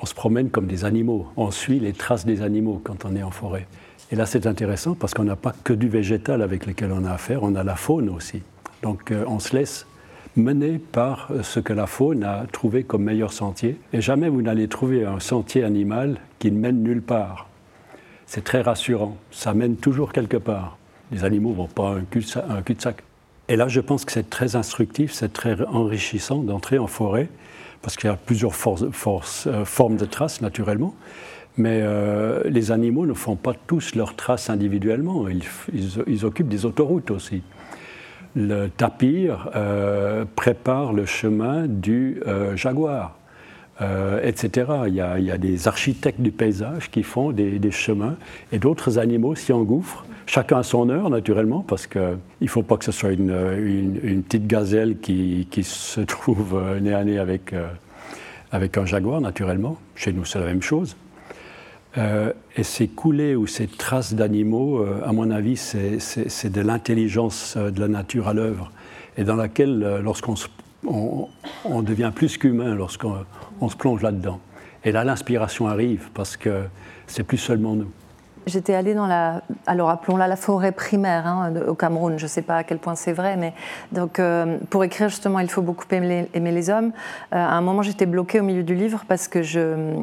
On 0.00 0.06
se 0.06 0.14
promène 0.14 0.50
comme 0.50 0.66
des 0.66 0.84
animaux. 0.84 1.28
On 1.36 1.50
suit 1.50 1.78
les 1.78 1.92
traces 1.92 2.24
des 2.26 2.42
animaux 2.42 2.80
quand 2.82 3.04
on 3.04 3.14
est 3.14 3.22
en 3.22 3.30
forêt. 3.30 3.66
Et 4.10 4.16
là, 4.16 4.26
c'est 4.26 4.46
intéressant 4.46 4.94
parce 4.94 5.14
qu'on 5.14 5.24
n'a 5.24 5.36
pas 5.36 5.54
que 5.64 5.72
du 5.72 5.88
végétal 5.88 6.42
avec 6.42 6.66
lequel 6.66 6.92
on 6.92 7.04
a 7.04 7.12
affaire, 7.12 7.42
on 7.42 7.54
a 7.54 7.64
la 7.64 7.76
faune 7.76 8.08
aussi. 8.08 8.42
Donc, 8.82 9.10
euh, 9.10 9.24
on 9.26 9.38
se 9.38 9.54
laisse 9.56 9.86
mené 10.36 10.78
par 10.78 11.30
ce 11.42 11.60
que 11.60 11.72
la 11.72 11.86
faune 11.86 12.24
a 12.24 12.44
trouvé 12.50 12.82
comme 12.84 13.04
meilleur 13.04 13.32
sentier. 13.32 13.78
Et 13.92 14.00
jamais 14.00 14.28
vous 14.28 14.42
n'allez 14.42 14.68
trouver 14.68 15.04
un 15.04 15.20
sentier 15.20 15.62
animal 15.62 16.18
qui 16.38 16.50
ne 16.50 16.58
mène 16.58 16.82
nulle 16.82 17.02
part. 17.02 17.48
C'est 18.26 18.44
très 18.44 18.62
rassurant. 18.62 19.16
Ça 19.30 19.54
mène 19.54 19.76
toujours 19.76 20.12
quelque 20.12 20.36
part. 20.36 20.78
Les 21.12 21.24
animaux 21.24 21.50
ne 21.50 21.56
vont 21.56 21.68
pas 21.68 21.90
un 21.90 22.02
cul-de-sac. 22.02 23.02
Et 23.48 23.56
là, 23.56 23.68
je 23.68 23.80
pense 23.80 24.04
que 24.04 24.12
c'est 24.12 24.30
très 24.30 24.56
instructif, 24.56 25.12
c'est 25.12 25.32
très 25.32 25.60
enrichissant 25.66 26.42
d'entrer 26.42 26.78
en 26.78 26.86
forêt, 26.86 27.28
parce 27.82 27.96
qu'il 27.96 28.08
y 28.08 28.12
a 28.12 28.16
plusieurs 28.16 28.52
euh, 28.52 29.64
formes 29.64 29.96
de 29.96 30.06
traces, 30.06 30.40
naturellement. 30.40 30.94
Mais 31.56 31.80
euh, 31.82 32.42
les 32.46 32.72
animaux 32.72 33.06
ne 33.06 33.12
font 33.12 33.36
pas 33.36 33.52
tous 33.66 33.94
leurs 33.94 34.16
traces 34.16 34.50
individuellement. 34.50 35.26
ils 35.28 36.24
occupent 36.24 36.48
des 36.48 36.64
autoroutes 36.64 37.10
aussi 37.10 37.42
le 38.36 38.66
tapir 38.66 39.48
euh, 39.54 40.24
prépare 40.34 40.92
le 40.92 41.06
chemin 41.06 41.68
du 41.68 42.20
jaguar, 42.56 43.16
euh, 43.80 44.20
etc. 44.22 44.66
Il 44.86 44.94
y, 44.94 45.00
a, 45.00 45.38
des 45.38 45.68
architectes 45.68 46.20
du 46.20 46.30
paysage 46.30 46.90
qui 46.90 47.02
font 47.02 47.32
des, 47.32 47.70
chemins 47.70 48.16
et 48.52 48.58
d'autres 48.58 48.98
animaux 48.98 49.34
s'y 49.34 49.52
engouffrent, 49.52 50.04
chacun 50.26 50.58
à 50.58 50.62
son 50.62 50.88
heure 50.90 51.10
naturellement, 51.10 51.64
parce 51.66 51.86
qu'il 51.86 52.18
ne 52.40 52.46
faut 52.46 52.62
pas 52.62 52.76
que 52.76 52.84
ce 52.84 52.92
soit 52.92 53.12
une, 53.12 54.22
petite 54.22 54.46
gazelle 54.46 54.98
qui, 54.98 55.46
se 55.62 56.00
trouve 56.04 56.60
nez 56.80 56.94
à 56.94 57.04
nez 57.04 57.18
avec, 57.18 57.54
avec 58.52 58.78
un 58.78 58.86
jaguar 58.86 59.20
naturellement. 59.20 59.78
Chez 59.96 60.12
nous, 60.12 60.24
c'est 60.24 60.38
la 60.38 60.46
même 60.46 60.62
chose. 60.62 60.96
Euh, 61.96 62.32
et 62.56 62.64
ces 62.64 62.88
coulées 62.88 63.36
ou 63.36 63.46
ces 63.46 63.66
traces 63.66 64.14
d'animaux, 64.14 64.78
euh, 64.78 65.00
à 65.04 65.12
mon 65.12 65.30
avis, 65.30 65.56
c'est 65.56 66.50
de 66.50 66.60
l'intelligence 66.60 67.54
euh, 67.56 67.70
de 67.70 67.80
la 67.80 67.88
nature 67.88 68.26
à 68.26 68.34
l'œuvre, 68.34 68.72
et 69.16 69.22
dans 69.22 69.36
laquelle, 69.36 70.00
lorsqu'on 70.02 70.34
on, 70.86 71.82
devient 71.82 72.12
plus 72.14 72.38
qu'humain, 72.38 72.74
lorsqu'on 72.74 73.68
se 73.68 73.76
plonge 73.76 74.02
là-dedans. 74.02 74.40
Et 74.84 74.92
là, 74.92 75.04
l'inspiration 75.04 75.66
arrive, 75.66 76.10
parce 76.14 76.36
que 76.36 76.64
c'est 77.06 77.22
plus 77.22 77.38
seulement 77.38 77.74
nous. 77.74 77.90
J'étais 78.46 78.74
allée 78.74 78.92
dans 78.92 79.06
la, 79.06 79.40
alors 79.66 79.88
appelons-la 79.88 80.28
la 80.28 80.36
forêt 80.36 80.72
primaire 80.72 81.26
hein, 81.26 81.54
au 81.66 81.74
Cameroun. 81.74 82.18
Je 82.18 82.24
ne 82.24 82.28
sais 82.28 82.42
pas 82.42 82.58
à 82.58 82.64
quel 82.64 82.76
point 82.76 82.94
c'est 82.94 83.14
vrai, 83.14 83.38
mais 83.38 83.54
donc 83.90 84.20
pour 84.68 84.84
écrire 84.84 85.08
justement, 85.08 85.38
il 85.38 85.48
faut 85.48 85.62
beaucoup 85.62 85.86
aimer 85.90 86.28
les, 86.34 86.68
hommes. 86.68 86.92
à 87.32 87.56
un 87.56 87.60
moment, 87.62 87.80
j'étais 87.80 88.04
bloquée 88.04 88.40
au 88.40 88.42
milieu 88.42 88.62
du 88.62 88.74
livre 88.74 89.04
parce 89.08 89.28
que 89.28 89.42
je, 89.42 89.96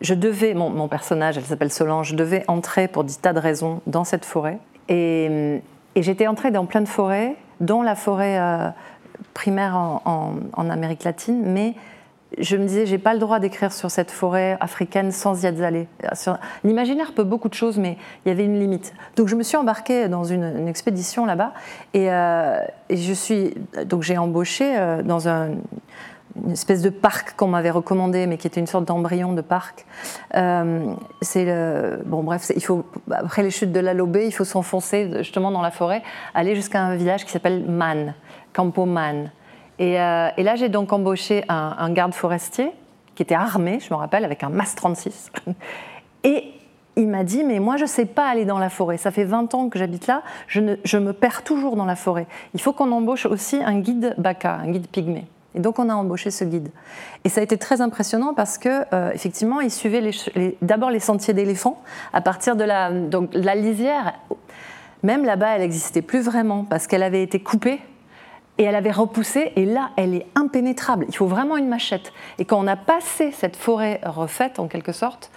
je 0.00 0.14
devais, 0.14 0.54
mon, 0.54 0.88
personnage, 0.88 1.36
elle 1.36 1.44
s'appelle 1.44 1.72
Solange, 1.72 2.14
devait 2.14 2.44
entrer 2.48 2.88
pour 2.88 3.04
des 3.04 3.14
tas 3.14 3.32
de 3.32 3.40
raisons 3.40 3.80
dans 3.86 4.04
cette 4.04 4.24
forêt. 4.24 4.58
Et, 4.88 5.60
j'étais 5.96 6.28
entrée 6.28 6.52
dans 6.52 6.66
plein 6.66 6.80
de 6.80 6.88
forêts, 6.88 7.34
dont 7.60 7.82
la 7.82 7.96
forêt 7.96 8.38
euh, 8.38 8.68
primaire 9.34 9.76
en, 9.76 10.70
Amérique 10.70 11.04
latine, 11.04 11.42
mais 11.44 11.74
je 12.36 12.56
me 12.56 12.66
disais, 12.66 12.84
j'ai 12.84 12.98
pas 12.98 13.14
le 13.14 13.18
droit 13.18 13.38
d'écrire 13.38 13.72
sur 13.72 13.90
cette 13.90 14.10
forêt 14.10 14.58
africaine 14.60 15.12
sans 15.12 15.44
y 15.44 15.46
être. 15.46 15.62
L'imaginaire 16.62 17.14
peut 17.14 17.24
beaucoup 17.24 17.48
de 17.48 17.54
choses, 17.54 17.78
mais 17.78 17.96
il 18.24 18.28
y 18.28 18.32
avait 18.32 18.44
une 18.44 18.58
limite. 18.58 18.92
Donc 19.16 19.28
je 19.28 19.34
me 19.34 19.42
suis 19.42 19.56
embarquée 19.56 20.08
dans 20.08 20.24
une, 20.24 20.68
expédition 20.68 21.24
là-bas, 21.24 21.52
et, 21.94 22.12
euh, 22.12 22.60
et, 22.90 22.96
je 22.96 23.12
suis, 23.12 23.54
donc 23.86 24.02
j'ai 24.02 24.18
embauché 24.18 24.76
euh, 24.76 25.02
dans 25.02 25.28
un, 25.28 25.52
une 26.44 26.52
espèce 26.52 26.82
de 26.82 26.90
parc 26.90 27.36
qu'on 27.36 27.48
m'avait 27.48 27.70
recommandé, 27.70 28.26
mais 28.26 28.38
qui 28.38 28.46
était 28.46 28.60
une 28.60 28.66
sorte 28.66 28.84
d'embryon 28.84 29.32
de 29.32 29.40
parc. 29.40 29.86
Euh, 30.34 30.92
c'est 31.22 31.44
le, 31.44 32.02
bon, 32.04 32.22
bref, 32.22 32.50
après 33.10 33.42
les 33.42 33.50
chutes 33.50 33.72
de 33.72 33.80
la 33.80 33.94
Lobé, 33.94 34.26
il 34.26 34.32
faut 34.32 34.44
s'enfoncer 34.44 35.10
justement 35.18 35.50
dans 35.50 35.62
la 35.62 35.70
forêt, 35.70 36.02
aller 36.34 36.54
jusqu'à 36.54 36.82
un 36.82 36.96
village 36.96 37.24
qui 37.24 37.32
s'appelle 37.32 37.64
Man, 37.68 38.14
Campo 38.52 38.84
Man. 38.84 39.30
Euh, 39.80 40.30
et, 40.36 40.42
là, 40.42 40.56
j'ai 40.56 40.68
donc 40.68 40.92
embauché 40.92 41.44
un, 41.48 41.90
garde 41.90 42.14
forestier 42.14 42.72
qui 43.14 43.22
était 43.22 43.34
armé, 43.34 43.78
je 43.80 43.92
me 43.92 43.98
rappelle, 43.98 44.24
avec 44.24 44.42
un 44.42 44.48
MAS 44.48 44.74
36. 44.76 45.30
Et 46.24 46.44
il 46.96 47.08
m'a 47.08 47.22
dit, 47.22 47.44
mais 47.44 47.60
moi, 47.60 47.76
je 47.76 47.84
ne 47.84 47.88
sais 47.88 48.06
pas 48.06 48.26
aller 48.26 48.44
dans 48.44 48.58
la 48.58 48.70
forêt. 48.70 48.96
Ça 48.96 49.10
fait 49.10 49.24
20 49.24 49.54
ans 49.54 49.68
que 49.68 49.78
j'habite 49.78 50.06
là, 50.08 50.22
je, 50.48 50.76
je, 50.84 50.98
me 50.98 51.12
perds 51.12 51.44
toujours 51.44 51.76
dans 51.76 51.84
la 51.84 51.94
forêt. 51.94 52.26
Il 52.54 52.60
faut 52.60 52.72
qu'on 52.72 52.90
embauche 52.90 53.26
aussi 53.26 53.62
un 53.64 53.78
guide 53.78 54.14
baka, 54.18 54.54
un 54.54 54.70
guide 54.70 54.88
pygmée. 54.88 55.26
Et 55.58 55.60
donc, 55.60 55.80
on 55.80 55.88
a 55.88 55.94
embauché 55.94 56.30
ce 56.30 56.44
guide. 56.44 56.70
Et 57.24 57.28
ça 57.28 57.40
a 57.40 57.44
été 57.44 57.58
très 57.58 57.80
impressionnant 57.80 58.32
parce 58.32 58.58
que, 58.58 58.84
euh, 58.94 59.10
effectivement, 59.12 59.60
il 59.60 59.72
suivait 59.72 60.12
d'abord 60.62 60.90
les 60.90 61.00
sentiers 61.00 61.34
d'éléphants 61.34 61.82
à 62.12 62.20
partir 62.20 62.54
de 62.54 62.62
la, 62.62 62.92
donc, 62.92 63.30
la 63.34 63.56
lisière. 63.56 64.14
Même 65.02 65.24
là-bas, 65.24 65.56
elle 65.56 65.62
n'existait 65.62 66.00
plus 66.00 66.20
vraiment 66.20 66.64
parce 66.64 66.86
qu'elle 66.86 67.02
avait 67.02 67.24
été 67.24 67.40
coupée 67.40 67.80
et 68.56 68.64
elle 68.64 68.74
avait 68.74 68.90
repoussé, 68.90 69.52
et 69.54 69.64
là, 69.64 69.90
elle 69.96 70.14
est 70.14 70.26
impénétrable. 70.34 71.06
Il 71.08 71.14
faut 71.14 71.26
vraiment 71.26 71.56
une 71.56 71.68
machette. 71.68 72.12
Et 72.38 72.44
quand 72.44 72.58
on 72.58 72.66
a 72.66 72.74
passé 72.74 73.30
cette 73.30 73.54
forêt 73.54 74.00
refaite, 74.04 74.58
en 74.58 74.66
quelque 74.66 74.90
sorte, 74.90 75.30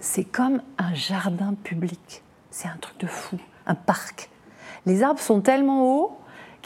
c'est 0.00 0.24
comme 0.24 0.62
un 0.78 0.94
jardin 0.94 1.54
public. 1.62 2.22
C'est 2.50 2.68
un 2.68 2.76
truc 2.80 2.98
de 3.00 3.06
fou, 3.06 3.36
un 3.66 3.74
parc. 3.74 4.30
Les 4.86 5.02
arbres 5.02 5.20
sont 5.20 5.42
tellement 5.42 5.84
hauts 5.84 6.18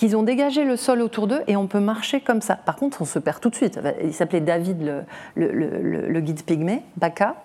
qu'ils 0.02 0.16
ont 0.16 0.24
dégagé 0.24 0.64
le 0.64 0.76
sol 0.76 1.00
autour 1.00 1.28
d'eux 1.28 1.44
et 1.46 1.54
on 1.54 1.68
peut 1.68 1.78
marcher 1.78 2.20
comme 2.20 2.40
ça. 2.40 2.56
Par 2.56 2.74
contre, 2.74 3.02
on 3.02 3.04
se 3.04 3.20
perd 3.20 3.38
tout 3.38 3.50
de 3.50 3.54
suite. 3.54 3.78
Il 4.02 4.12
s'appelait 4.12 4.40
David, 4.40 5.04
le, 5.36 6.20
guide 6.20 6.42
pygmée, 6.42 6.82
Baka. 6.96 7.36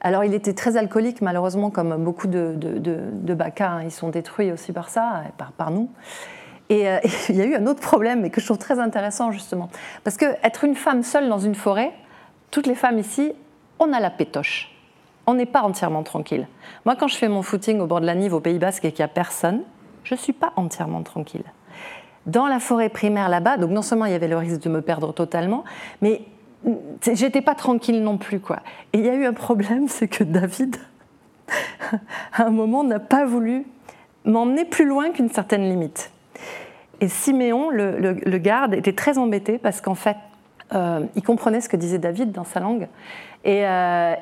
Alors, 0.00 0.24
il 0.24 0.32
était 0.32 0.54
très 0.54 0.78
alcoolique, 0.78 1.20
malheureusement, 1.20 1.68
comme 1.68 2.02
beaucoup 2.02 2.28
de, 2.28 2.54
de, 2.56 3.34
Baka. 3.34 3.72
Hein. 3.72 3.82
Ils 3.82 3.90
sont 3.90 4.08
détruits 4.08 4.50
aussi 4.52 4.72
par 4.72 4.88
ça, 4.88 5.24
par, 5.58 5.70
nous. 5.70 5.90
Euh, 6.70 6.98
et, 7.02 7.08
il 7.28 7.36
y 7.36 7.42
a 7.42 7.44
eu 7.44 7.54
un 7.56 7.66
autre 7.66 7.80
problème, 7.80 8.22
mais 8.22 8.30
que 8.30 8.40
je 8.40 8.46
trouve 8.46 8.56
très 8.56 8.78
intéressant 8.78 9.30
justement. 9.30 9.68
Parce 10.02 10.16
que 10.16 10.24
être 10.42 10.64
une 10.64 10.76
femme 10.76 11.02
seule 11.02 11.28
dans 11.28 11.40
une 11.40 11.54
forêt, 11.54 11.92
toutes 12.50 12.66
les 12.66 12.74
femmes 12.74 13.00
ici, 13.00 13.34
on 13.78 13.92
a 13.92 14.00
la 14.00 14.08
pétoche. 14.08 14.74
On 15.26 15.34
n'est 15.34 15.44
pas 15.44 15.60
entièrement 15.60 16.04
tranquille. 16.04 16.48
Moi, 16.86 16.96
quand 16.96 17.08
je 17.08 17.16
fais 17.16 17.28
mon 17.28 17.42
footing 17.42 17.80
au 17.80 17.86
bord 17.86 18.00
de 18.00 18.06
la 18.06 18.14
Nive 18.14 18.32
au 18.32 18.40
Pays 18.40 18.58
Basque 18.58 18.86
et 18.86 18.92
qu'il 18.92 19.04
n'y 19.04 19.10
a 19.10 19.12
personne, 19.12 19.60
je 20.04 20.14
ne 20.14 20.18
suis 20.18 20.32
pas 20.32 20.54
entièrement 20.56 21.02
tranquille. 21.02 21.44
Dans 22.26 22.46
la 22.46 22.60
forêt 22.60 22.88
primaire 22.88 23.28
là-bas, 23.28 23.56
donc 23.56 23.70
non 23.70 23.82
seulement 23.82 24.06
il 24.06 24.12
y 24.12 24.14
avait 24.14 24.28
le 24.28 24.36
risque 24.36 24.62
de 24.62 24.68
me 24.68 24.80
perdre 24.80 25.12
totalement, 25.12 25.64
mais 26.00 26.22
j'étais 27.12 27.40
pas 27.40 27.54
tranquille 27.54 28.02
non 28.02 28.18
plus. 28.18 28.40
Quoi. 28.40 28.60
Et 28.92 28.98
il 28.98 29.04
y 29.04 29.08
a 29.08 29.14
eu 29.14 29.26
un 29.26 29.32
problème, 29.32 29.88
c'est 29.88 30.08
que 30.08 30.24
David, 30.24 30.76
à 32.32 32.44
un 32.44 32.50
moment, 32.50 32.84
n'a 32.84 33.00
pas 33.00 33.24
voulu 33.24 33.64
m'emmener 34.24 34.64
plus 34.64 34.86
loin 34.86 35.10
qu'une 35.10 35.30
certaine 35.30 35.68
limite. 35.68 36.10
Et 37.00 37.08
Siméon, 37.08 37.70
le, 37.70 38.38
garde, 38.38 38.74
était 38.74 38.92
très 38.92 39.18
embêté 39.18 39.58
parce 39.58 39.80
qu'en 39.80 39.96
fait, 39.96 40.16
euh, 40.72 41.00
il 41.16 41.22
comprenait 41.22 41.60
ce 41.60 41.68
que 41.68 41.76
disait 41.76 41.98
David 41.98 42.30
dans 42.30 42.44
sa 42.44 42.60
langue. 42.60 42.86
Et, 43.44 43.66
euh, 43.66 44.14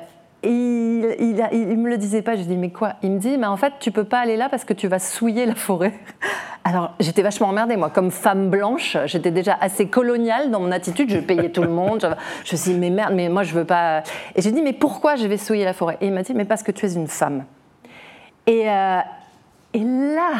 il, 0.43 1.15
il, 1.51 1.77
me 1.77 1.89
le 1.89 1.97
disait 1.97 2.21
pas. 2.21 2.35
Je 2.35 2.43
dis 2.43 2.57
mais 2.57 2.71
quoi? 2.71 2.93
Il 3.03 3.11
me 3.11 3.19
dit 3.19 3.37
mais 3.37 3.47
en 3.47 3.57
fait 3.57 3.73
tu 3.79 3.91
peux 3.91 4.03
pas 4.03 4.19
aller 4.19 4.37
là 4.37 4.49
parce 4.49 4.65
que 4.65 4.73
tu 4.73 4.87
vas 4.87 4.99
souiller 4.99 5.45
la 5.45 5.55
forêt. 5.55 5.93
Alors 6.63 6.93
j'étais 6.99 7.21
vachement 7.21 7.47
emmerdée 7.47 7.75
moi, 7.75 7.89
comme 7.89 8.11
femme 8.11 8.49
blanche, 8.49 8.97
j'étais 9.05 9.31
déjà 9.31 9.57
assez 9.59 9.87
coloniale 9.87 10.51
dans 10.51 10.59
mon 10.59 10.71
attitude. 10.71 11.09
Je 11.09 11.19
payais 11.19 11.49
tout 11.49 11.63
le 11.63 11.69
monde. 11.69 12.15
Je, 12.43 12.53
me 12.53 12.57
suis 12.57 12.71
dit 12.73 12.79
mais 12.79 12.89
merde, 12.89 13.13
mais 13.13 13.29
moi 13.29 13.43
je 13.43 13.53
veux 13.53 13.65
pas. 13.65 14.03
Et 14.35 14.41
j'ai 14.41 14.51
dit 14.51 14.61
mais 14.61 14.73
pourquoi 14.73 15.15
je 15.15 15.27
vais 15.27 15.37
souiller 15.37 15.65
la 15.65 15.73
forêt? 15.73 15.97
Et 16.01 16.07
il 16.07 16.13
m'a 16.13 16.23
dit 16.23 16.33
mais 16.33 16.45
parce 16.45 16.63
que 16.63 16.71
tu 16.71 16.85
es 16.85 16.93
une 16.93 17.07
femme. 17.07 17.45
Et, 18.47 18.69
euh, 18.69 18.99
et 19.73 19.83
là 19.83 20.33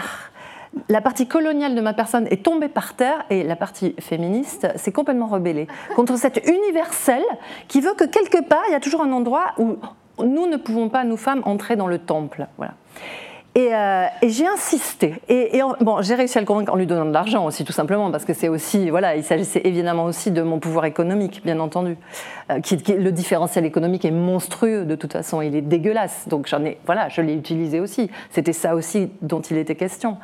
la 0.89 1.01
partie 1.01 1.27
coloniale 1.27 1.75
de 1.75 1.81
ma 1.81 1.93
personne 1.93 2.27
est 2.31 2.43
tombée 2.43 2.69
par 2.69 2.93
terre 2.93 3.25
et 3.29 3.43
la 3.43 3.55
partie 3.55 3.93
féministe 3.99 4.67
s'est 4.75 4.91
complètement 4.91 5.27
rebellée 5.27 5.67
contre 5.95 6.17
cette 6.17 6.41
universelle 6.47 7.23
qui 7.67 7.81
veut 7.81 7.93
que 7.93 8.05
quelque 8.05 8.41
part, 8.41 8.63
il 8.69 8.71
y 8.71 8.75
a 8.75 8.79
toujours 8.79 9.01
un 9.01 9.11
endroit 9.11 9.53
où 9.57 9.77
nous 10.19 10.47
ne 10.47 10.57
pouvons 10.57 10.89
pas, 10.89 11.03
nous 11.03 11.17
femmes, 11.17 11.41
entrer 11.45 11.75
dans 11.75 11.87
le 11.87 11.99
temple. 11.99 12.47
Voilà. 12.57 12.73
Euh, 13.57 14.05
et, 14.21 14.29
j'ai 14.29 14.47
insisté. 14.47 15.15
Et, 15.27 15.59
bon, 15.81 16.01
j'ai 16.01 16.15
réussi 16.15 16.37
à 16.37 16.41
le 16.41 16.47
convaincre 16.47 16.71
en 16.71 16.77
lui 16.77 16.85
donnant 16.85 17.05
de 17.05 17.11
l'argent 17.11 17.45
aussi, 17.45 17.65
tout 17.65 17.73
simplement, 17.73 18.09
parce 18.09 18.23
que 18.23 18.33
c'est 18.33 18.47
aussi, 18.47 18.89
voilà, 18.89 19.17
il 19.17 19.23
s'agissait 19.23 19.61
évidemment 19.65 20.05
aussi 20.05 20.31
de 20.31 20.41
mon 20.41 20.59
pouvoir 20.59 20.85
économique, 20.85 21.41
bien 21.43 21.59
entendu. 21.59 21.97
Euh, 22.49 22.61
qui, 22.61 22.77
le 22.77 23.11
différentiel 23.11 23.65
économique 23.65 24.05
est 24.05 24.11
monstrueux 24.11 24.85
de 24.85 24.95
toute 24.95 25.11
façon, 25.11 25.41
il 25.41 25.55
est 25.55 25.61
dégueulasse. 25.61 26.29
Donc 26.29 26.49
voilà, 26.85 27.09
je 27.09 27.21
l'ai 27.21 27.33
utilisé 27.33 27.81
aussi. 27.81 28.09
C'était 28.29 28.53
ça 28.53 28.73
aussi 28.73 29.11
dont 29.21 29.41
il 29.41 29.57
était 29.57 29.75
question. 29.75 30.17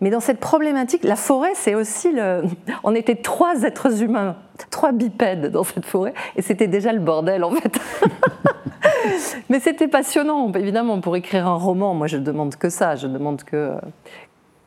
Mais 0.00 0.10
dans 0.10 0.20
cette 0.20 0.40
problématique, 0.40 1.04
la 1.04 1.16
forêt, 1.16 1.52
c'est 1.54 1.74
aussi 1.74 2.10
le. 2.12 2.42
On 2.84 2.94
était 2.94 3.16
trois 3.16 3.62
êtres 3.62 4.02
humains, 4.02 4.36
trois 4.70 4.92
bipèdes 4.92 5.50
dans 5.50 5.64
cette 5.64 5.84
forêt, 5.84 6.14
et 6.36 6.42
c'était 6.42 6.68
déjà 6.68 6.92
le 6.92 7.00
bordel 7.00 7.44
en 7.44 7.50
fait. 7.50 7.78
Mais 9.48 9.60
c'était 9.60 9.88
passionnant, 9.88 10.52
évidemment, 10.52 11.00
pour 11.00 11.16
écrire 11.16 11.46
un 11.46 11.56
roman. 11.56 11.94
Moi, 11.94 12.06
je 12.06 12.16
demande 12.16 12.56
que 12.56 12.68
ça, 12.68 12.96
je 12.96 13.06
demande 13.06 13.42
que, 13.42 13.72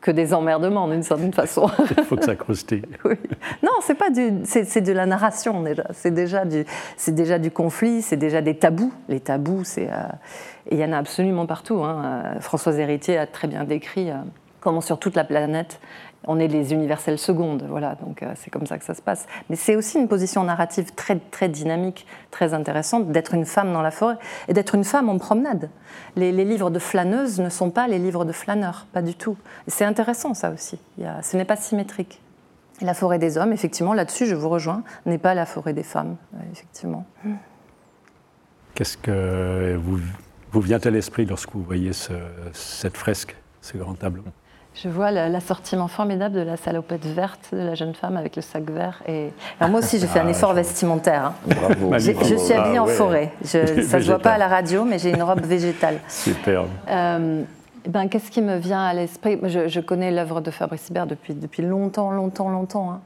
que 0.00 0.10
des 0.10 0.34
emmerdements 0.34 0.86
d'une 0.88 1.02
certaine 1.02 1.32
façon. 1.32 1.68
Il 1.98 2.04
faut 2.04 2.16
que 2.16 2.24
ça 2.24 2.36
croustille. 2.36 2.84
oui. 3.04 3.14
Non, 3.62 3.70
c'est 3.80 3.94
pas 3.94 4.10
du, 4.10 4.40
c'est, 4.44 4.80
de 4.80 4.92
la 4.92 5.06
narration 5.06 5.62
déjà. 5.62 5.84
C'est 5.92 6.12
déjà 6.12 6.44
du, 6.44 6.64
c'est 6.96 7.14
déjà 7.14 7.38
du 7.38 7.50
conflit, 7.50 8.02
c'est 8.02 8.16
déjà 8.16 8.40
des 8.40 8.56
tabous. 8.56 8.92
Les 9.08 9.20
tabous, 9.20 9.64
c'est, 9.64 9.88
euh, 9.90 10.02
il 10.70 10.78
y 10.78 10.84
en 10.84 10.92
a 10.92 10.98
absolument 10.98 11.46
partout. 11.46 11.82
Hein. 11.82 12.02
Euh, 12.04 12.40
Françoise 12.40 12.78
Héritier 12.78 13.18
a 13.18 13.26
très 13.26 13.48
bien 13.48 13.64
décrit 13.64 14.10
euh, 14.10 14.16
comment 14.64 14.80
sur 14.80 14.98
toute 14.98 15.14
la 15.14 15.24
planète 15.24 15.80
on 16.26 16.38
est 16.38 16.48
les 16.48 16.72
universelles 16.72 17.18
secondes, 17.18 17.64
voilà, 17.68 17.96
donc 17.96 18.22
euh, 18.22 18.32
c'est 18.36 18.50
comme 18.50 18.66
ça 18.66 18.78
que 18.78 18.84
ça 18.84 18.94
se 18.94 19.02
passe. 19.02 19.26
Mais 19.50 19.56
c'est 19.56 19.76
aussi 19.76 19.98
une 19.98 20.08
position 20.08 20.44
narrative 20.44 20.94
très, 20.94 21.18
très 21.18 21.48
dynamique, 21.48 22.06
très 22.30 22.54
intéressante, 22.54 23.10
d'être 23.10 23.34
une 23.34 23.44
femme 23.44 23.72
dans 23.72 23.82
la 23.82 23.90
forêt 23.90 24.16
et 24.48 24.52
d'être 24.52 24.74
une 24.74 24.84
femme 24.84 25.08
en 25.08 25.18
promenade. 25.18 25.70
Les, 26.16 26.32
livres 26.32 26.70
de 26.70 26.78
flâneuses 26.78 27.40
ne 27.40 27.48
sont 27.48 27.70
pas 27.70 27.88
les 27.88 27.98
livres 27.98 28.24
de 28.24 28.32
flâneurs, 28.32 28.86
pas 28.92 29.02
du 29.02 29.14
tout. 29.14 29.36
C'est 29.66 29.84
intéressant 29.84 30.34
ça 30.34 30.50
aussi, 30.50 30.78
ce 30.98 31.36
n'est 31.36 31.44
pas 31.44 31.56
symétrique. 31.56 32.20
la 32.80 32.94
forêt 32.94 33.18
des 33.18 33.38
hommes, 33.38 33.52
effectivement, 33.52 33.94
là-dessus 33.94 34.26
je 34.26 34.34
vous 34.34 34.48
rejoins, 34.48 34.82
n'est 35.06 35.18
pas 35.18 35.34
la 35.34 35.46
forêt 35.46 35.72
des 35.72 35.82
femmes, 35.82 36.16
effectivement. 36.52 37.06
Qu'est-ce 38.74 38.96
que 38.96 39.76
vous, 39.76 39.98
vous 40.50 40.60
vient 40.60 40.80
à 40.82 40.90
l'esprit 40.90 41.24
lorsque 41.24 41.52
vous 41.52 41.62
voyez 41.62 41.92
cette 42.52 42.96
fresque, 42.96 43.36
ce 43.60 43.78
grand 43.78 43.94
tableau? 43.94 44.24
Je 44.74 44.88
vois 44.88 45.12
l'assortiment 45.12 45.86
formidable 45.86 46.34
de 46.34 46.40
la 46.40 46.56
salopette 46.56 47.06
verte 47.06 47.50
de 47.52 47.58
la 47.58 47.74
jeune 47.74 47.94
femme 47.94 48.16
avec 48.16 48.34
le 48.34 48.42
sac 48.42 48.68
vert. 48.68 49.02
Et... 49.06 49.30
moi 49.60 49.78
aussi, 49.78 50.00
j'ai 50.00 50.08
fait 50.08 50.18
un 50.18 50.26
ah, 50.26 50.30
effort 50.30 50.52
vestimentaire. 50.52 51.26
Hein. 51.26 51.34
Bravo. 51.46 51.92
Je, 51.94 52.36
suis 52.36 52.52
habillée 52.52 52.80
en 52.80 52.86
ah, 52.86 52.90
forêt. 52.90 53.32
ça 53.44 53.62
ne 53.62 53.82
se 53.82 54.06
voit 54.06 54.18
pas 54.18 54.32
à 54.32 54.38
la 54.38 54.48
radio, 54.48 54.84
mais 54.84 54.98
j'ai 54.98 55.10
une 55.10 55.22
robe 55.22 55.42
végétale. 55.42 56.00
Superbe. 56.08 56.68
Euh, 56.88 57.42
ben, 57.86 58.08
Qu'est-ce 58.08 58.32
qui 58.32 58.42
me 58.42 58.56
vient 58.56 58.84
à 58.84 58.92
l'esprit? 58.94 59.38
Je, 59.44 59.80
connais 59.80 60.10
l'œuvre 60.10 60.40
de 60.40 60.50
Fabrice 60.50 60.88
Hibert 60.88 61.06
depuis, 61.06 61.34
depuis 61.34 61.62
longtemps, 61.62 62.10
longtemps, 62.10 62.48
longtemps. 62.48 62.90
Hein. 62.90 63.00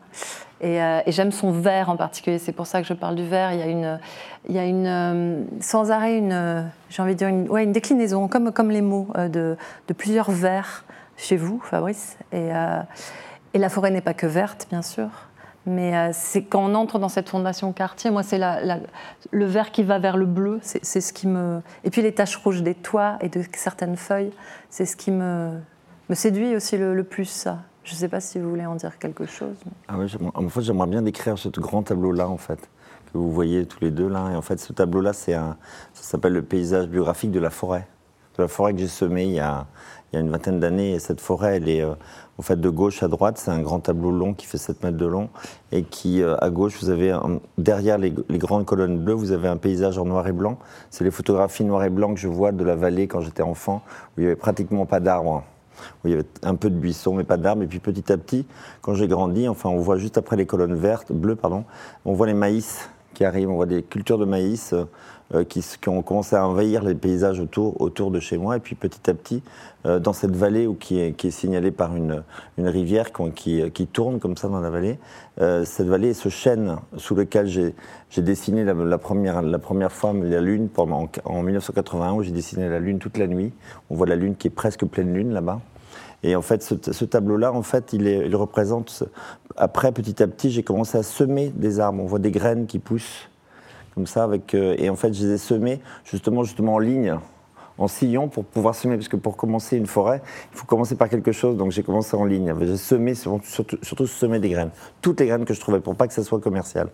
Euh, 0.65 1.01
et, 1.05 1.13
j'aime 1.13 1.33
son 1.33 1.53
verre 1.53 1.91
en 1.91 1.97
particulier. 1.97 2.39
C'est 2.39 2.53
pour 2.53 2.67
ça 2.67 2.81
que 2.81 2.89
je 2.89 2.95
parle 2.95 3.15
du 3.15 3.27
verre. 3.27 3.53
Il 3.53 3.59
y 3.59 3.63
a 3.63 3.67
une, 3.67 4.01
il 4.49 4.55
y 4.55 4.59
a 4.59 4.65
une 4.65 4.87
euh, 4.87 5.43
sans 5.61 5.91
arrêt 5.91 6.17
une, 6.17 6.65
j'ai 6.89 7.03
envie 7.03 7.13
de 7.13 7.19
dire 7.19 7.29
une, 7.29 7.47
ouais, 7.51 7.65
une 7.65 7.73
déclinaison, 7.73 8.27
comme, 8.27 8.53
comme 8.53 8.71
les 8.71 8.81
mots, 8.81 9.09
de, 9.17 9.59
de 9.87 9.93
plusieurs 9.93 10.31
vers 10.31 10.85
chez 11.19 11.37
vous, 11.37 11.61
Fabrice. 11.61 12.17
Et, 12.33 12.55
euh, 12.55 12.81
et 13.53 13.59
la 13.59 13.69
forêt 13.69 13.91
n'est 13.91 14.01
pas 14.01 14.15
que 14.15 14.27
verte, 14.27 14.67
bien 14.71 14.83
sûr. 14.83 15.11
Mais 15.67 15.95
euh, 15.95 16.11
c'est 16.15 16.45
quand 16.45 16.65
on 16.65 16.75
entre 16.75 16.99
dans 16.99 17.11
cette 17.11 17.29
fondation 17.29 17.73
quartier, 17.73 18.11
moi, 18.11 18.23
c'est 18.23 18.39
le 18.39 19.45
vert 19.45 19.71
qui 19.71 19.83
va 19.83 19.99
vers 19.99 20.17
le 20.17 20.25
bleu. 20.25 20.61
C'est 20.63 21.01
ce 21.01 21.13
qui 21.13 21.27
me. 21.27 21.61
Et 21.85 21.91
puis 21.91 22.01
les 22.01 22.15
taches 22.15 22.37
rouges 22.37 22.63
des 22.63 22.75
toits 22.75 23.19
et 23.21 23.29
de 23.29 23.43
certaines 23.53 23.97
feuilles, 23.97 24.33
c'est 24.71 24.87
ce 24.87 24.97
qui 24.97 25.11
me, 25.11 25.51
séduit 26.13 26.57
aussi 26.57 26.79
le, 26.79 27.05
plus, 27.05 27.27
ça. 27.27 27.59
Je 27.85 27.93
ne 27.93 27.99
sais 27.99 28.09
pas 28.09 28.21
si 28.21 28.39
vous 28.39 28.49
voulez 28.49 28.67
en 28.67 28.77
dire 28.77 28.99
quelque 28.99 29.27
chose. 29.27 29.57
Ah 29.89 29.97
en 30.35 30.49
fait, 30.49 30.63
j'aimerais 30.63 30.89
bien 30.89 31.03
décrire 31.03 31.39
ce 31.39 31.49
grand 31.49 31.83
tableau-là, 31.83 32.29
en 32.29 32.37
fait, 32.37 32.61
que 33.13 33.19
vous 33.19 33.31
voyez 33.31 33.67
tous 33.67 33.81
les 33.81 33.91
deux 33.91 34.09
là. 34.09 34.31
Et 34.33 34.37
en 34.37 34.43
fait, 34.43 34.59
ce 34.59 34.73
tableau-là, 34.73 35.13
c'est 35.13 35.35
un, 35.35 35.57
ça 35.93 36.03
s'appelle 36.03 36.33
le 36.33 36.43
paysage 36.43 36.87
biographique 36.87 37.31
de 37.31 37.41
la 37.41 37.51
forêt 37.51 37.87
de 38.39 38.45
la 38.45 38.49
forêt 38.49 38.73
que 38.73 38.79
j'ai 38.79 38.89
semée 38.89 39.25
il 39.25 39.33
y 39.33 39.41
a, 39.41 39.67
il 40.13 40.17
y 40.17 40.19
a 40.19 40.21
une 40.21 40.31
vingtaine 40.31 40.61
d'années. 40.61 40.93
Et 40.93 40.99
cette 40.99 41.21
forêt, 41.21 41.57
elle 41.57 41.69
est 41.69 41.85
en 41.85 42.43
fait 42.43 42.61
de 42.61 42.69
gauche 42.69 43.03
à 43.03 43.09
droite. 43.09 43.39
C'est 43.39 43.51
un 43.51 43.61
grand 43.61 43.81
tableau 43.81 44.11
long 44.11 44.35
qui 44.35 44.47
fait 44.47 44.59
7 44.59 44.83
mètres 44.83 44.97
de 44.97 45.07
long. 45.07 45.29
Et 45.73 45.83
qui, 45.83 46.23
à 46.23 46.51
gauche, 46.51 46.79
vous 46.81 46.91
avez, 46.91 47.17
derrière 47.59 47.99
les, 47.99 48.11
grandes 48.11 48.65
colonnes 48.65 48.99
bleues, 48.99 49.15
vous 49.15 49.33
avez 49.33 49.49
un 49.49 49.57
paysage 49.57 49.99
en 49.99 50.05
noir 50.05 50.27
et 50.27 50.33
blanc. 50.33 50.59
C'est 50.91 51.05
les 51.05 51.11
photographies 51.11 51.65
noir 51.65 51.85
et 51.85 51.91
blanc 51.91 52.15
que 52.15 52.21
je 52.21 52.29
vois 52.29 52.53
de 52.53 52.65
la 52.65 52.77
vallée 52.77 53.07
quand 53.07 53.21
j'étais 53.21 53.43
enfant, 53.43 53.83
où 54.17 54.21
il 54.21 54.23
n'y 54.23 54.27
avait 54.27 54.37
pratiquement 54.37 54.87
pas 54.87 55.01
d'arbres 55.01 55.45
il 56.05 56.11
y 56.11 56.15
avait 56.15 56.27
un 56.43 56.55
peu 56.55 56.71
de 56.71 56.77
buissons, 56.77 57.15
mais 57.15 57.25
pas 57.25 57.37
d'arbres. 57.37 57.63
Et 57.63 57.67
puis 57.67 57.81
petit 57.81 58.13
à 58.13 58.17
petit, 58.17 58.47
quand 58.83 58.95
j'ai 58.95 59.09
grandi, 59.09 59.49
enfin, 59.49 59.69
on 59.69 59.79
voit 59.79 59.97
juste 59.97 60.19
après 60.19 60.37
les 60.37 60.47
colonnes 60.47 60.75
vertes, 60.75 61.13
bleues, 61.13 61.37
pardon, 61.37 61.65
on 62.05 62.13
voit 62.13 62.27
les 62.27 62.35
maïs 62.35 62.89
qui 63.15 63.25
arrivent, 63.25 63.51
on 63.51 63.57
voit 63.57 63.67
des 63.67 63.83
cultures 63.83 64.19
de 64.19 64.25
maïs 64.25 64.75
euh, 65.35 65.45
qui, 65.45 65.63
ont 65.89 66.03
commencé 66.03 66.37
à 66.37 66.47
envahir 66.47 66.83
les 66.83 66.95
paysages 66.95 67.39
autour, 67.39 67.81
autour 67.83 68.11
de 68.11 68.19
chez 68.19 68.39
moi. 68.39 68.57
Et 68.57 68.61
puis 68.61 68.75
petit 68.75 69.11
à 69.11 69.15
petit, 69.15 69.43
euh, 69.85 69.99
dans 69.99 70.15
cette 70.15 70.35
vallée 70.35 70.67
qui, 70.81 71.01
est, 71.01 71.13
qui 71.13 71.27
est 71.27 71.31
signalée 71.31 71.71
par 71.71 71.95
une, 71.95 72.23
une 72.57 72.67
rivière 72.67 73.13
qui, 73.13 73.71
qui, 73.71 73.87
tourne 73.87 74.21
comme 74.21 74.39
ça 74.39 74.49
dans 74.49 74.61
la 74.61 74.71
vallée, 74.71 74.99
euh, 75.41 75.67
cette 75.67 75.87
vallée 75.87 76.15
ce 76.15 76.31
chêne 76.31 76.77
sous 76.97 77.15
lequel 77.15 77.47
j'ai 77.47 77.75
dessiné 78.17 78.65
la, 78.65 78.99
première, 78.99 79.43
la 79.43 79.59
première 79.59 79.93
fois 79.93 80.15
la 80.15 80.41
lune 80.41 80.71
pendant, 80.71 81.11
en 81.25 81.43
1981 81.43 82.15
où 82.15 82.23
j'ai 82.23 82.33
dessiné 82.33 82.69
la 82.69 82.79
lune 82.79 82.99
toute 82.99 83.19
la 83.19 83.27
nuit. 83.27 83.53
On 83.91 83.97
voit 83.97 84.07
la 84.07 84.17
lune 84.17 84.35
qui 84.35 84.47
est 84.49 84.51
presque 84.51 84.87
pleine 84.87 85.13
lune 85.13 85.33
là-bas. 85.35 85.61
Et 86.23 86.35
en 86.37 86.43
fait, 86.43 86.63
ce, 86.63 87.05
tableau-là, 87.05 87.53
en 87.53 87.63
fait, 87.63 87.93
il, 87.93 88.35
représente. 88.35 89.05
Après, 89.57 89.93
petit 89.93 90.23
à 90.23 90.27
petit, 90.27 90.51
j'ai 90.51 90.63
commencé 90.63 90.99
à 90.99 91.03
semer 91.03 91.53
des 91.55 91.81
arbres. 91.81 92.03
On 92.03 92.07
voit 92.07 92.19
des 92.19 92.33
graines 92.33 92.67
qui 92.67 92.79
poussent 92.79 93.29
comme 93.99 94.07
ça, 94.07 94.23
avec. 94.23 94.55
Euh, 94.55 94.77
et 94.79 94.89
en 94.91 94.95
fait, 94.95 95.13
je 95.13 95.27
les 95.27 95.35
ai 95.35 95.39
semées 95.39 95.81
justement, 96.05 96.45
justement 96.45 96.75
en 96.75 96.79
ligne, 96.79 97.19
en 97.79 97.89
sillon, 97.89 98.29
pour 98.29 98.45
pouvoir 98.45 98.77
semer. 98.77 98.95
Parce 98.95 99.09
que 99.09 99.17
pour 99.17 99.37
commencer 99.37 99.77
une 99.77 99.87
forêt, 99.87 100.23
il 100.53 100.57
faut 100.57 100.67
commencer 100.67 100.95
par 100.95 101.09
quelque 101.09 101.33
chose. 101.33 101.57
Donc 101.57 101.73
j'ai 101.73 101.83
commencé 101.83 102.17
en 102.17 102.25
ligne. 102.25 102.55
J'ai 102.61 102.77
semé, 102.77 103.15
surtout, 103.17 103.77
surtout 103.83 104.07
semé 104.07 104.39
des 104.39 104.51
graines, 104.51 104.71
toutes 105.03 105.19
les 105.19 105.27
graines 105.27 105.45
que 105.45 105.53
je 105.53 105.59
trouvais, 105.59 105.81
pour 105.81 105.97
pas 105.97 106.07
que 106.07 106.15
ça 106.15 106.23
soit 106.23 106.39
commercial. 106.41 106.91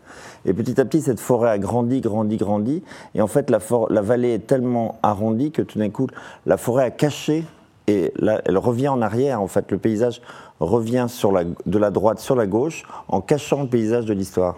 Et 0.47 0.55
petit 0.55 0.81
à 0.81 0.87
petit, 0.87 1.03
cette 1.03 1.21
forêt 1.21 1.51
a 1.51 1.59
grandi, 1.59 2.01
grandi, 2.01 2.39
grandi. 2.39 2.83
Et 3.15 3.21
en 3.21 3.27
fait, 3.27 3.51
la, 3.51 3.59
la 3.91 4.01
vallée 4.01 4.33
est 4.33 4.47
tellement 4.47 4.99
arrondie 5.03 5.51
que 5.51 5.61
tout 5.61 5.79
d'un 5.79 5.91
coup, 5.91 6.07
la 6.47 6.57
forêt 6.57 6.85
a 6.85 6.91
caché 6.91 7.45
et 7.87 8.13
là, 8.17 8.41
elle 8.47 8.57
revient 8.57 8.89
en 8.89 9.03
arrière, 9.03 9.43
en 9.43 9.47
fait, 9.47 9.71
le 9.71 9.77
paysage 9.77 10.23
revient 10.59 11.07
sur 11.09 11.33
de 11.33 11.79
la 11.79 11.91
droite 11.91 12.19
sur 12.19 12.35
la 12.35 12.47
gauche 12.47 12.85
en 13.09 13.21
cachant 13.21 13.63
le 13.63 13.69
paysage 13.69 14.07
de 14.07 14.15
l'histoire, 14.15 14.57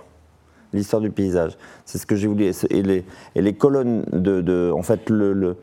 l'histoire 0.77 1.03
du 1.03 1.11
paysage. 1.11 1.57
C'est 1.85 1.99
ce 1.99 2.07
que 2.07 2.17
j'ai 2.17 2.29
voulu. 2.29 2.45
Et 2.71 2.83
les, 2.83 3.05
et 3.35 3.43
les 3.43 3.55
colonnes 3.55 4.05
de, 4.13 4.71
en 4.73 4.83
fait, 4.83 5.11
le, 5.11 5.57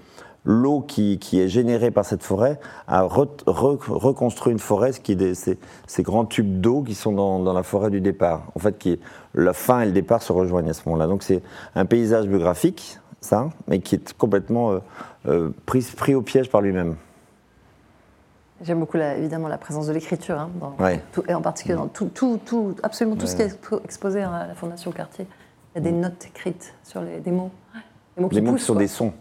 l'eau 0.45 0.81
qui, 0.81 1.19
qui, 1.19 1.39
est 1.39 1.47
générée 1.47 1.91
par 1.91 2.05
cette 2.05 2.23
forêt 2.23 2.59
a 2.87 3.03
reconstruit 3.03 4.53
une 4.53 4.59
forêt, 4.59 4.91
ce 4.91 4.99
qui 4.99 5.13
est 5.13 5.33
ces, 5.33 5.57
ces, 5.87 6.03
grands 6.03 6.25
tubes 6.25 6.59
d'eau 6.59 6.81
qui 6.81 6.95
sont 6.95 7.13
dans, 7.13 7.39
dans, 7.39 7.53
la 7.53 7.63
forêt 7.63 7.89
du 7.89 8.01
départ. 8.01 8.43
En 8.55 8.59
fait, 8.59 8.77
qui 8.77 8.99
la 9.33 9.53
fin 9.53 9.81
et 9.81 9.85
le 9.85 9.91
départ 9.91 10.21
se 10.21 10.33
rejoignent 10.33 10.69
à 10.69 10.73
ce 10.73 10.81
moment-là. 10.87 11.07
Donc 11.07 11.23
c'est 11.23 11.41
un 11.75 11.85
paysage 11.85 12.27
biographique, 12.27 12.99
ça, 13.21 13.49
mais 13.67 13.79
qui 13.79 13.95
est 13.95 14.13
complètement 14.13 14.71
euh, 14.71 14.79
euh, 15.27 15.49
pris, 15.65 15.85
pris 15.95 16.15
au 16.15 16.21
piège 16.21 16.49
par 16.49 16.61
lui-même. 16.61 16.95
J'aime 18.63 18.79
beaucoup 18.79 18.97
évidemment 18.97 19.49
la 19.49 19.57
présence 19.57 19.87
de 19.87 19.93
l'écriture, 19.93 20.39
hein, 20.39 20.49
et 21.27 21.33
en 21.33 21.41
particulier 21.41 21.75
dans 21.75 21.87
tout, 21.87 22.09
tout, 22.13 22.39
tout 22.45 22.75
absolument 22.81 23.17
tout 23.17 23.27
ce 23.27 23.35
qui 23.35 23.41
est 23.41 23.57
exposé 23.83 24.21
à 24.21 24.47
la 24.47 24.55
Fondation 24.55 24.91
Cartier. 24.91 25.27
Il 25.75 25.83
y 25.83 25.87
a 25.87 25.91
des 25.91 25.91
mm. 25.91 25.99
notes 25.99 26.25
écrites 26.25 26.73
sur 26.83 27.01
les, 27.01 27.19
des 27.19 27.31
mots. 27.31 27.51
Des 28.15 28.21
mots 28.21 28.29
qui, 28.29 28.41
des 28.41 28.57
sont 28.59 28.75
des 28.75 28.87
sons, 28.87 29.13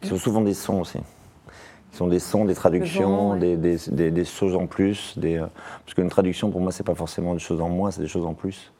qui 0.00 0.08
sont 0.08 0.18
souvent 0.18 0.40
des 0.42 0.54
sons 0.54 0.80
aussi. 0.80 0.98
Qui 0.98 1.96
sont 1.96 2.08
des 2.08 2.18
sons, 2.18 2.44
des 2.44 2.54
traductions, 2.54 3.36
des, 3.36 3.56
des, 3.56 4.10
des, 4.10 4.24
choses 4.24 4.56
en 4.56 4.66
plus. 4.66 5.16
Des, 5.16 5.38
euh, 5.38 5.46
parce 5.84 5.94
qu'une 5.94 6.08
traduction, 6.08 6.50
pour 6.50 6.60
moi, 6.60 6.72
c'est 6.72 6.82
pas 6.82 6.96
forcément 6.96 7.32
des 7.32 7.38
choses 7.38 7.60
en 7.60 7.68
moins, 7.68 7.90
c'est 7.90 8.02
des 8.02 8.08
choses 8.08 8.26
en 8.26 8.34
plus. 8.34 8.72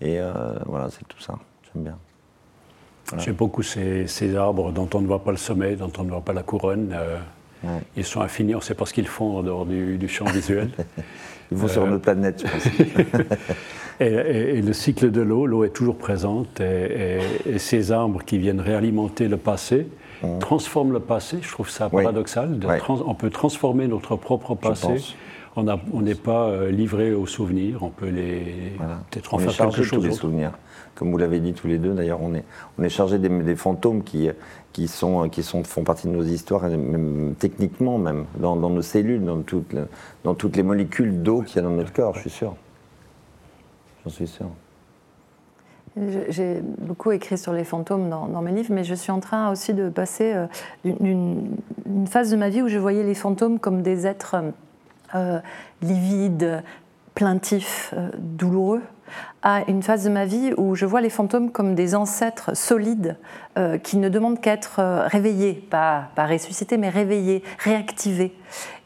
Et 0.00 0.18
euh, 0.18 0.32
voilà, 0.66 0.90
c'est 0.90 1.06
tout 1.06 1.20
ça. 1.20 1.38
J'aime 1.72 1.84
bien. 1.84 1.98
J'aime 3.16 3.34
beaucoup 3.34 3.62
ces, 3.62 4.06
ces, 4.06 4.36
arbres 4.36 4.72
dont 4.72 4.88
on 4.92 5.00
ne 5.00 5.06
voit 5.06 5.24
pas 5.24 5.30
le 5.30 5.38
sommet, 5.38 5.76
dont 5.76 5.92
on 5.96 6.04
ne 6.04 6.10
voit 6.10 6.20
pas 6.20 6.34
la 6.34 6.42
couronne. 6.42 6.92
Euh, 6.92 7.18
ils 7.96 8.04
sont 8.04 8.20
infinis, 8.20 8.54
on 8.54 8.58
ne 8.58 8.62
sait 8.62 8.74
pas 8.74 8.86
ce 8.86 8.92
qu'ils 8.92 9.06
font 9.06 9.38
en 9.38 9.42
dehors 9.42 9.66
du, 9.66 10.08
champ 10.08 10.24
visuel. 10.26 10.70
Ils 11.50 11.56
vont 11.56 11.68
sur 11.68 11.86
notre 11.86 12.02
planète, 12.02 12.44
je 12.44 12.52
pense. 12.52 13.26
et, 14.00 14.60
le 14.60 14.72
cycle 14.74 15.10
de 15.10 15.22
l'eau, 15.22 15.46
l'eau 15.46 15.64
est 15.64 15.70
toujours 15.70 15.96
présente, 15.96 16.60
et, 16.60 17.20
ces 17.56 17.90
arbres 17.90 18.22
qui 18.22 18.36
viennent 18.36 18.60
réalimenter 18.60 19.28
le 19.28 19.38
passé, 19.38 19.86
mmh. 20.22 20.40
transforment 20.40 20.92
le 20.92 21.00
passé. 21.00 21.38
Je 21.40 21.50
trouve 21.50 21.70
ça 21.70 21.88
paradoxal. 21.88 22.60
on 22.88 23.14
peut 23.14 23.30
transformer 23.30 23.88
notre 23.88 24.16
propre 24.16 24.54
passé. 24.54 24.88
On 25.56 26.02
n'est 26.02 26.14
pas 26.14 26.48
euh, 26.48 26.70
livré 26.70 27.12
aux 27.12 27.26
souvenirs, 27.26 27.82
on 27.82 27.88
peut 27.88 28.08
les 28.08 28.74
peut-être 29.10 29.34
en 29.34 29.38
faire 29.38 29.56
quelque 29.56 29.82
chose. 29.82 30.04
Les 30.04 30.12
souvenirs 30.12 30.52
comme 30.98 31.12
vous 31.12 31.18
l'avez 31.18 31.38
dit 31.38 31.52
tous 31.52 31.68
les 31.68 31.78
deux. 31.78 31.94
D'ailleurs, 31.94 32.20
on 32.20 32.34
est, 32.34 32.44
on 32.76 32.82
est 32.82 32.88
chargé 32.88 33.18
des, 33.18 33.56
fantômes 33.56 34.02
qui, 34.02 34.28
qui, 34.72 34.88
sont, 34.88 35.28
qui 35.28 35.44
sont, 35.44 35.62
font 35.62 35.84
partie 35.84 36.08
de 36.08 36.12
nos 36.12 36.24
histoires, 36.24 36.64
techniquement 37.38 37.98
même, 37.98 38.24
dans, 38.38 38.56
nos 38.56 38.82
cellules, 38.82 39.24
dans 39.24 39.42
toutes, 39.42 39.76
dans 40.24 40.34
toutes 40.34 40.56
les 40.56 40.64
molécules 40.64 41.22
d'eau 41.22 41.42
qu'il 41.42 41.56
y 41.56 41.58
a 41.60 41.62
dans 41.62 41.70
notre 41.70 41.92
corps, 41.92 42.14
je 42.16 42.22
suis 42.22 42.30
sûr. 42.30 42.56
J'en 44.04 44.10
suis 44.10 44.26
sûr. 44.26 44.46
J'ai 46.28 46.60
beaucoup 46.62 47.12
écrit 47.12 47.38
sur 47.38 47.52
les 47.52 47.64
fantômes 47.64 48.08
dans, 48.08 48.42
mes 48.42 48.52
livres, 48.52 48.72
mais 48.72 48.84
je 48.84 48.94
suis 48.94 49.10
en 49.10 49.20
train 49.20 49.50
aussi 49.50 49.74
de 49.74 49.88
passer 49.88 50.32
euh, 50.32 50.46
une, 50.84 51.56
phase 52.06 52.30
de 52.30 52.36
ma 52.36 52.48
vie 52.48 52.62
où 52.62 52.68
je 52.68 52.78
voyais 52.78 53.02
les 53.02 53.14
fantômes 53.14 53.58
comme 53.58 53.82
des 53.82 54.06
êtres 54.06 54.36
euh, 55.14 55.40
livides, 55.82 56.62
plaintifs, 57.14 57.94
euh, 57.96 58.10
douloureux 58.18 58.82
à 59.42 59.62
une 59.68 59.82
phase 59.82 60.04
de 60.04 60.10
ma 60.10 60.24
vie 60.24 60.52
où 60.56 60.74
je 60.74 60.84
vois 60.84 61.00
les 61.00 61.10
fantômes 61.10 61.50
comme 61.50 61.74
des 61.74 61.94
ancêtres 61.94 62.56
solides 62.56 63.16
euh, 63.56 63.78
qui 63.78 63.96
ne 63.96 64.08
demandent 64.08 64.40
qu'à 64.40 64.52
être 64.52 64.78
euh, 64.78 65.06
réveillés, 65.06 65.54
pas, 65.54 66.08
ressuscités, 66.16 66.76
mais 66.76 66.88
réveillés, 66.88 67.42
réactivés. 67.58 68.34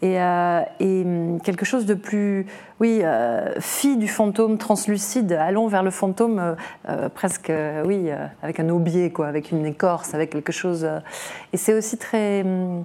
Et, 0.02 0.20
euh, 0.20 0.60
hum, 0.80 1.40
quelque 1.42 1.64
chose 1.64 1.86
de 1.86 1.94
plus, 1.94 2.46
oui, 2.80 3.02
fille 3.60 3.96
du 3.96 4.08
fantôme 4.08 4.58
translucide, 4.58 5.32
allons 5.32 5.68
vers 5.68 5.84
le 5.84 5.90
fantôme 5.90 6.56
presque, 7.14 7.52
oui, 7.84 8.10
avec 8.42 8.58
un 8.58 8.68
aubier, 8.70 9.12
quoi, 9.12 9.28
avec 9.28 9.52
une 9.52 9.64
écorce, 9.64 10.14
avec 10.14 10.30
quelque 10.30 10.50
chose. 10.50 10.88
et 11.52 11.56
c'est 11.56 11.74
aussi 11.74 11.96
très. 11.96 12.42
Hum, 12.42 12.84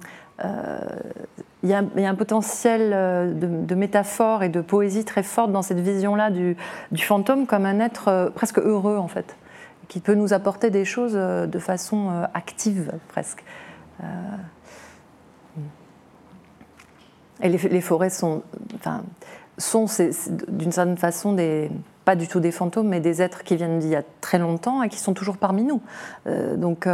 il 1.64 1.70
y, 1.70 1.74
a, 1.74 2.10
un 2.10 2.16
potentiel 2.16 2.92
euh, 2.94 3.34
de, 3.34 3.76
métaphore 3.76 4.44
et 4.44 4.50
de 4.50 4.62
poésie 4.62 5.06
très 5.06 5.24
forte 5.24 5.52
dans 5.52 5.64
cette 5.64 5.80
vision-là 5.80 6.30
du, 6.30 6.56
fantôme 6.98 7.48
comme 7.48 7.66
un 7.66 7.80
être 7.80 8.08
euh, 8.10 8.30
presque 8.30 8.60
heureux, 8.60 8.98
en 8.98 9.08
fait, 9.08 9.36
qui 9.88 10.00
peut 10.00 10.14
nous 10.14 10.34
apporter 10.34 10.70
des 10.70 10.86
choses 10.86 11.14
euh, 11.16 11.48
de 11.48 11.60
façon 11.60 12.28
active, 12.34 12.92
presque. 13.08 13.44
Et 17.42 17.50
les, 17.50 17.82
forêts 17.82 18.12
sont, 18.12 18.44
sont 19.58 19.86
d'une 20.48 20.72
certaine 20.72 20.98
façon 20.98 21.36
pas 22.06 22.16
du 22.16 22.28
tout 22.28 22.40
des 22.40 22.52
fantômes, 22.52 22.88
mais 22.88 23.00
des 23.00 23.22
êtres 23.24 23.44
qui 23.44 23.56
viennent 23.56 23.80
d'il 23.80 23.90
y 23.90 23.96
a 23.96 24.04
très 24.22 24.38
longtemps 24.38 24.84
et 24.84 24.90
qui 24.90 25.00
sont 25.00 25.14
toujours 25.14 25.38
parmi 25.38 25.64
nous. 25.64 25.82
donc, 26.56 26.88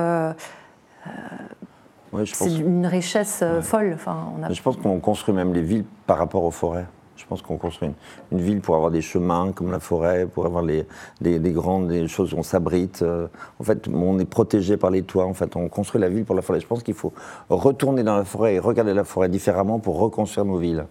c'est 2.26 2.58
une 2.58 2.86
richesse 2.86 3.40
euh, 3.44 3.62
folle. 3.62 3.92
Enfin, 3.96 4.34
Je 4.50 4.62
pense 4.62 4.78
qu'on 4.78 5.00
construit 5.00 5.34
même 5.34 5.54
les 5.54 5.62
villes 5.62 5.86
par 6.06 6.18
rapport 6.18 6.44
aux 6.44 6.52
forêts. 6.52 6.86
Je 7.16 7.26
pense 7.26 7.42
qu'on 7.42 7.58
construit 7.58 7.90
une, 8.32 8.42
ville 8.42 8.60
pour 8.60 8.76
avoir 8.76 8.92
des 8.92 9.02
chemins 9.02 9.52
comme 9.54 9.72
la 9.72 9.80
forêt, 9.80 10.26
pour 10.26 10.46
avoir 10.46 10.64
les, 10.64 10.86
des, 11.22 11.52
grandes 11.52 12.08
choses 12.08 12.34
où 12.34 12.38
on 12.38 12.44
s'abrite. 12.44 13.02
Euh. 13.02 13.28
En 13.60 13.64
fait, 13.64 13.88
on 13.88 14.20
est 14.20 14.26
protégé 14.26 14.78
par 14.78 14.90
les 14.92 15.04
toits. 15.04 15.26
En 15.26 15.34
fait, 15.34 15.56
on 15.56 15.70
construit 15.70 16.02
la 16.02 16.10
ville 16.10 16.26
pour 16.26 16.36
la 16.36 16.42
forêt. 16.42 16.60
Je 16.60 16.68
pense 16.68 16.84
qu'il 16.84 16.96
faut 16.96 17.14
retourner 17.50 18.04
dans 18.04 18.18
la 18.18 18.26
forêt 18.26 18.56
et 18.56 18.60
regarder 18.60 18.94
la 18.94 19.04
forêt 19.04 19.30
différemment 19.30 19.80
pour 19.80 20.00
reconstruire 20.00 20.46
nos 20.46 20.58
villes. 20.58 20.86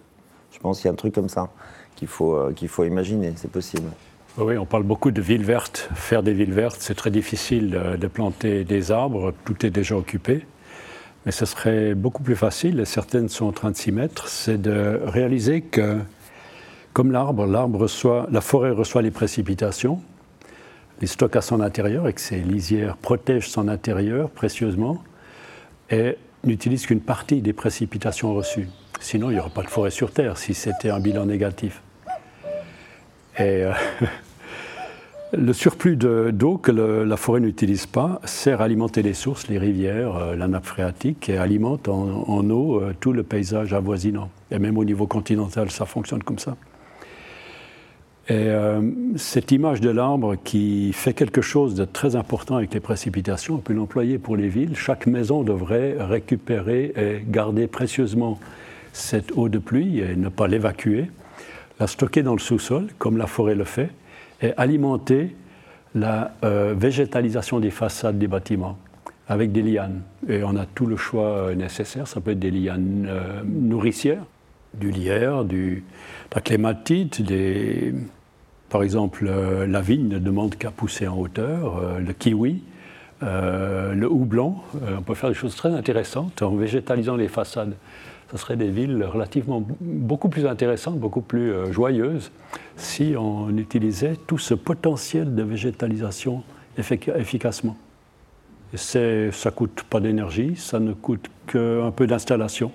Je 0.51 0.59
pense 0.59 0.77
qu'il 0.77 0.85
y 0.85 0.89
a 0.89 0.93
un 0.93 0.95
truc 0.95 1.13
comme 1.13 1.29
ça 1.29 1.49
qu'il 1.95 2.07
faut, 2.07 2.35
euh, 2.35 2.53
qu'il 2.53 2.67
faut 2.67 2.83
imaginer. 2.83 3.33
C'est 3.35 3.51
possible. 3.51 3.89
Oui, 4.37 4.57
on 4.57 4.65
parle 4.65 4.83
beaucoup 4.83 5.11
de 5.11 5.21
villes 5.21 5.43
vertes. 5.43 5.89
Faire 5.93 6.23
des 6.23 6.33
villes 6.33 6.53
vertes, 6.53 6.77
c'est 6.79 6.95
très 6.95 7.11
difficile 7.11 7.79
de 7.99 8.07
planter 8.07 8.63
des 8.63 8.91
arbres. 8.91 9.33
Tout 9.45 9.63
est 9.63 9.69
déjà 9.69 9.95
occupé. 9.95 10.47
Mais 11.25 11.31
ce 11.31 11.45
serait 11.45 11.95
beaucoup 11.95 12.23
plus 12.23 12.35
facile, 12.35 12.79
et 12.79 12.85
certaines 12.85 13.29
sont 13.29 13.45
en 13.45 13.51
train 13.51 13.71
de 13.71 13.77
s'y 13.77 13.91
mettre, 13.91 14.27
c'est 14.27 14.61
de 14.61 14.99
réaliser 15.05 15.61
que, 15.61 15.99
comme 16.91 17.11
l'arbre, 17.11 17.45
l'arbre 17.45 17.79
reçoit, 17.79 18.27
la 18.31 18.41
forêt 18.41 18.71
reçoit 18.71 19.01
les 19.01 19.11
précipitations, 19.11 20.01
les 20.99 21.07
stocke 21.07 21.35
à 21.35 21.41
son 21.41 21.61
intérieur 21.61 22.07
et 22.07 22.13
que 22.13 22.21
ces 22.21 22.39
lisières 22.39 22.97
protègent 22.97 23.49
son 23.49 23.67
intérieur 23.67 24.29
précieusement 24.29 25.01
et 25.89 26.17
n'utilise 26.43 26.85
qu'une 26.85 27.01
partie 27.01 27.41
des 27.41 27.53
précipitations 27.53 28.33
reçues. 28.33 28.67
Sinon, 28.99 29.29
il 29.29 29.33
n'y 29.33 29.39
aurait 29.39 29.49
pas 29.49 29.63
de 29.63 29.69
forêt 29.69 29.91
sur 29.91 30.11
Terre 30.11 30.37
si 30.37 30.53
c'était 30.53 30.89
un 30.89 30.99
bilan 30.99 31.25
négatif. 31.25 31.81
Et 33.37 33.63
euh, 33.63 33.73
Le 35.35 35.51
surplus 35.51 35.95
d'eau 35.95 36.57
que 36.57 36.71
la 36.71 37.17
forêt 37.17 37.39
n'utilise 37.39 37.87
pas 37.87 38.21
sert 38.23 38.61
à 38.61 38.65
alimenter 38.65 39.01
les 39.01 39.15
sources, 39.15 39.47
les 39.47 39.57
rivières, 39.57 40.15
euh, 40.15 40.35
la 40.35 40.47
nappe 40.47 40.65
phréatique 40.65 41.27
et 41.27 41.37
alimente 41.37 41.89
en, 41.89 42.49
eau 42.51 42.79
euh, 42.79 42.93
tout 42.99 43.13
le 43.13 43.23
paysage 43.23 43.73
avoisinant. 43.73 44.29
Et 44.51 44.59
même 44.59 44.77
au 44.77 44.85
niveau 44.85 45.07
continental, 45.07 45.71
ça 45.71 45.87
fonctionne 45.87 46.21
comme 46.21 46.37
ça. 46.37 46.55
Et 48.29 48.33
euh, 48.35 48.81
cette 49.15 49.51
image 49.51 49.81
de 49.81 49.89
l'arbre 49.89 50.35
qui 50.35 50.93
fait 50.93 51.13
quelque 51.13 51.41
chose 51.41 51.73
de 51.73 51.85
très 51.85 52.15
important 52.15 52.57
avec 52.57 52.71
les 52.71 52.79
précipitations, 52.79 53.55
on 53.55 53.57
peut 53.57 53.73
l'employer 53.73 54.19
pour 54.19 54.37
les 54.37 54.49
villes. 54.49 54.75
Chaque 54.75 55.07
maison 55.07 55.41
devrait 55.41 55.95
récupérer 55.99 56.93
et 56.95 57.25
garder 57.27 57.65
précieusement 57.65 58.39
cette 58.91 59.35
eau 59.35 59.49
de 59.49 59.57
pluie 59.57 59.99
et 59.99 60.15
ne 60.15 60.29
pas 60.29 60.47
l'évacuer, 60.47 61.09
la 61.79 61.87
stocker 61.87 62.21
dans 62.21 62.33
le 62.33 62.39
sous-sol, 62.39 62.89
comme 62.99 63.17
la 63.17 63.25
forêt 63.25 63.55
le 63.55 63.63
fait, 63.63 63.89
et 64.43 64.53
alimenter 64.57 65.35
la 65.95 66.35
euh, 66.43 66.75
végétalisation 66.77 67.59
des 67.59 67.71
façades 67.71 68.19
des 68.19 68.27
bâtiments 68.27 68.77
avec 69.27 69.51
des 69.51 69.61
lianes. 69.61 70.01
Et 70.27 70.43
on 70.43 70.55
a 70.55 70.65
tout 70.65 70.85
le 70.85 70.97
choix 70.97 71.27
euh, 71.27 71.55
nécessaire. 71.55 72.07
Ça 72.07 72.19
peut 72.19 72.31
être 72.31 72.39
des 72.39 72.51
lianes 72.51 73.07
euh, 73.07 73.41
nourricières, 73.45 74.23
du 74.73 74.91
lierre, 74.91 75.45
du, 75.45 75.83
de 76.35 76.55
la 76.55 77.03
des, 77.23 77.93
par 78.69 78.83
exemple 78.83 79.29
la 79.67 79.81
vigne 79.81 80.07
ne 80.07 80.19
demande 80.19 80.55
qu'à 80.55 80.71
pousser 80.71 81.07
en 81.07 81.17
hauteur, 81.17 81.99
le 81.99 82.11
kiwi, 82.11 82.63
le 83.21 84.07
houblon. 84.07 84.55
on 84.97 85.03
peut 85.03 85.13
faire 85.13 85.29
des 85.29 85.35
choses 85.35 85.55
très 85.55 85.69
intéressantes 85.69 86.41
en 86.41 86.55
végétalisant 86.55 87.15
les 87.15 87.27
façades 87.27 87.75
ce 88.33 88.39
seraient 88.39 88.55
des 88.55 88.69
villes 88.69 89.03
relativement 89.03 89.63
beaucoup 89.79 90.27
plus 90.27 90.47
intéressantes, 90.47 90.97
beaucoup 90.97 91.21
plus 91.21 91.51
euh, 91.51 91.71
joyeuses, 91.71 92.31
si 92.77 93.13
on 93.15 93.55
utilisait 93.57 94.15
tout 94.25 94.39
ce 94.39 94.55
potentiel 94.55 95.35
de 95.35 95.43
végétalisation 95.43 96.41
efficacement. 96.75 97.77
Et 98.73 98.77
ça 98.77 98.99
ne 98.99 99.49
coûte 99.51 99.83
pas 99.87 99.99
d'énergie, 99.99 100.55
ça 100.55 100.79
ne 100.79 100.93
coûte 100.93 101.29
qu'un 101.45 101.91
peu 101.91 102.07
d'installation. 102.07 102.71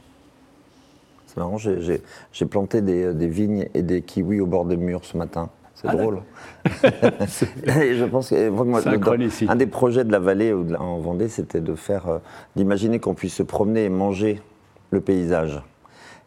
C'est 1.26 1.38
marrant, 1.38 1.58
j'ai 1.58 2.46
planté 2.48 2.80
des, 2.80 3.26
vignes 3.26 3.68
et 3.74 3.82
des 3.82 4.02
kiwis 4.02 4.40
au 4.40 4.46
bord 4.46 4.64
des 4.64 4.76
murs 4.76 5.04
ce 5.04 5.16
matin. 5.16 5.50
C'est 5.74 5.88
ah, 5.88 5.96
drôle. 5.96 6.22
je 6.64 8.04
pense 8.04 8.30
que 8.30 8.48
moi, 8.48 8.80
un 9.48 9.56
des 9.56 9.66
projets 9.66 10.04
de 10.04 10.12
la 10.12 10.18
vallée 10.20 10.52
en 10.52 10.98
Vendée, 10.98 11.28
c'était 11.28 11.60
de 11.60 11.74
faire, 11.74 12.08
euh, 12.08 12.18
d'imaginer 12.54 13.00
qu'on 13.00 13.14
puisse 13.14 13.34
se 13.34 13.44
promener 13.44 13.84
et 13.84 13.88
manger 13.88 14.40
le 14.90 15.00
paysage. 15.00 15.62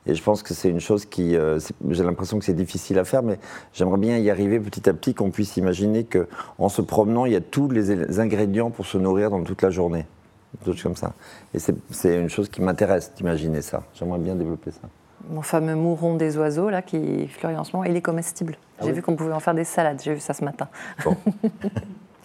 Et 0.07 0.15
je 0.15 0.23
pense 0.23 0.41
que 0.41 0.53
c'est 0.53 0.69
une 0.69 0.79
chose 0.79 1.05
qui, 1.05 1.35
euh, 1.35 1.59
j'ai 1.89 2.03
l'impression 2.03 2.39
que 2.39 2.45
c'est 2.45 2.55
difficile 2.55 2.97
à 2.97 3.03
faire, 3.03 3.21
mais 3.21 3.37
j'aimerais 3.71 3.99
bien 3.99 4.17
y 4.17 4.31
arriver 4.31 4.59
petit 4.59 4.89
à 4.89 4.93
petit, 4.93 5.13
qu'on 5.13 5.29
puisse 5.29 5.57
imaginer 5.57 6.05
qu'en 6.05 6.69
se 6.69 6.81
promenant, 6.81 7.25
il 7.25 7.33
y 7.33 7.35
a 7.35 7.41
tous 7.41 7.69
les 7.69 8.19
ingrédients 8.19 8.71
pour 8.71 8.87
se 8.87 8.97
nourrir 8.97 9.29
dans 9.29 9.43
toute 9.43 9.61
la 9.61 9.69
journée. 9.69 10.05
Des 10.65 10.71
choses 10.71 10.83
comme 10.83 10.95
ça. 10.95 11.13
Et 11.53 11.59
c'est 11.59 12.19
une 12.19 12.29
chose 12.29 12.49
qui 12.49 12.61
m'intéresse 12.61 13.13
d'imaginer 13.15 13.61
ça. 13.61 13.83
J'aimerais 13.93 14.19
bien 14.19 14.35
développer 14.35 14.71
ça. 14.71 14.81
Mon 15.29 15.43
fameux 15.43 15.75
mouron 15.75 16.15
des 16.15 16.35
oiseaux, 16.37 16.69
là, 16.69 16.81
qui 16.81 17.27
fleurit 17.27 17.55
en 17.55 17.63
ce 17.63 17.75
moment, 17.75 17.85
il 17.85 17.95
est 17.95 18.01
comestible. 18.01 18.57
Ah 18.79 18.85
j'ai 18.85 18.91
vu 18.91 19.03
qu'on 19.03 19.15
pouvait 19.15 19.33
en 19.33 19.39
faire 19.39 19.53
des 19.53 19.63
salades, 19.63 20.01
j'ai 20.03 20.15
vu 20.15 20.19
ça 20.19 20.33
ce 20.33 20.43
matin. 20.43 20.67
Et 21.05 21.09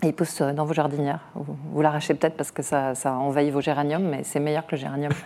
il 0.06 0.14
pousse 0.14 0.40
dans 0.42 0.64
vos 0.64 0.74
jardinières. 0.74 1.20
Vous, 1.34 1.82
l'arrachez 1.82 2.14
peut-être 2.14 2.36
parce 2.36 2.50
que 2.50 2.62
ça, 2.62 2.94
ça, 2.94 3.12
envahit 3.14 3.52
vos 3.52 3.60
géraniums, 3.60 4.08
mais 4.08 4.22
c'est 4.24 4.40
meilleur 4.40 4.66
que 4.66 4.76
le 4.76 4.80
géranium. 4.80 5.12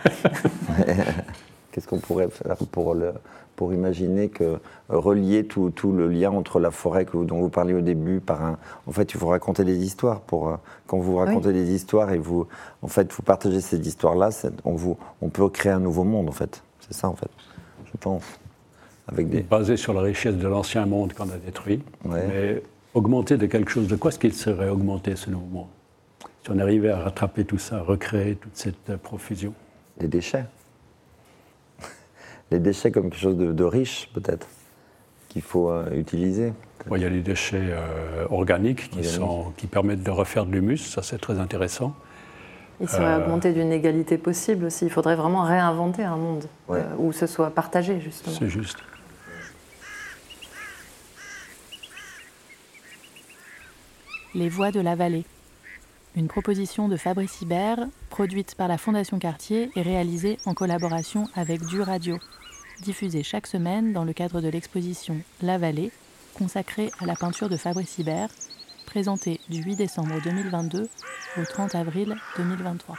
Qu'est-ce 1.71 1.87
qu'on 1.87 1.99
pourrait 1.99 2.29
faire 2.29 2.57
pour, 2.71 2.93
le, 2.93 3.13
pour 3.55 3.73
imaginer 3.73 4.29
que 4.29 4.59
relier 4.89 5.45
tout, 5.45 5.69
tout, 5.69 5.93
le 5.93 6.07
lien 6.09 6.31
entre 6.31 6.59
la 6.59 6.71
forêt 6.71 7.05
que, 7.05 7.17
dont 7.17 7.39
vous 7.39 7.49
parliez 7.49 7.73
au 7.73 7.81
début 7.81 8.19
par 8.19 8.43
un. 8.43 8.57
En 8.87 8.91
fait, 8.91 9.13
il 9.13 9.17
faut 9.17 9.27
raconter 9.27 9.63
des 9.63 9.77
histoires. 9.77 10.19
Pour, 10.21 10.49
euh, 10.49 10.55
quand 10.87 10.97
vous 10.97 11.15
racontez 11.15 11.53
des 11.53 11.73
histoires 11.73 12.11
et 12.11 12.17
vous, 12.17 12.47
en 12.81 12.87
fait, 12.87 13.11
vous 13.13 13.23
partagez 13.23 13.61
ces 13.61 13.79
histoires-là, 13.79 14.29
on, 14.65 14.73
vous, 14.73 14.97
on 15.21 15.29
peut 15.29 15.47
créer 15.49 15.71
un 15.71 15.79
nouveau 15.79 16.03
monde, 16.03 16.27
en 16.27 16.33
fait. 16.33 16.61
C'est 16.81 16.93
ça, 16.93 17.07
en 17.07 17.15
fait, 17.15 17.31
je 17.85 17.97
pense. 17.99 18.23
Avec 19.07 19.29
des... 19.29 19.41
Basé 19.41 19.77
sur 19.77 19.93
la 19.93 20.01
richesse 20.01 20.35
de 20.35 20.47
l'ancien 20.47 20.85
monde 20.85 21.13
qu'on 21.13 21.29
a 21.29 21.37
détruit. 21.37 21.81
Mais 22.05 22.61
augmenter 22.93 23.37
de 23.37 23.45
quelque 23.45 23.71
chose 23.71 23.87
de 23.87 23.95
quoi 23.95 24.09
est-ce 24.09 24.19
qu'il 24.19 24.33
serait 24.33 24.69
augmenté 24.69 25.15
ce 25.15 25.29
nouveau 25.29 25.45
monde 25.45 25.67
Si 26.43 26.51
on 26.51 26.59
arrivait 26.59 26.89
à 26.89 26.99
rattraper 26.99 27.45
tout 27.45 27.57
ça, 27.57 27.77
à 27.77 27.81
recréer 27.81 28.35
toute 28.35 28.55
cette 28.55 28.89
euh, 28.89 28.97
profusion. 28.97 29.53
Les 29.99 30.07
déchets. 30.07 30.45
Les 32.51 32.59
déchets 32.59 32.91
comme 32.91 33.09
quelque 33.09 33.19
chose 33.19 33.37
de, 33.37 33.63
riche, 33.63 34.09
peut-être, 34.13 34.47
qu'il 35.29 35.41
faut 35.41 35.69
euh, 35.69 35.89
utiliser. 35.95 36.53
il 36.91 37.01
y 37.01 37.05
a 37.05 37.09
les 37.09 37.21
déchets 37.21 37.61
euh, 37.61 38.25
organiques 38.29 38.89
qui, 38.89 39.03
sont, 39.03 39.53
qui 39.55 39.67
permettent 39.67 40.03
de 40.03 40.11
refaire 40.11 40.45
de 40.45 40.51
l'humus, 40.51 40.77
ça 40.77 41.01
c'est 41.01 41.17
très 41.19 41.39
intéressant. 41.39 41.95
Il 42.81 42.89
serait 42.89 43.17
augmenté 43.17 43.53
d'une 43.53 43.71
égalité 43.71 44.17
possible 44.17 44.65
aussi. 44.65 44.85
Il 44.85 44.91
faudrait 44.91 45.15
vraiment 45.15 45.43
réinventer 45.43 46.03
un 46.03 46.17
monde 46.17 46.45
où 46.97 47.11
ce 47.11 47.27
soit 47.27 47.51
partagé, 47.51 47.99
justement. 48.01 48.35
C'est 48.35 48.49
juste. 48.49 48.79
Les 54.33 54.47
Voix 54.47 54.71
de 54.71 54.79
la 54.79 54.95
Vallée. 54.95 55.25
Une 56.15 56.29
proposition 56.29 56.87
de 56.87 56.95
Fabrice 56.95 57.41
Hibert, 57.41 57.85
produite 58.09 58.55
par 58.55 58.69
la 58.69 58.77
Fondation 58.77 59.19
Cartier 59.19 59.69
et 59.75 59.81
réalisée 59.81 60.37
en 60.45 60.53
collaboration 60.53 61.27
avec 61.35 61.65
Du 61.65 61.81
Radio, 61.81 62.17
diffusée 62.81 63.23
chaque 63.23 63.45
semaine 63.45 63.91
dans 63.91 64.05
le 64.05 64.13
cadre 64.13 64.39
de 64.39 64.47
l'exposition 64.47 65.17
La 65.41 65.57
Vallée, 65.57 65.91
consacrée 66.33 66.91
à 66.99 67.05
la 67.05 67.15
peinture 67.15 67.49
de 67.49 67.57
Fabrice 67.57 67.97
Hibert, 67.97 68.29
présentée 68.85 69.41
du 69.49 69.63
8 69.63 69.75
décembre 69.75 70.21
2022 70.23 70.87
au 71.37 71.43
30 71.43 71.75
avril 71.75 72.15
2023. 72.37 72.97